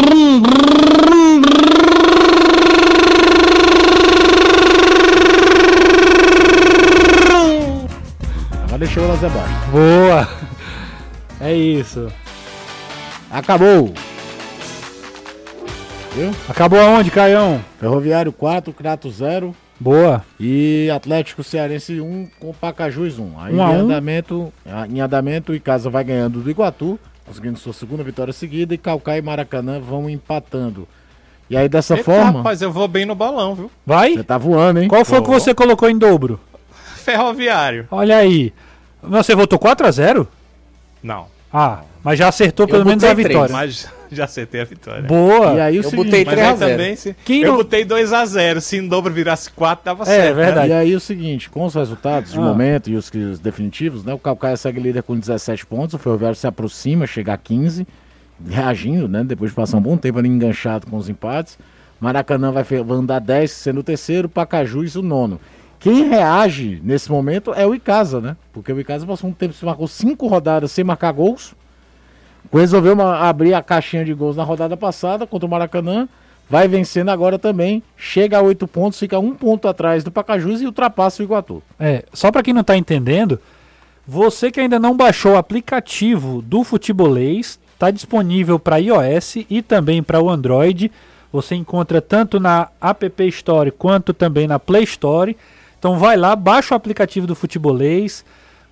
deixou 8.80 9.04
elas 9.04 9.22
abaixo. 9.22 9.70
Boa! 9.70 10.28
É 11.42 11.54
isso. 11.54 12.12
Acabou! 13.30 13.94
Viu? 16.14 16.30
Acabou 16.46 16.78
aonde, 16.78 17.10
Caião? 17.10 17.64
Ferroviário 17.78 18.30
4, 18.30 18.70
Crato 18.74 19.10
0. 19.10 19.56
Boa. 19.80 20.22
E 20.38 20.90
Atlético 20.94 21.42
Cearense 21.42 21.98
1 21.98 22.28
com 22.38 22.52
Pacajus 22.52 23.18
1. 23.18 23.40
Aí 23.40 23.54
um 23.54 23.56
em, 23.56 23.74
andamento, 23.74 24.52
em 24.90 25.00
andamento, 25.00 25.54
e 25.54 25.60
Casa 25.60 25.88
vai 25.88 26.04
ganhando 26.04 26.40
do 26.40 26.50
Iguatu, 26.50 27.00
conseguindo 27.24 27.58
sua 27.58 27.72
segunda 27.72 28.04
vitória 28.04 28.34
seguida, 28.34 28.74
e 28.74 28.78
Calcaia 28.78 29.20
e 29.20 29.22
Maracanã 29.22 29.80
vão 29.80 30.10
empatando. 30.10 30.86
E 31.48 31.56
aí 31.56 31.70
dessa 31.70 31.94
Eita, 31.94 32.04
forma. 32.04 32.40
Rapaz, 32.40 32.60
eu 32.60 32.70
vou 32.70 32.86
bem 32.86 33.06
no 33.06 33.14
balão, 33.14 33.54
viu? 33.54 33.70
Vai? 33.86 34.12
Você 34.12 34.24
tá 34.24 34.36
voando, 34.36 34.78
hein? 34.78 34.88
Qual 34.88 35.06
foi 35.06 35.20
oh. 35.20 35.22
que 35.22 35.30
você 35.30 35.54
colocou 35.54 35.88
em 35.88 35.96
dobro? 35.96 36.38
Ferroviário. 36.96 37.88
Olha 37.90 38.18
aí. 38.18 38.52
Você 39.02 39.34
votou 39.34 39.58
4x0? 39.58 40.26
Não. 41.02 41.26
Ah, 41.52 41.80
mas 42.04 42.18
já 42.18 42.28
acertou 42.28 42.68
pelo 42.68 42.84
menos 42.84 43.02
a 43.02 43.12
vitória. 43.12 43.52
Mas 43.52 43.88
já 44.10 44.24
acertei 44.24 44.60
a 44.60 44.64
vitória. 44.64 45.02
Boa! 45.02 45.54
E 45.54 45.60
aí 45.60 45.76
o 45.76 45.80
eu 45.80 45.82
seguinte, 45.82 46.04
botei 46.04 46.24
3 46.24 46.38
a 46.38 46.54
0. 46.54 46.70
Também, 46.70 46.96
se, 46.96 47.16
Quem 47.24 47.42
eu 47.42 47.48
não... 47.48 47.56
botei 47.56 47.84
2 47.84 48.12
a 48.12 48.24
0 48.24 48.60
Se 48.60 48.76
em 48.76 48.86
dobro 48.86 49.12
virasse 49.12 49.50
4, 49.50 49.84
dava 49.84 50.04
é, 50.04 50.06
certo. 50.06 50.26
É 50.26 50.32
verdade. 50.32 50.68
Né? 50.68 50.74
E 50.74 50.78
aí 50.78 50.94
o 50.94 51.00
seguinte, 51.00 51.50
com 51.50 51.64
os 51.64 51.74
resultados 51.74 52.32
de 52.32 52.38
ah. 52.38 52.42
momento 52.42 52.88
e 52.88 52.94
os, 52.94 53.10
os 53.10 53.40
definitivos, 53.40 54.04
né? 54.04 54.14
O 54.14 54.18
Calcaia 54.18 54.56
segue 54.56 54.80
líder 54.80 55.02
com 55.02 55.18
17 55.18 55.66
pontos, 55.66 55.94
o 55.94 55.98
Ferroviário 55.98 56.36
se 56.36 56.46
aproxima, 56.46 57.06
chega 57.06 57.32
a 57.34 57.36
15, 57.36 57.86
reagindo, 58.48 59.08
né? 59.08 59.24
Depois 59.24 59.50
de 59.50 59.56
passar 59.56 59.76
um 59.76 59.82
bom 59.82 59.96
tempo 59.96 60.18
ali 60.20 60.28
enganchado 60.28 60.86
com 60.86 60.96
os 60.96 61.08
empates. 61.08 61.58
Maracanã 62.00 62.50
vai 62.50 62.64
andar 62.90 63.18
10, 63.18 63.50
sendo 63.50 63.80
o 63.80 63.82
terceiro, 63.82 64.28
Pacajus 64.28 64.94
o 64.94 65.02
nono. 65.02 65.38
Quem 65.80 66.08
reage 66.08 66.80
nesse 66.84 67.10
momento 67.10 67.52
é 67.52 67.66
o 67.66 67.74
Icasa, 67.74 68.20
né? 68.20 68.36
Porque 68.52 68.72
o 68.72 68.78
Icasa 68.78 69.04
passou 69.04 69.30
um 69.30 69.32
tempo, 69.32 69.54
se 69.54 69.64
marcou 69.64 69.88
cinco 69.88 70.28
rodadas 70.28 70.70
sem 70.70 70.84
marcar 70.84 71.10
gols 71.10 71.54
resolveu 72.58 72.94
uma, 72.94 73.28
abrir 73.28 73.54
a 73.54 73.62
caixinha 73.62 74.04
de 74.04 74.14
gols 74.14 74.36
na 74.36 74.42
rodada 74.42 74.76
passada 74.76 75.26
contra 75.26 75.46
o 75.46 75.50
Maracanã. 75.50 76.08
Vai 76.48 76.66
vencendo 76.66 77.10
agora 77.10 77.38
também. 77.38 77.82
Chega 77.96 78.38
a 78.38 78.42
oito 78.42 78.66
pontos, 78.66 78.98
fica 78.98 79.18
um 79.18 79.34
ponto 79.34 79.68
atrás 79.68 80.02
do 80.02 80.10
Pacajus 80.10 80.60
e 80.60 80.66
ultrapassa 80.66 81.22
o 81.22 81.24
Iguatu. 81.24 81.62
É, 81.78 82.04
só 82.12 82.32
para 82.32 82.42
quem 82.42 82.54
não 82.54 82.62
está 82.62 82.76
entendendo, 82.76 83.38
Você 84.06 84.50
que 84.50 84.58
ainda 84.58 84.80
não 84.80 84.96
baixou 84.96 85.34
o 85.34 85.36
aplicativo 85.36 86.42
do 86.42 86.64
Futebolês, 86.64 87.60
está 87.74 87.92
disponível 87.92 88.58
para 88.58 88.78
iOS 88.78 89.36
e 89.48 89.62
também 89.62 90.02
para 90.02 90.20
o 90.20 90.28
Android. 90.28 90.90
Você 91.30 91.54
encontra 91.54 92.00
tanto 92.00 92.40
na 92.40 92.68
App 92.80 93.28
Store 93.28 93.70
quanto 93.70 94.12
também 94.12 94.48
na 94.48 94.58
Play 94.58 94.82
Store. 94.82 95.36
Então 95.80 95.98
vai 95.98 96.14
lá, 96.14 96.36
baixa 96.36 96.74
o 96.74 96.76
aplicativo 96.76 97.26
do 97.26 97.34
Futebolês. 97.34 98.22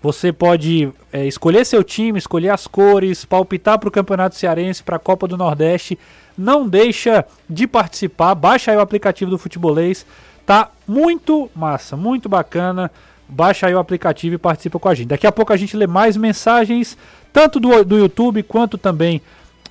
Você 0.02 0.30
pode 0.30 0.92
é, 1.10 1.26
escolher 1.26 1.64
seu 1.64 1.82
time, 1.82 2.18
escolher 2.18 2.50
as 2.50 2.66
cores, 2.66 3.24
palpitar 3.24 3.78
para 3.78 3.88
o 3.88 3.92
Campeonato 3.92 4.36
Cearense, 4.36 4.82
para 4.82 4.96
a 4.96 4.98
Copa 4.98 5.26
do 5.26 5.36
Nordeste. 5.36 5.98
Não 6.36 6.68
deixa 6.68 7.24
de 7.48 7.66
participar, 7.66 8.34
baixa 8.34 8.70
aí 8.70 8.76
o 8.76 8.80
aplicativo 8.80 9.30
do 9.30 9.38
Futebolês. 9.38 10.04
Tá 10.44 10.70
muito 10.86 11.50
massa, 11.56 11.96
muito 11.96 12.28
bacana. 12.28 12.90
Baixa 13.26 13.66
aí 13.66 13.74
o 13.74 13.78
aplicativo 13.78 14.34
e 14.34 14.38
participa 14.38 14.78
com 14.78 14.88
a 14.90 14.94
gente. 14.94 15.08
Daqui 15.08 15.26
a 15.26 15.32
pouco 15.32 15.52
a 15.52 15.56
gente 15.56 15.76
lê 15.78 15.86
mais 15.86 16.14
mensagens, 16.14 16.96
tanto 17.32 17.58
do, 17.58 17.84
do 17.86 17.96
YouTube 17.96 18.42
quanto 18.42 18.76
também 18.76 19.22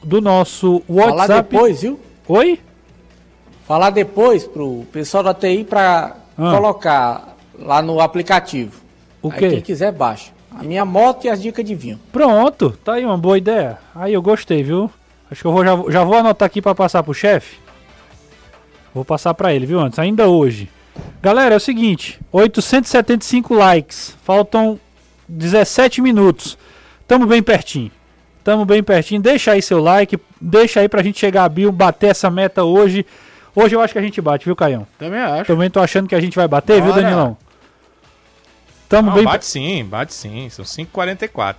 do 0.03 0.19
nosso 0.19 0.81
WhatsApp. 0.89 1.27
Falar 1.27 1.41
depois, 1.41 1.81
viu? 1.83 1.99
Oi? 2.27 2.59
Falar 3.67 3.91
depois 3.91 4.43
pro 4.45 4.85
pessoal 4.91 5.23
da 5.23 5.33
TI 5.35 5.63
para 5.63 6.15
ah. 6.37 6.51
colocar 6.51 7.35
lá 7.57 7.81
no 7.81 7.99
aplicativo. 7.99 8.79
O 9.21 9.31
quê? 9.31 9.49
quem 9.49 9.61
quiser, 9.61 9.91
baixa. 9.91 10.31
A 10.51 10.63
minha 10.63 10.85
moto 10.85 11.25
e 11.25 11.29
as 11.29 11.41
dicas 11.41 11.65
de 11.65 11.75
vinho. 11.75 11.99
Pronto, 12.11 12.71
tá 12.83 12.93
aí 12.93 13.05
uma 13.05 13.17
boa 13.17 13.37
ideia. 13.37 13.77
Aí 13.93 14.13
eu 14.13 14.21
gostei, 14.21 14.63
viu? 14.63 14.89
Acho 15.29 15.41
que 15.41 15.47
eu 15.47 15.51
vou, 15.51 15.63
já, 15.63 15.75
já 15.89 16.03
vou 16.03 16.15
anotar 16.15 16.45
aqui 16.45 16.61
para 16.61 16.73
passar 16.73 17.03
pro 17.03 17.13
chefe. 17.13 17.57
Vou 18.93 19.03
passar 19.03 19.33
para 19.33 19.53
ele, 19.53 19.65
viu, 19.65 19.79
antes? 19.79 19.99
Ainda 19.99 20.27
hoje. 20.27 20.69
Galera, 21.21 21.55
é 21.55 21.57
o 21.57 21.59
seguinte: 21.59 22.19
875 22.31 23.53
likes. 23.53 24.15
Faltam 24.23 24.79
17 25.27 26.01
minutos. 26.01 26.57
Tamo 27.07 27.25
bem 27.25 27.43
pertinho. 27.43 27.91
Tamo 28.43 28.65
bem 28.65 28.81
pertinho. 28.81 29.21
Deixa 29.21 29.51
aí 29.51 29.61
seu 29.61 29.81
like. 29.81 30.17
Deixa 30.39 30.79
aí 30.79 30.89
pra 30.89 31.03
gente 31.03 31.19
chegar 31.19 31.43
a 31.43 31.49
Bill, 31.49 31.71
bater 31.71 32.11
essa 32.11 32.31
meta 32.31 32.63
hoje. 32.63 33.05
Hoje 33.59 33.75
eu 33.75 33.81
acho 33.81 33.91
que 33.91 33.97
a 33.97 34.03
gente 34.03 34.21
bate, 34.21 34.45
viu, 34.45 34.55
Caião? 34.55 34.85
Também 34.99 35.19
acho. 35.19 35.45
Também 35.45 35.67
tô 35.67 35.79
achando 35.79 36.07
que 36.07 36.13
a 36.13 36.21
gente 36.21 36.35
vai 36.35 36.47
bater, 36.47 36.79
Bora. 36.79 36.93
viu, 36.93 37.01
Danilão? 37.01 37.35
Tamo 38.87 39.09
Não, 39.09 39.15
bem... 39.15 39.25
Bate 39.25 39.47
sim, 39.47 39.83
bate 39.83 40.13
sim. 40.13 40.47
São 40.51 40.63
5,44. 40.63 41.55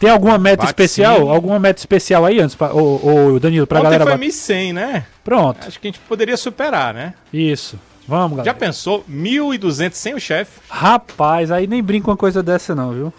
Tem 0.00 0.10
alguma 0.10 0.36
meta 0.36 0.62
bate 0.62 0.70
especial? 0.70 1.18
Sim. 1.18 1.30
Alguma 1.30 1.60
meta 1.60 1.78
especial 1.78 2.26
aí 2.26 2.40
antes, 2.40 2.56
pra, 2.56 2.74
ô, 2.74 3.34
ô, 3.34 3.38
Danilo, 3.38 3.68
pra 3.68 3.78
Ontem 3.78 3.84
galera 3.84 4.18
foi 4.18 4.26
1.100, 4.28 4.72
né? 4.72 5.06
Pronto. 5.22 5.68
Acho 5.68 5.78
que 5.78 5.86
a 5.86 5.90
gente 5.92 6.00
poderia 6.00 6.36
superar, 6.36 6.92
né? 6.92 7.14
Isso. 7.32 7.78
Vamos, 8.08 8.38
galera. 8.38 8.46
Já 8.46 8.54
pensou 8.54 9.04
1.200 9.08 9.92
sem 9.92 10.14
o 10.14 10.20
chefe? 10.20 10.58
Rapaz, 10.68 11.52
aí 11.52 11.68
nem 11.68 11.80
brinca 11.80 12.10
uma 12.10 12.16
coisa 12.16 12.42
dessa 12.42 12.74
não, 12.74 12.90
viu? 12.90 13.14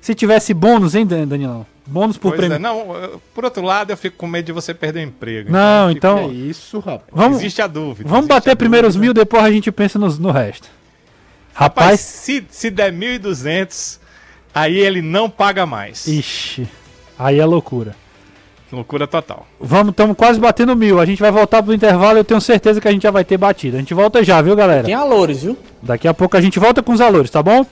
Se 0.00 0.16
tivesse 0.16 0.52
bônus, 0.52 0.96
hein, 0.96 1.06
Danilão? 1.06 1.64
Bônus 1.86 2.18
por 2.18 2.34
prêmio. 2.34 2.56
É, 2.56 2.58
não, 2.58 3.20
por 3.32 3.44
outro 3.44 3.62
lado, 3.62 3.90
eu 3.92 3.96
fico 3.96 4.16
com 4.16 4.26
medo 4.26 4.46
de 4.46 4.52
você 4.52 4.74
perder 4.74 5.00
o 5.00 5.02
emprego. 5.04 5.52
Não, 5.52 5.90
então. 5.90 6.18
então... 6.18 6.30
É 6.30 6.34
isso, 6.34 6.80
rapaz. 6.80 7.08
Vamos, 7.12 7.38
existe 7.38 7.62
a 7.62 7.66
dúvida. 7.66 8.08
Vamos 8.08 8.26
bater 8.26 8.56
primeiro 8.56 8.88
os 8.88 8.96
mil, 8.96 9.14
depois 9.14 9.44
a 9.44 9.50
gente 9.50 9.70
pensa 9.70 9.98
no, 9.98 10.08
no 10.08 10.30
resto. 10.30 10.68
Rapaz, 11.54 11.86
Rapaz 11.86 12.00
se, 12.00 12.44
se 12.50 12.70
der 12.70 12.92
1.200, 12.92 13.98
aí 14.54 14.76
ele 14.76 15.00
não 15.00 15.30
paga 15.30 15.64
mais. 15.64 16.06
Ixi, 16.06 16.68
aí 17.18 17.38
é 17.38 17.44
loucura. 17.44 17.94
Loucura 18.70 19.06
total. 19.06 19.46
Vamos, 19.60 19.92
estamos 19.92 20.16
quase 20.16 20.40
batendo 20.40 20.74
mil. 20.74 20.98
A 20.98 21.06
gente 21.06 21.20
vai 21.20 21.30
voltar 21.30 21.62
pro 21.62 21.72
intervalo. 21.72 22.18
Eu 22.18 22.24
tenho 22.24 22.40
certeza 22.40 22.80
que 22.80 22.88
a 22.88 22.90
gente 22.90 23.04
já 23.04 23.12
vai 23.12 23.24
ter 23.24 23.38
batido. 23.38 23.76
A 23.76 23.80
gente 23.80 23.94
volta 23.94 24.24
já, 24.24 24.42
viu, 24.42 24.56
galera? 24.56 24.82
Tem 24.82 24.92
alores, 24.92 25.44
viu? 25.44 25.56
Daqui 25.80 26.08
a 26.08 26.12
pouco 26.12 26.36
a 26.36 26.40
gente 26.40 26.58
volta 26.58 26.82
com 26.82 26.92
os 26.92 27.00
alores, 27.00 27.30
tá 27.30 27.40
bom? 27.42 27.64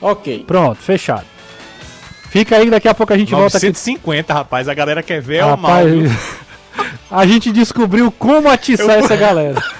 Ok. 0.00 0.44
Pronto, 0.46 0.80
fechado. 0.80 1.26
Fica 2.30 2.56
aí, 2.56 2.70
daqui 2.70 2.88
a 2.88 2.94
pouco 2.94 3.12
a 3.12 3.18
gente 3.18 3.32
950, 3.32 3.42
volta. 3.42 3.58
150, 3.58 4.32
rapaz. 4.34 4.68
A 4.68 4.74
galera 4.74 5.02
quer 5.02 5.20
ver 5.20 5.40
rapaz, 5.40 5.86
o 5.92 5.96
mal. 5.96 6.10
a 7.10 7.26
gente 7.26 7.50
descobriu 7.50 8.10
como 8.12 8.48
atiçar 8.48 8.98
eu... 8.98 9.04
essa 9.04 9.16
galera. 9.16 9.60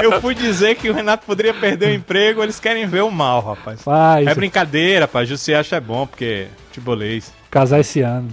Eu 0.00 0.20
fui 0.20 0.34
dizer 0.34 0.76
que 0.76 0.90
o 0.90 0.94
Renato 0.94 1.24
poderia 1.24 1.54
perder 1.54 1.90
o 1.90 1.94
emprego, 1.94 2.42
eles 2.42 2.60
querem 2.60 2.86
ver 2.86 3.02
o 3.02 3.10
mal, 3.10 3.40
rapaz. 3.40 3.82
Faz. 3.82 4.26
É 4.26 4.34
brincadeira, 4.34 5.02
rapaz. 5.06 5.28
Jussi 5.28 5.54
acha 5.54 5.76
é 5.76 5.80
bom, 5.80 6.06
porque 6.06 6.48
futebolês. 6.68 7.32
Casar 7.50 7.80
esse 7.80 8.00
ano. 8.00 8.28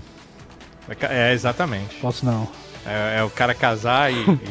É, 1.01 1.33
exatamente. 1.33 1.95
Posso 2.01 2.25
não. 2.25 2.47
É, 2.85 3.19
é 3.19 3.23
o 3.23 3.29
cara 3.29 3.53
casar 3.53 4.11
e, 4.11 4.15
e, 4.15 4.49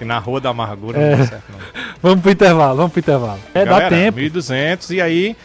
e, 0.00 0.04
na 0.04 0.18
rua 0.18 0.40
da 0.40 0.50
amargura 0.50 0.98
é. 0.98 1.10
não 1.10 1.18
dá 1.18 1.26
certo, 1.26 1.44
não. 1.52 1.58
Vamos 2.02 2.20
pro 2.20 2.30
intervalo, 2.30 2.76
vamos 2.76 2.92
pro 2.92 3.00
intervalo. 3.00 3.40
É, 3.54 3.64
Galera, 3.64 3.90
dá 3.90 3.96
tempo. 3.96 4.18
1.200 4.18 4.94
e 4.94 5.00
aí, 5.00 5.36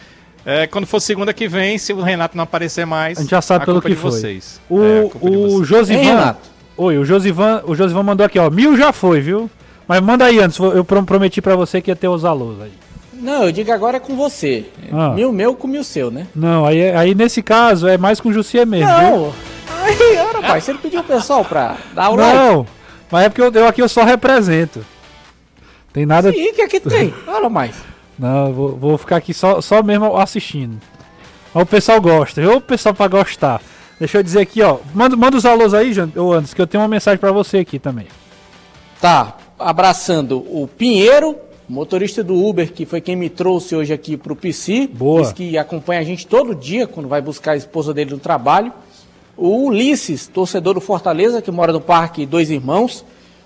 é, 0.44 0.66
quando 0.66 0.86
for 0.86 1.00
segunda 1.00 1.32
que 1.32 1.48
vem, 1.48 1.78
se 1.78 1.92
o 1.92 2.00
Renato 2.00 2.36
não 2.36 2.44
aparecer 2.44 2.86
mais, 2.86 3.18
a 3.18 3.20
gente 3.22 3.30
já 3.30 3.42
sabe 3.42 3.64
pelo 3.64 3.80
que 3.80 3.94
foi. 3.94 4.10
Vocês. 4.10 4.60
O, 4.68 4.82
é, 4.82 5.10
o 5.20 5.64
Josivan. 5.64 6.36
Oi, 6.76 6.96
o 6.96 7.04
Josivan, 7.04 7.62
o 7.66 7.74
Josivan 7.74 8.02
mandou 8.02 8.24
aqui, 8.24 8.38
ó. 8.38 8.48
Mil 8.48 8.76
já 8.76 8.92
foi, 8.92 9.20
viu? 9.20 9.50
Mas 9.86 10.00
manda 10.00 10.24
aí 10.24 10.38
antes, 10.38 10.58
eu 10.58 10.84
prometi 10.84 11.40
para 11.40 11.56
você 11.56 11.80
que 11.80 11.90
ia 11.90 11.96
ter 11.96 12.08
os 12.08 12.24
alunos 12.24 12.62
aí. 12.62 12.72
Não, 13.14 13.44
eu 13.44 13.52
digo 13.52 13.72
agora 13.72 13.96
é 13.96 14.00
com 14.00 14.14
você. 14.14 14.66
Ah. 14.92 15.10
Mil 15.10 15.32
meu 15.32 15.54
com 15.54 15.66
mil 15.66 15.82
seu, 15.82 16.10
né? 16.10 16.28
Não, 16.34 16.64
aí, 16.64 16.90
aí 16.90 17.14
nesse 17.14 17.42
caso 17.42 17.88
é 17.88 17.98
mais 17.98 18.20
com 18.20 18.28
o 18.28 18.32
Jussier 18.32 18.66
mesmo. 18.66 18.86
Não, 18.86 19.24
viu? 19.24 19.34
aí, 19.82 20.18
ora, 20.18 20.40
pai, 20.40 20.60
você 20.60 20.72
não 20.72 20.80
pediu 20.80 21.00
o 21.00 21.04
pessoal 21.04 21.44
pra 21.44 21.76
dar 21.94 22.10
o 22.10 22.16
Não, 22.16 22.66
mas 23.10 23.24
é 23.24 23.28
porque 23.28 23.42
eu, 23.42 23.50
eu 23.52 23.66
aqui 23.66 23.82
eu 23.82 23.88
só 23.88 24.04
represento. 24.04 24.84
Tem 25.92 26.06
nada. 26.06 26.30
Sim, 26.30 26.52
que 26.52 26.62
aqui 26.62 26.78
tem. 26.78 27.12
Ora 27.26 27.48
mais. 27.48 27.74
Não, 28.18 28.52
vou, 28.52 28.76
vou 28.76 28.98
ficar 28.98 29.16
aqui 29.16 29.32
só, 29.32 29.60
só 29.60 29.82
mesmo 29.82 30.16
assistindo. 30.16 30.78
Ó, 31.54 31.62
o 31.62 31.66
pessoal 31.66 32.00
gosta, 32.00 32.40
viu? 32.40 32.56
O 32.56 32.60
pessoal 32.60 32.94
pra 32.94 33.06
gostar. 33.06 33.62
Deixa 33.98 34.18
eu 34.18 34.22
dizer 34.22 34.40
aqui, 34.40 34.62
ó. 34.62 34.78
Manda, 34.94 35.16
manda 35.16 35.36
os 35.36 35.46
alôs 35.46 35.72
aí, 35.74 35.90
Anderson, 35.90 36.54
que 36.54 36.60
eu 36.60 36.66
tenho 36.66 36.82
uma 36.82 36.88
mensagem 36.88 37.18
para 37.18 37.32
você 37.32 37.58
aqui 37.58 37.78
também. 37.78 38.06
Tá, 39.00 39.36
abraçando 39.58 40.38
o 40.38 40.68
Pinheiro, 40.68 41.36
motorista 41.68 42.22
do 42.24 42.34
Uber, 42.34 42.72
que 42.72 42.84
foi 42.84 43.00
quem 43.00 43.14
me 43.14 43.28
trouxe 43.28 43.76
hoje 43.76 43.92
aqui 43.92 44.16
pro 44.16 44.34
PC. 44.34 44.88
Boa. 44.88 45.22
Diz 45.22 45.32
que 45.32 45.56
acompanha 45.56 46.00
a 46.00 46.04
gente 46.04 46.26
todo 46.26 46.54
dia 46.54 46.86
quando 46.86 47.08
vai 47.08 47.20
buscar 47.20 47.52
a 47.52 47.56
esposa 47.56 47.94
dele 47.94 48.10
no 48.10 48.18
trabalho. 48.18 48.72
O 49.36 49.66
Ulisses, 49.66 50.26
torcedor 50.26 50.74
do 50.74 50.80
Fortaleza, 50.80 51.40
que 51.40 51.50
mora 51.50 51.72
no 51.72 51.80
Parque 51.80 52.26
Dois 52.26 52.50
Irmãos. 52.50 53.04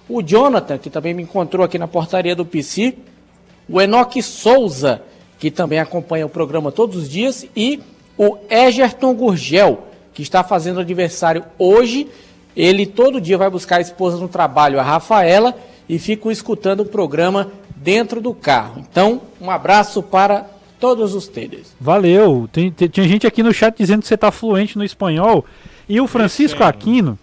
O 0.08 0.22
Jonathan, 0.22 0.78
que 0.78 0.88
também 0.88 1.12
me 1.12 1.22
encontrou 1.22 1.64
aqui 1.64 1.78
na 1.78 1.86
portaria 1.86 2.34
do 2.34 2.44
PC 2.44 2.96
o 3.72 3.80
Enoque 3.80 4.22
Souza, 4.22 5.02
que 5.38 5.50
também 5.50 5.78
acompanha 5.78 6.26
o 6.26 6.28
programa 6.28 6.70
todos 6.70 6.94
os 6.94 7.08
dias, 7.08 7.46
e 7.56 7.80
o 8.18 8.36
Egerton 8.50 9.14
Gurgel, 9.14 9.86
que 10.12 10.20
está 10.20 10.44
fazendo 10.44 10.78
aniversário 10.78 11.42
hoje. 11.58 12.06
Ele 12.54 12.84
todo 12.84 13.18
dia 13.18 13.38
vai 13.38 13.48
buscar 13.48 13.76
a 13.76 13.80
esposa 13.80 14.18
no 14.18 14.28
trabalho, 14.28 14.78
a 14.78 14.82
Rafaela, 14.82 15.56
e 15.88 15.98
fica 15.98 16.30
escutando 16.30 16.80
o 16.80 16.84
programa 16.84 17.50
dentro 17.74 18.20
do 18.20 18.34
carro. 18.34 18.84
Então, 18.90 19.22
um 19.40 19.50
abraço 19.50 20.02
para 20.02 20.46
todos 20.78 21.14
os 21.14 21.26
teles. 21.26 21.74
Valeu. 21.80 22.46
Tem, 22.52 22.70
tem, 22.70 22.88
tinha 22.88 23.08
gente 23.08 23.26
aqui 23.26 23.42
no 23.42 23.54
chat 23.54 23.74
dizendo 23.74 24.02
que 24.02 24.08
você 24.08 24.14
está 24.14 24.30
fluente 24.30 24.76
no 24.76 24.84
espanhol. 24.84 25.46
E 25.88 25.98
o 25.98 26.06
Francisco 26.06 26.62
Aquino 26.62 27.18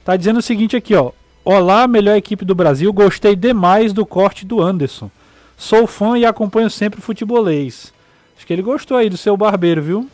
está 0.00 0.16
dizendo 0.16 0.40
o 0.40 0.42
seguinte 0.42 0.74
aqui, 0.74 0.96
ó. 0.96 1.12
Olá, 1.44 1.86
melhor 1.86 2.16
equipe 2.16 2.44
do 2.44 2.56
Brasil. 2.56 2.92
Gostei 2.92 3.36
demais 3.36 3.92
do 3.92 4.04
corte 4.04 4.44
do 4.44 4.60
Anderson. 4.60 5.08
Sou 5.62 5.86
fã 5.86 6.18
e 6.18 6.26
acompanho 6.26 6.68
sempre 6.68 6.98
o 6.98 7.02
futebolês. 7.02 7.92
Acho 8.36 8.44
que 8.44 8.52
ele 8.52 8.62
gostou 8.62 8.96
aí 8.96 9.08
do 9.08 9.16
seu 9.16 9.36
barbeiro, 9.36 9.80
viu? 9.80 10.08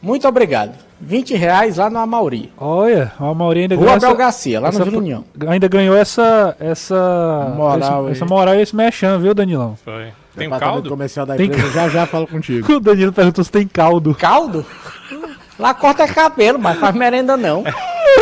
Muito 0.00 0.26
obrigado. 0.26 0.72
20 0.98 1.34
reais 1.34 1.76
lá 1.76 1.90
no 1.90 1.98
Amauri. 1.98 2.50
Olha, 2.56 3.12
o 3.20 3.26
Amauri 3.26 3.60
ainda 3.60 3.74
Rua 3.74 3.84
ganhou. 3.84 3.96
Abel 3.98 4.08
essa, 4.08 4.18
Garcia, 4.18 4.60
lá 4.60 4.68
essa, 4.68 4.78
no 4.78 4.84
Vila 4.86 4.96
União. 4.96 5.24
Ainda 5.46 5.68
ganhou 5.68 5.94
essa. 5.94 6.56
Essa 6.58 7.52
moral, 7.54 8.04
esse, 8.04 8.12
essa 8.12 8.24
moral 8.24 8.54
e 8.54 8.62
esse 8.62 8.74
mechan, 8.74 9.18
viu, 9.18 9.34
Danilão? 9.34 9.76
Foi. 9.84 10.10
Tem 10.34 10.48
um 10.48 10.58
caldo? 10.58 10.88
comercial 10.88 11.26
da 11.26 11.34
empresa, 11.34 11.64
tem... 11.64 11.72
já 11.72 11.88
já 11.90 12.06
falo 12.06 12.26
contigo. 12.26 12.64
o 12.72 12.80
Danilo 12.80 13.12
perguntou 13.12 13.44
se 13.44 13.52
tem 13.52 13.68
caldo. 13.68 14.14
Caldo? 14.14 14.64
Lá 15.58 15.74
corta 15.74 16.08
cabelo, 16.08 16.58
mas 16.58 16.78
faz 16.78 16.94
merenda 16.94 17.36
não. 17.36 17.62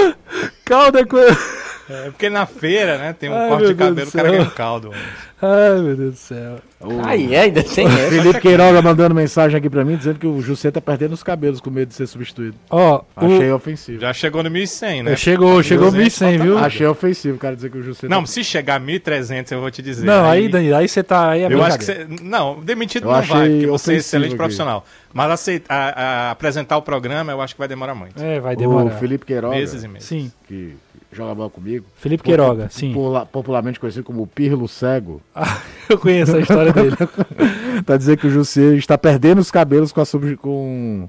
caldo 0.66 0.98
é 0.98 1.04
coisa. 1.04 1.59
É 1.92 2.10
porque 2.10 2.30
na 2.30 2.46
feira, 2.46 2.98
né, 2.98 3.12
tem 3.12 3.30
um 3.30 3.34
Ai, 3.34 3.48
corte 3.48 3.66
de 3.66 3.74
cabelo, 3.74 4.08
o 4.08 4.12
cara 4.12 4.30
ganha 4.30 4.42
um 4.42 4.50
caldo. 4.50 4.90
Mano. 4.90 5.02
Ai, 5.42 5.80
meu 5.80 5.96
Deus 5.96 6.14
do 6.14 6.18
céu. 6.18 6.58
O... 6.80 7.00
Aí, 7.02 7.34
ainda 7.34 7.62
tem 7.62 7.86
essa. 7.86 8.10
Felipe 8.10 8.40
Queiroga 8.40 8.82
mandando 8.82 9.14
mensagem 9.14 9.56
aqui 9.56 9.70
pra 9.70 9.84
mim, 9.86 9.96
dizendo 9.96 10.18
que 10.18 10.26
o 10.26 10.42
José 10.42 10.70
tá 10.70 10.82
perdendo 10.82 11.14
os 11.14 11.22
cabelos 11.22 11.60
com 11.62 11.70
medo 11.70 11.88
de 11.88 11.94
ser 11.94 12.06
substituído. 12.06 12.56
Ó, 12.68 13.02
Achei 13.16 13.50
o... 13.50 13.54
ofensivo. 13.54 14.00
Já 14.00 14.12
chegou 14.12 14.42
no 14.42 14.50
1100, 14.50 15.02
né? 15.02 15.16
Chegou, 15.16 15.62
chegou 15.62 15.90
1100, 15.90 16.38
viu? 16.38 16.58
Achei 16.58 16.86
ofensivo, 16.86 17.38
cara, 17.38 17.56
dizer 17.56 17.70
que 17.70 17.78
o 17.78 17.82
José 17.82 18.06
Não, 18.06 18.20
tá... 18.20 18.26
se 18.26 18.44
chegar 18.44 18.78
1300, 18.78 19.50
eu 19.52 19.60
vou 19.60 19.70
te 19.70 19.80
dizer. 19.80 20.04
Não, 20.04 20.28
aí, 20.28 20.42
aí 20.42 20.48
Dani, 20.48 20.72
aí 20.74 20.86
você 20.86 21.02
tá... 21.02 21.30
Aí 21.30 21.42
é 21.42 21.50
eu 21.50 21.62
acho 21.62 21.78
que 21.78 21.84
você... 21.84 22.06
Não, 22.22 22.60
demitido 22.60 23.08
eu 23.08 23.12
não 23.12 23.22
vai, 23.22 23.48
porque 23.48 23.66
você 23.66 23.94
é 23.94 23.96
excelente 23.96 24.30
aqui. 24.30 24.36
profissional. 24.36 24.84
Mas 25.12 25.30
aceitar, 25.30 25.74
a, 25.74 26.02
a, 26.02 26.30
apresentar 26.32 26.76
o 26.76 26.82
programa, 26.82 27.32
eu 27.32 27.40
acho 27.40 27.54
que 27.54 27.58
vai 27.58 27.68
demorar 27.68 27.94
muito. 27.94 28.22
É, 28.22 28.40
vai 28.40 28.54
demorar. 28.54 28.94
O 28.94 28.98
Felipe 28.98 29.24
Queiroga... 29.24 29.56
Meses 29.56 29.82
e 29.82 29.88
meses. 29.88 30.06
Sim. 30.06 30.30
Que 30.46 30.76
joga 31.12 31.34
bola 31.34 31.50
comigo. 31.50 31.86
Felipe 31.96 32.22
Queiroga, 32.22 32.68
sim. 32.70 32.94
Popularmente 33.32 33.80
conhecido 33.80 34.04
como 34.04 34.26
Pirlo 34.26 34.68
Cego. 34.68 35.20
Ah, 35.34 35.60
eu 35.88 35.98
conheço 35.98 36.36
a 36.36 36.40
história 36.40 36.72
dele. 36.72 36.96
tá 37.84 37.96
dizendo 37.96 38.18
que 38.18 38.26
o 38.26 38.30
Jussier 38.30 38.74
está 38.74 38.96
perdendo 38.96 39.40
os 39.40 39.50
cabelos 39.50 39.92
com, 39.92 40.00
a 40.00 40.04
sub, 40.04 40.36
com, 40.36 41.08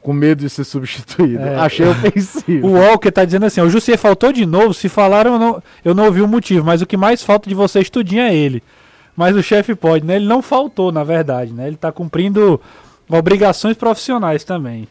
com 0.00 0.12
medo 0.12 0.40
de 0.40 0.50
ser 0.50 0.64
substituído. 0.64 1.42
É. 1.42 1.56
Achei 1.56 1.86
ofensivo. 1.86 2.66
O 2.66 2.72
Walker 2.72 3.10
tá 3.10 3.24
dizendo 3.24 3.46
assim: 3.46 3.60
o 3.60 3.70
Jussier 3.70 3.98
faltou 3.98 4.32
de 4.32 4.44
novo. 4.44 4.74
Se 4.74 4.88
falaram, 4.88 5.34
eu 5.34 5.38
não, 5.38 5.62
eu 5.84 5.94
não 5.94 6.04
ouvi 6.04 6.20
o 6.20 6.28
motivo, 6.28 6.64
mas 6.64 6.82
o 6.82 6.86
que 6.86 6.96
mais 6.96 7.22
falta 7.22 7.48
de 7.48 7.54
você 7.54 7.80
estudinho 7.80 8.22
é 8.22 8.34
ele. 8.34 8.62
Mas 9.16 9.36
o 9.36 9.42
chefe 9.42 9.74
pode, 9.74 10.06
né? 10.06 10.16
Ele 10.16 10.26
não 10.26 10.40
faltou, 10.40 10.90
na 10.90 11.04
verdade, 11.04 11.52
né? 11.52 11.66
Ele 11.66 11.76
tá 11.76 11.92
cumprindo 11.92 12.60
obrigações 13.08 13.76
profissionais 13.76 14.42
também. 14.42 14.88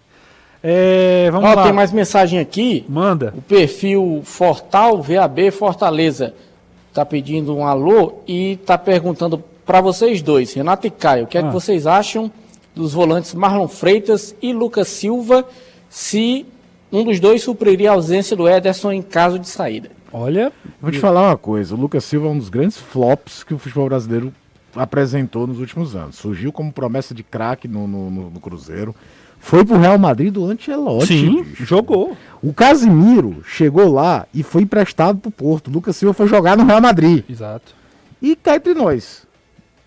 É, 0.63 1.29
vamos 1.31 1.49
Ó, 1.49 1.55
lá. 1.55 1.63
Tem 1.63 1.73
mais 1.73 1.91
mensagem 1.91 2.39
aqui. 2.39 2.85
Manda. 2.87 3.33
O 3.35 3.41
perfil 3.41 4.21
Fortal 4.23 5.01
VAB 5.01 5.51
Fortaleza 5.51 6.33
tá 6.93 7.05
pedindo 7.05 7.55
um 7.55 7.65
alô 7.65 8.21
e 8.27 8.57
tá 8.65 8.77
perguntando 8.77 9.43
para 9.65 9.81
vocês 9.81 10.21
dois, 10.21 10.53
Renato 10.53 10.87
e 10.87 10.89
Caio, 10.89 11.23
o 11.23 11.27
que 11.27 11.37
é 11.37 11.41
que 11.41 11.47
ah. 11.47 11.51
vocês 11.51 11.87
acham 11.87 12.29
dos 12.75 12.93
volantes 12.93 13.33
Marlon 13.33 13.67
Freitas 13.67 14.35
e 14.41 14.51
Lucas 14.53 14.87
Silva, 14.87 15.45
se 15.89 16.45
um 16.91 17.03
dos 17.03 17.19
dois 17.19 17.41
supriria 17.41 17.91
a 17.91 17.93
ausência 17.93 18.35
do 18.35 18.49
Ederson 18.49 18.91
em 18.91 19.01
caso 19.01 19.39
de 19.39 19.47
saída? 19.47 19.89
Olha, 20.11 20.51
vou 20.81 20.91
te 20.91 20.99
falar 20.99 21.29
uma 21.29 21.37
coisa, 21.37 21.73
o 21.73 21.77
Lucas 21.77 22.03
Silva 22.03 22.27
é 22.27 22.31
um 22.31 22.37
dos 22.37 22.49
grandes 22.49 22.77
flops 22.77 23.43
que 23.43 23.53
o 23.53 23.57
futebol 23.57 23.87
brasileiro 23.87 24.33
apresentou 24.75 25.47
nos 25.47 25.59
últimos 25.59 25.95
anos. 25.95 26.15
Surgiu 26.15 26.51
como 26.51 26.71
promessa 26.71 27.13
de 27.13 27.23
craque 27.23 27.67
no, 27.67 27.87
no, 27.87 28.09
no, 28.09 28.39
Cruzeiro. 28.39 28.95
Foi 29.41 29.65
pro 29.65 29.77
Real 29.77 29.97
Madrid 29.97 30.31
do 30.31 30.45
Ancelotti. 30.45 31.07
Sim, 31.07 31.43
bicho. 31.43 31.65
jogou. 31.65 32.15
O 32.41 32.53
Casimiro 32.53 33.43
chegou 33.43 33.91
lá 33.91 34.25
e 34.33 34.43
foi 34.43 34.61
emprestado 34.61 35.19
pro 35.19 35.31
Porto. 35.31 35.67
O 35.67 35.71
Lucas 35.71 35.97
Silva 35.97 36.13
foi 36.13 36.27
jogar 36.27 36.55
no 36.55 36.63
Real 36.63 36.79
Madrid. 36.79 37.25
Exato. 37.27 37.73
E 38.21 38.35
cai 38.35 38.57
entre 38.57 38.75
nós. 38.75 39.25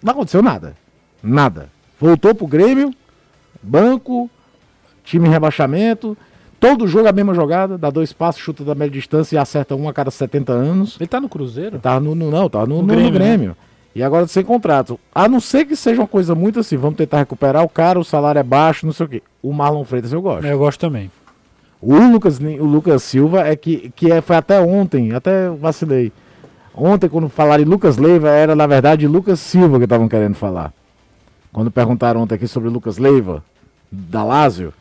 Não 0.03 0.13
aconteceu 0.13 0.43
nada. 0.43 0.77
Nada. 1.23 1.71
Voltou 1.99 2.35
pro 2.35 2.49
Grêmio, 2.49 2.93
banco, 3.63 4.29
time 5.05 5.29
em 5.29 5.31
rebaixamento. 5.31 6.19
Todo 6.59 6.89
jogo 6.89 7.09
a 7.09 7.13
mesma 7.13 7.33
jogada, 7.33 7.79
dá 7.79 7.91
dois 7.91 8.13
passos, 8.13 8.43
chuta 8.43 8.65
da 8.65 8.75
média 8.75 8.93
distância 8.93 9.37
e 9.37 9.39
acerta 9.39 9.77
um 9.77 9.89
a 9.89 9.93
cada 9.93 10.11
70 10.11 10.53
anos. 10.53 10.97
Ele 10.99 11.07
tá 11.07 11.21
no 11.21 11.29
Cruzeiro? 11.29 11.79
Tá 11.79 12.01
no, 12.01 12.15
no 12.15 12.31
não, 12.31 12.51
tá 12.51 12.67
no, 12.67 12.83
no, 12.83 12.87
Grêmio. 12.87 13.05
No 13.05 13.13
Grêmio. 13.13 13.49
Né? 13.51 13.57
E 13.95 14.03
agora 14.03 14.27
sem 14.27 14.45
contrato. 14.45 14.99
A 15.15 15.29
não 15.29 15.39
ser 15.39 15.65
que 15.65 15.77
seja 15.77 16.01
uma 16.01 16.09
coisa 16.09 16.35
muito 16.35 16.59
assim, 16.61 16.77
vamos 16.77 16.97
tentar 16.97 17.19
recuperar 17.19 17.63
o 17.63 17.69
cara, 17.69 17.99
o 17.99 18.05
salário 18.05 18.39
é 18.39 18.43
baixo, 18.43 18.87
não 18.87 18.93
sei 18.93 19.07
o 19.07 19.09
quê. 19.09 19.23
O 19.43 19.53
Marlon 19.53 19.85
Freitas 19.85 20.13
eu 20.13 20.21
gosto. 20.21 20.45
Eu 20.45 20.59
gosto 20.59 20.81
também. 20.81 21.11
O 21.81 21.95
Lucas, 21.97 22.39
o 22.39 22.65
Lucas 22.65 23.03
Silva 23.03 23.47
é 23.47 23.55
que, 23.55 23.93
que 23.95 24.11
é, 24.11 24.21
foi 24.21 24.37
até 24.37 24.61
ontem, 24.61 25.13
até 25.13 25.49
vacilei. 25.51 26.13
Ontem, 26.75 27.09
quando 27.09 27.29
falaram 27.29 27.63
em 27.63 27.67
Lucas 27.67 27.99
Leiva, 27.99 28.31
era 28.31 28.57
na 28.57 28.67
verdade 28.67 29.07
Lucas 29.07 29.39
Silva 29.39 29.79
que 29.79 29.85
estavam 29.85 30.09
querendo 30.09 30.35
falar. 30.35 30.73
Quando 31.53 31.71
perguntaram 31.71 32.23
ontem 32.23 32.35
aqui 32.35 32.49
sobre 32.49 32.69
Lucas 32.69 32.99
Leiva, 32.99 33.45
da 33.93 34.25
Lázio, 34.25 34.73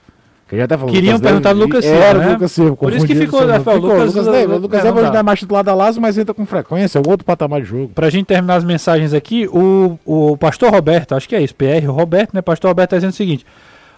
que 0.48 0.58
já 0.58 0.66
até 0.66 0.78
falou, 0.78 0.94
Queriam 0.94 1.14
Lucas 1.14 1.28
perguntar 1.28 1.54
do 1.54 1.60
Lucas 1.60 1.86
Silva. 1.86 2.00
Era 2.00 2.20
né? 2.20 2.34
Lucas 2.34 2.52
Silva. 2.52 2.76
Por 2.76 2.94
isso 2.94 3.08
que 3.08 3.16
ficou, 3.16 3.46
né? 3.46 3.60
ficou 3.60 3.78
Lucas, 3.78 4.14
Lucas 4.14 4.28
Leiva. 4.28 4.56
Lucas 4.58 4.84
Leiva 4.84 5.02
não 5.02 5.16
é 5.16 5.24
mais 5.24 5.39
titular 5.39 5.64
da 5.64 5.74
Lázio, 5.74 6.02
mas 6.02 6.18
entra 6.18 6.34
com 6.34 6.46
frequência, 6.46 7.00
é 7.00 7.02
outro 7.08 7.26
patamar 7.26 7.62
de 7.62 7.68
jogo. 7.68 7.89
Pra 7.89 8.10
gente 8.10 8.26
terminar 8.26 8.56
as 8.56 8.64
mensagens 8.64 9.14
aqui, 9.14 9.48
o, 9.48 9.98
o 10.06 10.38
pastor 10.38 10.72
Roberto, 10.72 11.16
acho 11.16 11.28
que 11.28 11.36
é 11.36 11.41
isso, 11.41 11.56
PR, 11.56 11.88
o 11.88 11.91
Roberto, 11.91 12.34
né? 12.34 12.41
Pastor 12.41 12.70
Roberto 12.70 12.91
tá 12.91 12.98
dizendo 12.98 13.12
o 13.12 13.16
seguinte: 13.16 13.46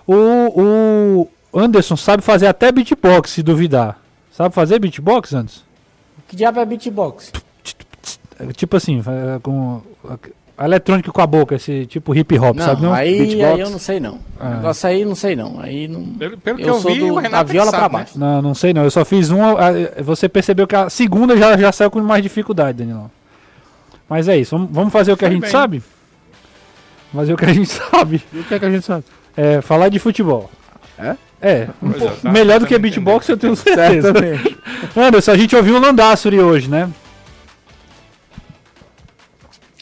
o, 0.07 1.27
o 1.53 1.59
Anderson 1.59 1.95
sabe 1.95 2.23
fazer 2.23 2.47
até 2.47 2.71
beatbox, 2.71 3.31
se 3.31 3.41
duvidar. 3.41 3.99
Sabe 4.31 4.53
fazer 4.53 4.79
beatbox, 4.79 5.33
Anderson? 5.33 5.61
Que 6.27 6.35
diabo 6.35 6.59
é 6.59 6.65
beatbox? 6.65 7.31
Tipo 8.55 8.75
assim, 8.75 9.01
com 9.41 9.81
eletrônico 10.63 11.11
com 11.11 11.21
a 11.21 11.27
boca, 11.27 11.55
esse 11.55 11.85
tipo 11.85 12.15
hip 12.15 12.37
hop, 12.39 12.55
não, 12.55 12.65
sabe? 12.65 12.81
Não? 12.81 12.93
Aí, 12.93 13.43
aí 13.43 13.59
eu 13.59 13.69
não 13.69 13.79
sei 13.79 13.99
não. 13.99 14.19
Ah. 14.39 14.51
Negócio 14.51 14.89
aí 14.89 15.03
não 15.03 15.15
sei 15.15 15.35
não. 15.35 15.59
Aí 15.59 15.87
não. 15.87 16.03
Pelo, 16.05 16.37
pelo 16.37 16.59
eu 16.59 16.63
que 16.63 16.69
eu 16.69 16.93
vi, 16.93 16.99
do, 16.99 17.07
o 17.07 17.15
Renato 17.15 17.45
da 17.47 17.51
viola 17.51 17.71
para 17.71 17.81
né? 17.81 17.89
baixo. 17.89 18.19
Não, 18.19 18.41
não 18.41 18.53
sei 18.53 18.73
não. 18.73 18.83
Eu 18.83 18.91
só 18.91 19.03
fiz 19.03 19.29
uma. 19.29 19.55
Você 20.03 20.29
percebeu 20.29 20.65
que 20.65 20.75
a 20.75 20.89
segunda 20.89 21.35
já, 21.35 21.57
já 21.57 21.71
saiu 21.71 21.91
com 21.91 21.99
mais 22.01 22.23
dificuldade, 22.23 22.77
Danilo. 22.77 23.11
Mas 24.07 24.27
é 24.27 24.37
isso. 24.37 24.57
Vamos, 24.71 24.93
fazer 24.93 25.11
o 25.11 25.17
que 25.17 25.25
Foi 25.25 25.29
a 25.29 25.31
gente 25.31 25.41
bem. 25.41 25.51
sabe? 25.51 25.83
Fazer 27.13 27.33
o 27.33 27.37
que 27.37 27.45
a 27.45 27.53
gente 27.53 27.69
sabe. 27.71 28.23
E 28.31 28.39
o 28.39 28.43
que 28.43 28.53
é 28.53 28.59
que 28.59 28.65
a 28.65 28.71
gente 28.71 28.85
sabe? 28.85 29.03
É 29.35 29.61
falar 29.61 29.89
de 29.89 29.99
futebol. 29.99 30.49
É? 30.97 31.15
É, 31.41 31.67
um 31.83 31.91
é, 31.91 31.93
tá, 31.93 32.31
melhor 32.31 32.59
do 32.59 32.65
que 32.65 32.77
beatbox 32.77 33.27
eu 33.27 33.37
tenho 33.37 33.55
certeza. 33.55 34.13
Anderson, 34.95 35.31
a 35.31 35.37
gente 35.37 35.55
ouviu 35.55 35.75
o 35.75 35.79
Landassuri 35.79 36.39
hoje, 36.39 36.69
né? 36.69 36.89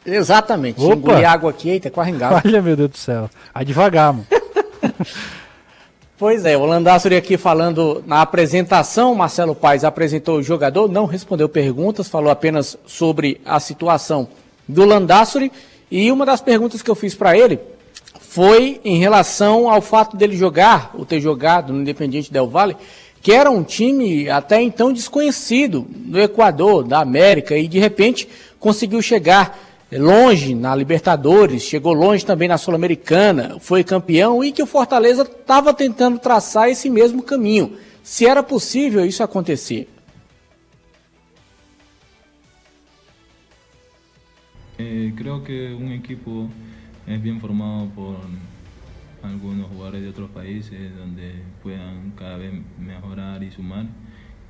Exatamente. 0.06 0.82
Opa. 0.82 0.96
Engoli 0.96 1.26
água 1.26 1.50
aqui, 1.50 1.70
eita, 1.70 1.90
quase 1.90 2.12
engasgo. 2.12 2.48
Olha, 2.48 2.62
meu 2.62 2.76
Deus 2.76 2.90
do 2.90 2.98
céu. 2.98 3.30
Vai 3.54 3.66
devagar, 3.66 4.14
mano. 4.14 4.28
pois 6.18 6.46
é, 6.46 6.58
o 6.58 6.66
Landassuri 6.66 7.16
aqui 7.16 7.38
falando 7.38 8.04
na 8.06 8.22
apresentação, 8.22 9.16
Marcelo 9.16 9.56
Paes 9.56 9.84
apresentou 9.84 10.38
o 10.38 10.44
jogador, 10.44 10.90
não 10.90 11.06
respondeu 11.06 11.48
perguntas, 11.48 12.10
falou 12.10 12.32
apenas 12.32 12.78
sobre 12.86 13.40
a 13.46 13.60
situação 13.60 14.28
do 14.68 14.86
Landassuri. 14.86 15.52
E 15.90 16.12
uma 16.12 16.26
das 16.26 16.42
perguntas 16.42 16.82
que 16.82 16.90
eu 16.90 16.96
fiz 16.96 17.14
para 17.16 17.38
ele 17.38 17.60
foi 18.20 18.82
em 18.84 18.98
relação 18.98 19.70
ao 19.70 19.80
fato 19.80 20.18
dele 20.18 20.36
jogar, 20.36 20.92
ou 20.96 21.06
ter 21.06 21.22
jogado 21.22 21.72
no 21.72 21.82
Independiente 21.82 22.34
Del 22.34 22.48
Valle, 22.48 22.76
que 23.22 23.32
era 23.32 23.50
um 23.50 23.64
time 23.64 24.28
até 24.28 24.62
então 24.62 24.92
desconhecido 24.92 25.88
no 26.06 26.20
Equador, 26.20 26.84
da 26.84 27.00
América, 27.00 27.56
e 27.56 27.68
de 27.68 27.80
repente 27.80 28.28
conseguiu 28.60 29.02
chegar 29.02 29.58
longe 29.98 30.56
na 30.56 30.76
Libertadores, 30.76 31.64
chegou 31.64 31.94
longe 31.94 32.26
também 32.26 32.48
na 32.48 32.58
Sul-Americana, 32.58 33.58
foi 33.60 33.84
campeão 33.84 34.44
e 34.44 34.52
que 34.52 34.64
o 34.64 34.68
Fortaleza 34.68 35.24
estava 35.24 35.74
tentando 35.74 36.20
traçar 36.20 36.70
esse 36.70 36.90
mesmo 36.90 37.24
caminho. 37.24 37.78
Se 38.04 38.26
era 38.26 38.44
possível 38.44 39.06
isso 39.06 39.24
acontecer. 39.24 39.88
Eh, 44.78 45.14
creo 45.16 45.44
que 45.44 45.74
un 45.74 45.92
equipo 45.92 46.50
es 47.08 47.22
bien 47.22 47.40
formado 47.40 47.88
por 47.96 48.18
algunos 49.22 49.70
jugadores 49.70 50.02
de 50.02 50.10
otros 50.10 50.30
países 50.32 50.96
donde 50.98 51.42
puedan 51.62 52.12
cada 52.18 52.38
vez 52.38 52.52
mejorar 52.78 53.44
y 53.44 53.52
sumar. 53.52 53.86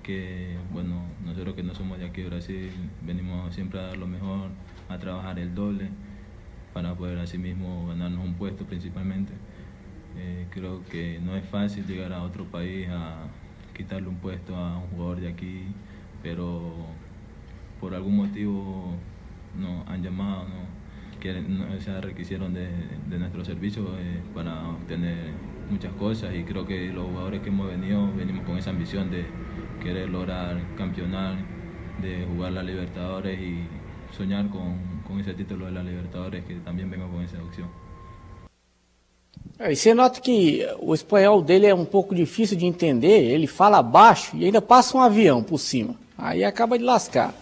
Que 0.02 0.58
bueno, 0.72 1.04
nosotros 1.24 1.56
que 1.56 1.64
no 1.64 1.76
somos 1.76 2.00
de 2.00 2.06
aquí 2.06 2.22
de 2.22 2.30
Brasil, 2.30 2.72
venimos 3.02 3.54
siempre 3.54 3.80
a 3.80 3.84
dar 3.84 3.98
lo 3.98 4.08
mejor, 4.08 4.50
a 4.90 4.98
trabajar 4.98 5.40
el 5.40 5.54
doble 5.54 5.90
para 6.74 6.96
poder 6.96 7.20
así 7.20 7.38
mismo 7.38 7.88
ganarnos 7.88 8.26
un 8.26 8.34
puesto 8.36 8.66
principalmente. 8.66 9.34
Eh, 10.18 10.48
creo 10.52 10.84
que 10.86 11.20
no 11.20 11.36
es 11.36 11.46
fácil 11.46 11.86
llegar 11.86 12.14
a 12.14 12.24
otro 12.24 12.46
país 12.46 12.88
a 12.90 13.28
quitarle 13.76 14.08
un 14.08 14.18
puesto 14.18 14.56
a 14.56 14.78
un 14.78 14.88
jugador 14.90 15.20
de 15.22 15.30
aquí, 15.30 15.64
pero 16.22 16.74
por 17.80 17.94
algún 17.94 18.18
motivo 18.18 18.96
nos 19.60 19.88
han 19.88 20.04
llamado, 20.04 20.48
¿no? 20.48 20.84
que 21.20 21.42
no, 21.42 21.80
se 21.80 22.02
requisieron 22.02 22.54
de, 22.54 22.70
de 23.10 23.18
nuestro 23.18 23.46
servicio 23.46 23.86
eh, 23.98 24.20
para 24.34 24.68
obtener 24.68 25.32
muchas 25.70 25.94
cosas 25.94 26.36
y 26.36 26.44
creo 26.44 26.66
que 26.66 26.92
los 26.92 27.06
jugadores 27.06 27.42
que 27.42 27.50
hemos 27.50 27.68
venido 27.68 28.12
venimos 28.14 28.46
con 28.46 28.58
esa 28.58 28.72
ambición 28.72 29.10
de 29.10 29.26
querer 29.82 30.10
lograr 30.10 30.60
campeonar, 30.76 31.38
de 32.02 32.26
jugar 32.26 32.52
la 32.52 32.64
Libertadores 32.64 33.40
y 33.40 33.66
soñar 34.16 34.48
com, 34.50 34.78
com 35.06 35.20
esse 35.20 35.34
título 35.34 35.72
da 35.72 35.82
Libertadores, 35.82 36.44
que 36.46 36.56
também 36.56 36.88
vengo 36.88 37.08
com 37.10 37.22
essa 37.22 37.38
opção. 37.38 37.68
É, 39.60 39.72
e 39.72 39.76
você 39.76 39.94
nota 39.94 40.20
que 40.20 40.66
o 40.80 40.94
espanhol 40.94 41.42
dele 41.42 41.68
é 41.68 41.76
um 41.76 41.86
pouco 41.86 42.16
difícil 42.16 42.58
de 42.58 42.66
entender, 42.66 43.32
ele 43.32 43.48
fala 43.48 43.82
baixo 43.84 44.36
e 44.36 44.46
ainda 44.46 44.62
passa 44.62 44.98
um 44.98 45.02
avião 45.02 45.44
por 45.44 45.60
cima. 45.60 45.96
Aí 46.18 46.44
acaba 46.44 46.78
de 46.78 46.84
lascar. 46.84 47.34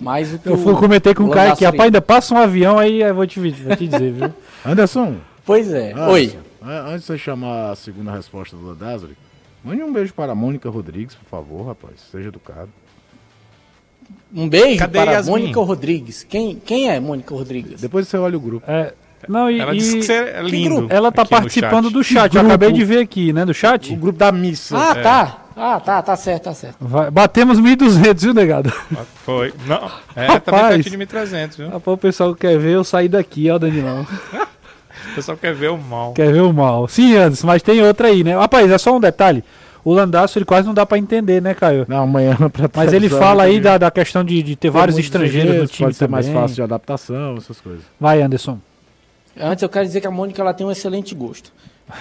Mas 0.00 0.32
eu 0.46 0.56
fui, 0.56 0.74
comentei 0.76 1.14
com 1.14 1.24
o 1.24 1.30
cara 1.30 1.54
que 1.54 1.64
rapaz, 1.64 1.82
ainda 1.82 2.00
passa 2.00 2.34
um 2.34 2.38
avião, 2.38 2.78
aí 2.78 3.02
eu 3.02 3.14
vou 3.14 3.26
te, 3.26 3.38
vou 3.38 3.76
te 3.76 3.86
dizer, 3.86 4.12
viu? 4.12 4.32
Anderson. 4.64 5.16
Pois 5.44 5.70
é. 5.72 5.92
Anderson, 5.92 6.10
Oi. 6.10 6.38
Antes 6.62 7.00
de 7.00 7.06
você 7.06 7.18
chamar 7.18 7.70
a 7.70 7.76
segunda 7.76 8.12
resposta 8.12 8.56
do 8.56 8.64
Landázuri, 8.64 9.16
mande 9.62 9.82
um 9.82 9.92
beijo 9.92 10.14
para 10.14 10.32
a 10.32 10.34
Mônica 10.34 10.70
Rodrigues, 10.70 11.14
por 11.14 11.26
favor, 11.26 11.66
rapaz. 11.66 12.00
Seja 12.10 12.28
educado. 12.28 12.70
Um 14.34 14.48
beijo 14.48 14.78
Cadê 14.78 14.98
para 14.98 15.12
Yasmin? 15.12 15.32
Mônica 15.32 15.60
Rodrigues. 15.60 16.24
Quem, 16.28 16.54
quem 16.64 16.88
é 16.88 17.00
Mônica 17.00 17.34
Rodrigues? 17.34 17.80
Depois 17.80 18.06
você 18.06 18.16
olha 18.16 18.36
o 18.36 18.40
grupo. 18.40 18.70
É, 18.70 18.92
não, 19.28 19.50
e, 19.50 19.60
ela 19.60 19.74
disse 19.74 19.96
que 19.96 20.02
você 20.02 20.12
é 20.12 20.42
lindo. 20.42 20.86
Ela 20.88 21.10
tá 21.12 21.24
participando 21.24 21.84
chat. 21.84 21.92
do 21.92 22.04
chat. 22.04 22.34
Eu 22.34 22.42
acabei 22.42 22.72
de 22.72 22.84
ver 22.84 23.00
aqui, 23.00 23.32
né? 23.32 23.44
Do 23.44 23.52
chat. 23.52 23.92
O 23.92 23.96
grupo 23.96 24.18
da 24.18 24.32
missa. 24.32 24.76
Ah, 24.78 24.92
é. 24.96 25.02
tá. 25.02 25.36
Ah, 25.56 25.78
tá, 25.78 26.00
tá 26.00 26.16
certo, 26.16 26.44
tá 26.44 26.54
certo. 26.54 26.76
Vai, 26.80 27.10
batemos 27.10 27.60
1.200, 27.60 28.22
viu, 28.22 28.32
negado? 28.32 28.72
Foi. 29.26 29.52
Não, 29.66 29.90
é, 30.16 30.26
Rapaz, 30.26 30.84
também 30.86 31.06
tá 31.06 31.24
de 31.24 31.28
1.300, 31.28 31.56
viu? 31.56 31.68
Rapaz, 31.68 31.94
o 31.94 31.98
pessoal 31.98 32.34
quer 32.34 32.58
ver 32.58 32.76
eu 32.76 32.84
sair 32.84 33.08
daqui, 33.08 33.50
ó, 33.50 33.58
Danilão. 33.58 34.06
o 35.12 35.14
pessoal 35.14 35.36
quer 35.36 35.52
ver 35.52 35.70
o 35.70 35.76
mal. 35.76 36.14
Quer 36.14 36.32
ver 36.32 36.40
o 36.40 36.52
mal. 36.52 36.88
Sim, 36.88 37.14
Anderson, 37.14 37.46
mas 37.46 37.62
tem 37.62 37.82
outra 37.82 38.08
aí, 38.08 38.24
né? 38.24 38.38
Rapaz, 38.38 38.70
é 38.70 38.78
só 38.78 38.96
um 38.96 39.00
detalhe. 39.00 39.44
O 39.84 39.92
Landaço 39.92 40.38
ele 40.38 40.44
quase 40.44 40.66
não 40.66 40.74
dá 40.74 40.84
para 40.84 40.98
entender, 40.98 41.40
né, 41.40 41.54
Caio? 41.54 41.86
Não, 41.88 42.02
amanhã 42.02 42.36
pra 42.50 42.70
Mas 42.74 42.92
ele 42.94 43.08
fala 43.08 43.44
aí 43.44 43.60
da, 43.60 43.78
da 43.78 43.90
questão 43.90 44.24
de, 44.24 44.42
de 44.42 44.56
ter 44.56 44.70
vários 44.70 44.98
estrangeiros 44.98 45.56
no 45.56 45.66
time 45.66 45.86
pode 45.86 45.96
ser 45.96 46.06
também. 46.06 46.12
mais 46.12 46.28
fácil 46.28 46.56
de 46.56 46.62
adaptação, 46.62 47.36
essas 47.36 47.60
coisas. 47.60 47.82
Vai, 47.98 48.22
Anderson. 48.22 48.58
Antes 49.38 49.62
eu 49.62 49.68
quero 49.68 49.86
dizer 49.86 50.00
que 50.00 50.06
a 50.06 50.10
Mônica 50.10 50.40
ela 50.42 50.52
tem 50.52 50.66
um 50.66 50.70
excelente 50.70 51.14
gosto. 51.14 51.52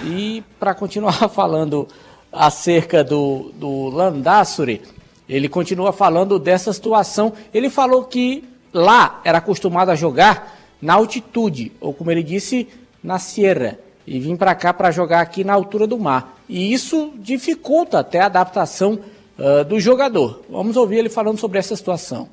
E 0.04 0.44
para 0.60 0.74
continuar 0.74 1.14
falando 1.30 1.88
acerca 2.32 3.04
do, 3.04 3.52
do 3.56 3.90
Landassuri, 3.90 4.82
ele 5.28 5.48
continua 5.48 5.94
falando 5.94 6.40
dessa 6.40 6.74
situação. 6.74 7.34
Ele 7.54 7.70
falou 7.70 8.04
que 8.04 8.44
lá 8.74 9.22
era 9.24 9.38
acostumado 9.38 9.90
a 9.90 9.96
jogar 9.96 10.58
na 10.82 10.94
altitude, 10.94 11.72
ou 11.80 11.94
como 11.94 12.12
ele 12.12 12.24
disse, 12.24 12.68
na 13.04 13.20
sierra, 13.20 13.78
e 14.10 14.20
vim 14.20 14.36
para 14.36 14.56
cá 14.56 14.74
para 14.74 14.90
jogar 14.90 15.22
aqui 15.22 15.44
na 15.44 15.54
altura 15.54 15.86
do 15.86 16.00
mar. 16.00 16.42
E 16.50 16.74
isso 16.74 17.14
dificulta 17.20 18.00
até 18.00 18.20
a 18.20 18.26
adaptação 18.26 19.00
uh, 19.38 19.64
do 19.64 19.80
jogador. 19.80 20.44
Vamos 20.50 20.76
ouvir 20.78 20.98
ele 20.98 21.10
falando 21.10 21.38
sobre 21.38 21.60
essa 21.60 21.76
situação. 21.76 22.28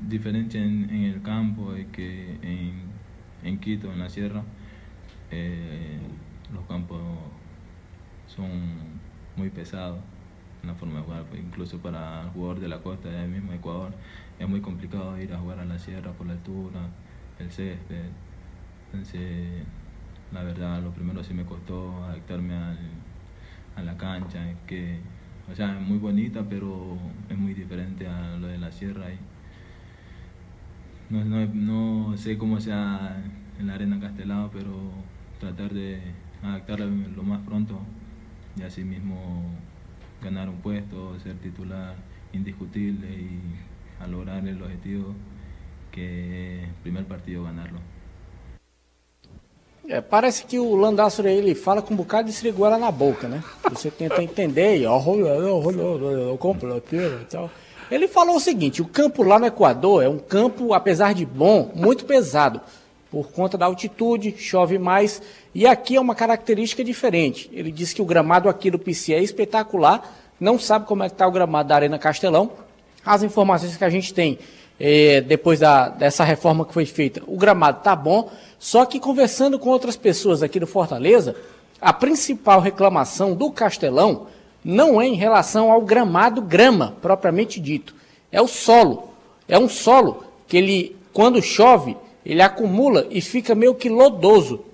Diferente 0.00 0.58
en, 0.58 0.90
en 0.90 1.04
el 1.04 1.20
campo 1.22 1.72
es 1.76 1.86
que 1.92 2.36
en, 2.42 2.82
en 3.44 3.58
Quito, 3.58 3.92
en 3.92 4.00
la 4.00 4.08
sierra, 4.08 4.42
eh, 5.30 6.00
los 6.52 6.66
campos 6.66 6.98
son 8.26 8.50
muy 9.36 9.50
pesados 9.50 10.00
en 10.62 10.68
la 10.68 10.74
forma 10.74 10.98
de 10.98 11.04
jugar. 11.04 11.26
Incluso 11.34 11.78
para 11.78 12.22
el 12.22 12.30
jugador 12.30 12.58
de 12.58 12.66
la 12.66 12.78
costa, 12.78 13.08
del 13.08 13.28
mismo 13.28 13.52
Ecuador, 13.52 13.92
es 14.36 14.48
muy 14.48 14.60
complicado 14.60 15.16
ir 15.16 15.32
a 15.32 15.38
jugar 15.38 15.60
a 15.60 15.64
la 15.64 15.78
sierra 15.78 16.10
por 16.10 16.26
la 16.26 16.32
altura, 16.32 16.88
el 17.38 17.52
césped. 17.52 18.10
Entonces, 18.92 19.64
la 20.32 20.42
verdad, 20.42 20.82
lo 20.82 20.90
primero 20.92 21.24
sí 21.24 21.34
me 21.34 21.44
costó 21.44 22.04
adaptarme 22.04 22.54
al, 22.54 22.78
a 23.76 23.82
la 23.82 23.96
cancha, 23.96 24.54
que, 24.66 24.98
o 25.50 25.54
sea, 25.54 25.78
es 25.78 25.80
muy 25.80 25.98
bonita, 25.98 26.44
pero 26.48 26.96
es 27.28 27.36
muy 27.36 27.54
diferente 27.54 28.06
a 28.06 28.36
lo 28.36 28.46
de 28.46 28.58
la 28.58 28.70
sierra. 28.70 29.06
Y 29.12 29.18
no, 31.10 31.24
no, 31.24 31.46
no 31.46 32.16
sé 32.16 32.38
cómo 32.38 32.60
sea 32.60 33.22
en 33.58 33.66
la 33.66 33.74
arena 33.74 33.98
Castelao, 34.00 34.50
pero 34.52 34.92
tratar 35.40 35.72
de 35.74 36.00
adaptarla 36.42 36.86
lo 36.86 37.22
más 37.22 37.40
pronto 37.44 37.80
y 38.56 38.62
así 38.62 38.84
mismo 38.84 39.42
ganar 40.22 40.48
un 40.48 40.56
puesto, 40.56 41.18
ser 41.20 41.36
titular 41.38 41.96
indiscutible 42.32 43.08
y 43.08 43.40
a 44.00 44.06
lograr 44.06 44.46
el 44.46 44.62
objetivo 44.62 45.14
que 45.92 46.64
el 46.64 46.74
primer 46.82 47.06
partido 47.06 47.44
ganarlo. 47.44 47.80
É, 49.90 50.00
parece 50.00 50.44
que 50.44 50.56
o 50.56 50.76
Landassur 50.76 51.26
ele 51.26 51.52
fala 51.52 51.82
com 51.82 51.92
um 51.92 51.96
bocado 51.96 52.28
de 52.28 52.32
siriguela 52.32 52.78
na 52.78 52.92
boca, 52.92 53.26
né? 53.26 53.42
Você 53.72 53.90
tenta 53.90 54.22
entender 54.22 54.76
e 54.76 54.86
ó, 54.86 55.02
e 57.20 57.24
tal. 57.24 57.50
Ele 57.90 58.06
falou 58.06 58.36
o 58.36 58.40
seguinte: 58.40 58.80
o 58.80 58.84
campo 58.84 59.24
lá 59.24 59.36
no 59.36 59.46
Equador 59.46 60.04
é 60.04 60.08
um 60.08 60.20
campo, 60.20 60.72
apesar 60.74 61.12
de 61.12 61.26
bom, 61.26 61.72
muito 61.74 62.04
pesado. 62.04 62.60
Por 63.10 63.32
conta 63.32 63.58
da 63.58 63.66
altitude, 63.66 64.32
chove 64.38 64.78
mais. 64.78 65.20
E 65.52 65.66
aqui 65.66 65.96
é 65.96 66.00
uma 66.00 66.14
característica 66.14 66.84
diferente. 66.84 67.50
Ele 67.52 67.72
disse 67.72 67.92
que 67.92 68.00
o 68.00 68.04
gramado 68.04 68.48
aqui 68.48 68.70
do 68.70 68.78
PC 68.78 69.14
é 69.14 69.20
espetacular. 69.20 70.08
Não 70.38 70.56
sabe 70.56 70.86
como 70.86 71.02
é 71.02 71.08
que 71.08 71.16
está 71.16 71.26
o 71.26 71.32
gramado 71.32 71.68
da 71.68 71.74
Arena 71.74 71.98
Castelão. 71.98 72.52
As 73.04 73.24
informações 73.24 73.76
que 73.76 73.84
a 73.84 73.90
gente 73.90 74.14
tem 74.14 74.38
é, 74.80 75.20
depois 75.20 75.60
da, 75.60 75.90
dessa 75.90 76.24
reforma 76.24 76.64
que 76.64 76.72
foi 76.72 76.86
feita, 76.86 77.22
o 77.26 77.36
gramado 77.36 77.78
está 77.78 77.94
bom. 77.94 78.30
Só 78.58 78.86
que 78.86 78.98
conversando 78.98 79.58
com 79.58 79.68
outras 79.68 79.94
pessoas 79.94 80.42
aqui 80.42 80.58
do 80.58 80.66
Fortaleza, 80.66 81.36
a 81.78 81.92
principal 81.92 82.60
reclamação 82.60 83.34
do 83.34 83.50
Castelão 83.50 84.26
não 84.64 85.00
é 85.00 85.06
em 85.06 85.14
relação 85.14 85.70
ao 85.70 85.82
gramado 85.82 86.40
grama, 86.40 86.96
propriamente 87.02 87.60
dito. 87.60 87.94
É 88.32 88.40
o 88.40 88.48
solo. 88.48 89.10
É 89.46 89.58
um 89.58 89.68
solo 89.68 90.24
que 90.48 90.56
ele, 90.56 90.96
quando 91.12 91.42
chove, 91.42 91.96
ele 92.24 92.40
acumula 92.40 93.06
e 93.10 93.20
fica 93.20 93.54
meio 93.54 93.74
que 93.74 93.88
lodoso. 93.88 94.64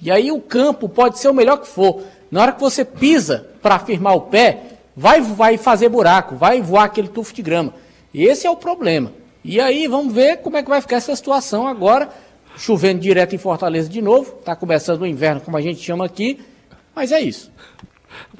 E 0.00 0.10
aí 0.10 0.30
o 0.30 0.40
campo 0.40 0.88
pode 0.88 1.18
ser 1.18 1.28
o 1.28 1.34
melhor 1.34 1.58
que 1.58 1.68
for. 1.68 2.02
Na 2.30 2.42
hora 2.42 2.52
que 2.52 2.60
você 2.60 2.84
pisa 2.84 3.48
para 3.62 3.78
firmar 3.78 4.14
o 4.14 4.22
pé, 4.22 4.62
vai, 4.96 5.20
vai 5.20 5.56
fazer 5.56 5.88
buraco, 5.88 6.36
vai 6.36 6.60
voar 6.60 6.84
aquele 6.84 7.08
tufo 7.08 7.34
de 7.34 7.42
grama. 7.42 7.74
E 8.12 8.24
esse 8.24 8.46
é 8.46 8.50
o 8.50 8.56
problema. 8.56 9.12
E 9.46 9.60
aí 9.60 9.86
vamos 9.86 10.12
ver 10.12 10.38
como 10.38 10.56
é 10.56 10.62
que 10.62 10.68
vai 10.68 10.80
ficar 10.80 10.96
essa 10.96 11.14
situação 11.14 11.66
agora. 11.66 12.08
Chovendo 12.58 13.00
direto 13.00 13.34
em 13.34 13.38
Fortaleza 13.38 13.88
de 13.88 14.00
novo. 14.00 14.34
Está 14.40 14.56
começando 14.56 15.02
o 15.02 15.06
inverno, 15.06 15.40
como 15.42 15.56
a 15.56 15.60
gente 15.60 15.80
chama 15.82 16.04
aqui. 16.06 16.40
Mas 16.94 17.12
é 17.12 17.20
isso. 17.20 17.52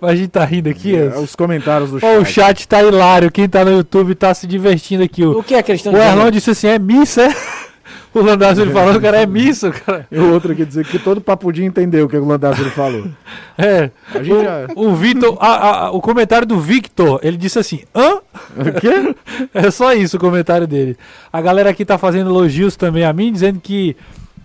A 0.00 0.14
gente 0.14 0.28
tá 0.28 0.44
rindo 0.44 0.70
aqui. 0.70 0.96
É, 0.96 1.18
os 1.18 1.36
comentários 1.36 1.90
do 1.90 1.96
Ó, 1.98 2.00
chat. 2.00 2.18
o 2.18 2.24
chat 2.24 2.68
tá 2.68 2.82
hilário. 2.82 3.30
Quem 3.30 3.46
tá 3.48 3.62
no 3.64 3.72
YouTube 3.72 4.14
tá 4.14 4.32
se 4.32 4.46
divertindo 4.46 5.02
aqui. 5.04 5.22
O, 5.22 5.38
O 5.38 5.42
que 5.42 5.54
é 5.54 5.62
que 5.62 5.70
eles 5.70 5.80
estão 5.80 5.92
o? 5.92 5.96
Erlon 6.02 6.30
disse 6.30 6.50
assim: 6.50 6.66
é 6.68 6.78
missa, 6.78 7.22
é? 7.24 7.34
O 8.14 8.20
ele 8.20 8.72
falou, 8.72 8.98
cara, 8.98 9.20
é 9.20 9.26
missa, 9.26 9.70
cara. 9.70 10.06
E 10.10 10.18
o 10.18 10.32
outro 10.32 10.52
aqui 10.52 10.64
dizer 10.64 10.86
que 10.86 10.98
todo 10.98 11.20
papudinho 11.20 11.66
entendeu 11.66 12.06
o 12.06 12.08
que 12.08 12.16
o 12.16 12.24
Landazzo 12.24 12.64
falou. 12.70 13.06
É. 13.58 13.90
A 14.14 14.22
gente 14.22 14.42
já... 14.42 14.66
O 14.74 14.94
Vitor, 14.94 15.36
a- 15.40 15.86
a- 15.86 15.90
o 15.90 16.00
comentário 16.00 16.46
do 16.46 16.58
Victor, 16.58 17.20
ele 17.22 17.36
disse 17.36 17.58
assim: 17.58 17.82
hã? 17.94 18.20
O 18.56 18.80
quê? 18.80 19.14
É 19.54 19.70
só 19.70 19.92
isso 19.92 20.16
o 20.16 20.20
comentário 20.20 20.66
dele. 20.66 20.96
A 21.32 21.40
galera 21.40 21.70
aqui 21.70 21.84
tá 21.84 21.98
fazendo 21.98 22.30
elogios 22.30 22.76
também 22.76 23.04
a 23.04 23.12
mim, 23.12 23.32
dizendo 23.32 23.60
que 23.60 23.96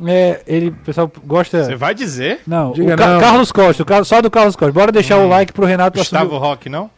é, 0.05 0.41
ele, 0.47 0.69
o 0.69 0.73
pessoal 0.73 1.11
gosta. 1.25 1.63
Você 1.63 1.75
vai 1.75 1.93
dizer? 1.93 2.41
Não, 2.47 2.71
Diga 2.73 2.93
o 2.93 2.97
Ca- 2.97 3.07
não. 3.13 3.19
Carlos 3.19 3.51
Costa, 3.51 3.83
o 3.83 3.85
Ca- 3.85 4.03
só 4.03 4.21
do 4.21 4.31
Carlos 4.31 4.55
Costa. 4.55 4.71
Bora 4.73 4.91
deixar 4.91 5.17
o 5.17 5.27
like 5.27 5.53
pro 5.53 5.65
Renato 5.65 5.97
Gustavo 5.99 6.25
assumir- 6.25 6.39
Rock, 6.41 6.69
não? 6.69 6.89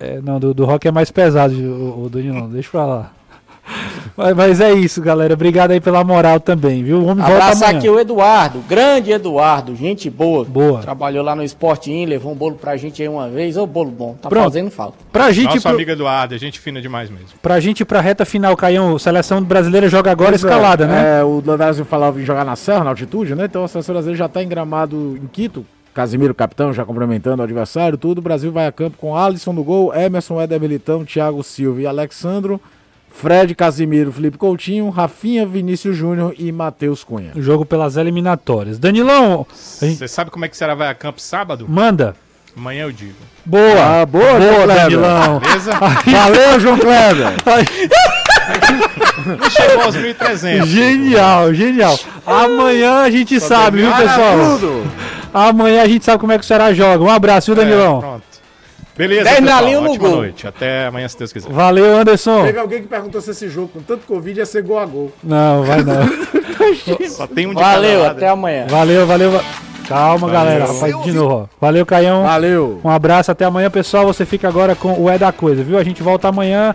É, 0.00 0.20
não, 0.22 0.38
do, 0.38 0.52
do 0.54 0.64
rock 0.64 0.86
é 0.86 0.92
mais 0.92 1.10
pesado, 1.10 1.54
o, 1.54 2.04
o 2.04 2.08
Danilão, 2.08 2.48
deixa 2.48 2.70
pra 2.70 2.84
lá. 2.86 3.12
Mas, 4.18 4.34
mas 4.36 4.60
é 4.60 4.72
isso, 4.72 5.00
galera. 5.00 5.34
Obrigado 5.34 5.70
aí 5.70 5.80
pela 5.80 6.02
moral 6.02 6.40
também, 6.40 6.82
viu? 6.82 7.02
Volta 7.02 7.22
Abraçar 7.22 7.68
amanhã. 7.68 7.78
aqui 7.78 7.88
o 7.88 8.00
Eduardo, 8.00 8.58
grande 8.68 9.12
Eduardo, 9.12 9.76
gente 9.76 10.10
boa. 10.10 10.44
Boa. 10.44 10.80
Trabalhou 10.80 11.22
lá 11.24 11.36
no 11.36 11.44
Sport 11.44 11.86
In, 11.86 12.04
levou 12.06 12.32
um 12.32 12.34
bolo 12.34 12.56
pra 12.56 12.76
gente 12.76 13.00
aí 13.00 13.08
uma 13.08 13.28
vez. 13.28 13.56
Ô, 13.56 13.64
bolo 13.64 13.92
bom, 13.92 14.16
tá 14.20 14.28
Pronto. 14.28 14.44
fazendo 14.44 14.72
falta. 14.72 14.98
Pra 15.12 15.30
gente, 15.30 15.46
Nosso 15.54 15.62
pro, 15.62 15.70
amigo 15.70 15.92
Eduardo, 15.92 16.34
é 16.34 16.38
gente 16.38 16.58
fina 16.58 16.82
demais 16.82 17.08
mesmo. 17.08 17.28
pra 17.40 17.60
gente 17.60 17.80
ir 17.80 17.84
pra 17.84 18.00
reta 18.00 18.24
final, 18.24 18.56
Caião, 18.56 18.98
seleção 18.98 19.40
brasileira 19.40 19.88
joga 19.88 20.10
agora 20.10 20.32
Pois 20.32 20.42
é, 20.42 20.46
escalada, 20.48 20.86
né? 20.88 21.20
É, 21.20 21.24
o 21.24 21.40
Landazzo 21.46 21.84
falava 21.84 22.20
em 22.20 22.24
jogar 22.24 22.44
na 22.44 22.56
serra, 22.56 22.82
na 22.82 22.90
altitude, 22.90 23.36
né? 23.36 23.44
Então 23.44 23.62
a 23.62 23.68
seleção 23.68 23.94
brasileira 23.94 24.18
já 24.18 24.26
está 24.26 24.42
em 24.42 24.48
gramado 24.48 25.16
em 25.22 25.28
Quito. 25.28 25.64
Casimiro, 25.94 26.34
capitão, 26.34 26.72
já 26.72 26.84
cumprimentando 26.84 27.40
o 27.40 27.44
adversário, 27.44 27.96
tudo. 27.96 28.18
O 28.18 28.22
Brasil 28.22 28.50
vai 28.50 28.66
a 28.66 28.72
campo 28.72 28.96
com 28.98 29.16
Alisson 29.16 29.52
no 29.52 29.62
gol, 29.62 29.94
Emerson, 29.94 30.40
Éder 30.40 30.60
Militão, 30.60 31.04
Thiago 31.04 31.42
Silva 31.42 31.80
e 31.82 31.86
Alexandro, 31.86 32.60
Fred, 33.20 33.54
Casimiro, 33.54 34.12
Felipe 34.12 34.38
Coutinho, 34.38 34.88
Rafinha, 34.90 35.44
Vinícius 35.44 35.96
Júnior 35.96 36.34
e 36.38 36.52
Matheus 36.52 37.02
Cunha. 37.02 37.32
O 37.34 37.42
jogo 37.42 37.64
pelas 37.64 37.96
eliminatórias. 37.96 38.78
Danilão, 38.78 39.44
gente- 39.82 39.98
Você 39.98 40.06
sabe 40.08 40.30
como 40.30 40.44
é 40.44 40.48
que 40.48 40.56
será 40.56 40.74
vai 40.74 40.88
a 40.88 40.94
campo 40.94 41.20
sábado? 41.20 41.66
manda. 41.68 42.14
Amanhã 42.56 42.84
eu 42.84 42.92
digo. 42.92 43.14
Boa, 43.44 44.02
Ah, 44.02 44.06
boa, 44.06 44.40
João 44.40 44.54
Kleber. 44.64 44.76
Danilão. 44.76 45.38
Beleza? 45.40 45.72
Valeu, 46.06 46.60
João 46.60 46.78
Kleber! 46.78 47.34
Não 49.38 49.50
chegou 49.50 49.82
aos 49.82 49.96
1.300. 49.96 50.64
Genial, 50.66 51.52
genial. 51.54 51.98
Amanhã 52.26 53.02
a 53.02 53.10
gente 53.10 53.38
sabe, 53.40 53.78
viu, 53.82 53.92
pessoal? 53.94 54.84
Amanhã 55.34 55.82
a 55.82 55.86
gente 55.88 56.04
sabe 56.04 56.18
como 56.18 56.32
é 56.32 56.38
que 56.38 56.44
o 56.44 56.46
Ceará 56.46 56.72
joga. 56.72 57.02
Um 57.04 57.10
abraço, 57.10 57.52
viu, 57.54 57.62
É, 57.62 57.66
Danilão? 57.66 58.00
pronto. 58.00 58.22
Beleza, 58.98 59.24
Dez 59.24 59.40
na 59.40 59.46
pessoal. 59.46 59.64
linha 59.64 59.80
no 59.80 59.96
gol. 59.96 60.10
noite. 60.16 60.46
Até 60.46 60.86
amanhã, 60.86 61.06
se 61.08 61.16
Deus 61.16 61.32
quiser. 61.32 61.50
Valeu, 61.50 61.96
Anderson. 61.96 62.42
Teve 62.44 62.58
alguém 62.58 62.82
que 62.82 62.88
perguntou 62.88 63.20
se 63.20 63.30
esse 63.30 63.48
jogo, 63.48 63.68
com 63.68 63.80
tanto 63.80 64.04
Covid, 64.06 64.40
ia 64.40 64.44
ser 64.44 64.62
gol 64.62 64.78
a 64.80 64.84
gol. 64.84 65.12
Não, 65.22 65.62
vai 65.62 65.82
não. 65.84 66.02
Só 67.08 67.26
tem 67.28 67.46
um 67.46 67.54
de 67.54 67.60
Valeu, 67.62 68.00
lado. 68.02 68.16
até 68.16 68.28
amanhã. 68.28 68.66
Valeu, 68.68 69.06
valeu. 69.06 69.30
va- 69.30 69.44
Calma, 69.88 70.28
galera. 70.28 70.66
Rapaz, 70.66 71.02
de 71.04 71.12
novo, 71.12 71.34
ó. 71.34 71.46
Valeu, 71.58 71.86
Caião. 71.86 72.24
Valeu! 72.24 72.78
Um 72.84 72.90
abraço, 72.90 73.30
até 73.30 73.44
amanhã, 73.46 73.70
pessoal. 73.70 74.04
Você 74.06 74.26
fica 74.26 74.46
agora 74.48 74.74
com 74.74 74.92
o 75.00 75.08
É 75.08 75.16
da 75.16 75.32
Coisa, 75.32 75.62
viu? 75.62 75.78
A 75.78 75.84
gente 75.84 76.02
volta 76.02 76.28
amanhã. 76.28 76.74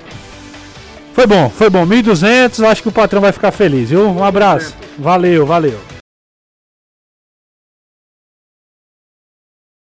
Foi 1.13 1.27
bom, 1.27 1.47
foi 1.49 1.69
bom. 1.69 1.85
1.200, 1.85 2.65
acho 2.65 2.81
que 2.81 2.87
o 2.87 2.91
patrão 2.91 3.21
vai 3.21 3.31
ficar 3.31 3.51
feliz, 3.51 3.89
viu? 3.91 4.07
Um 4.09 4.23
abraço. 4.23 4.73
Valeu, 4.97 5.45
valeu. 5.45 5.77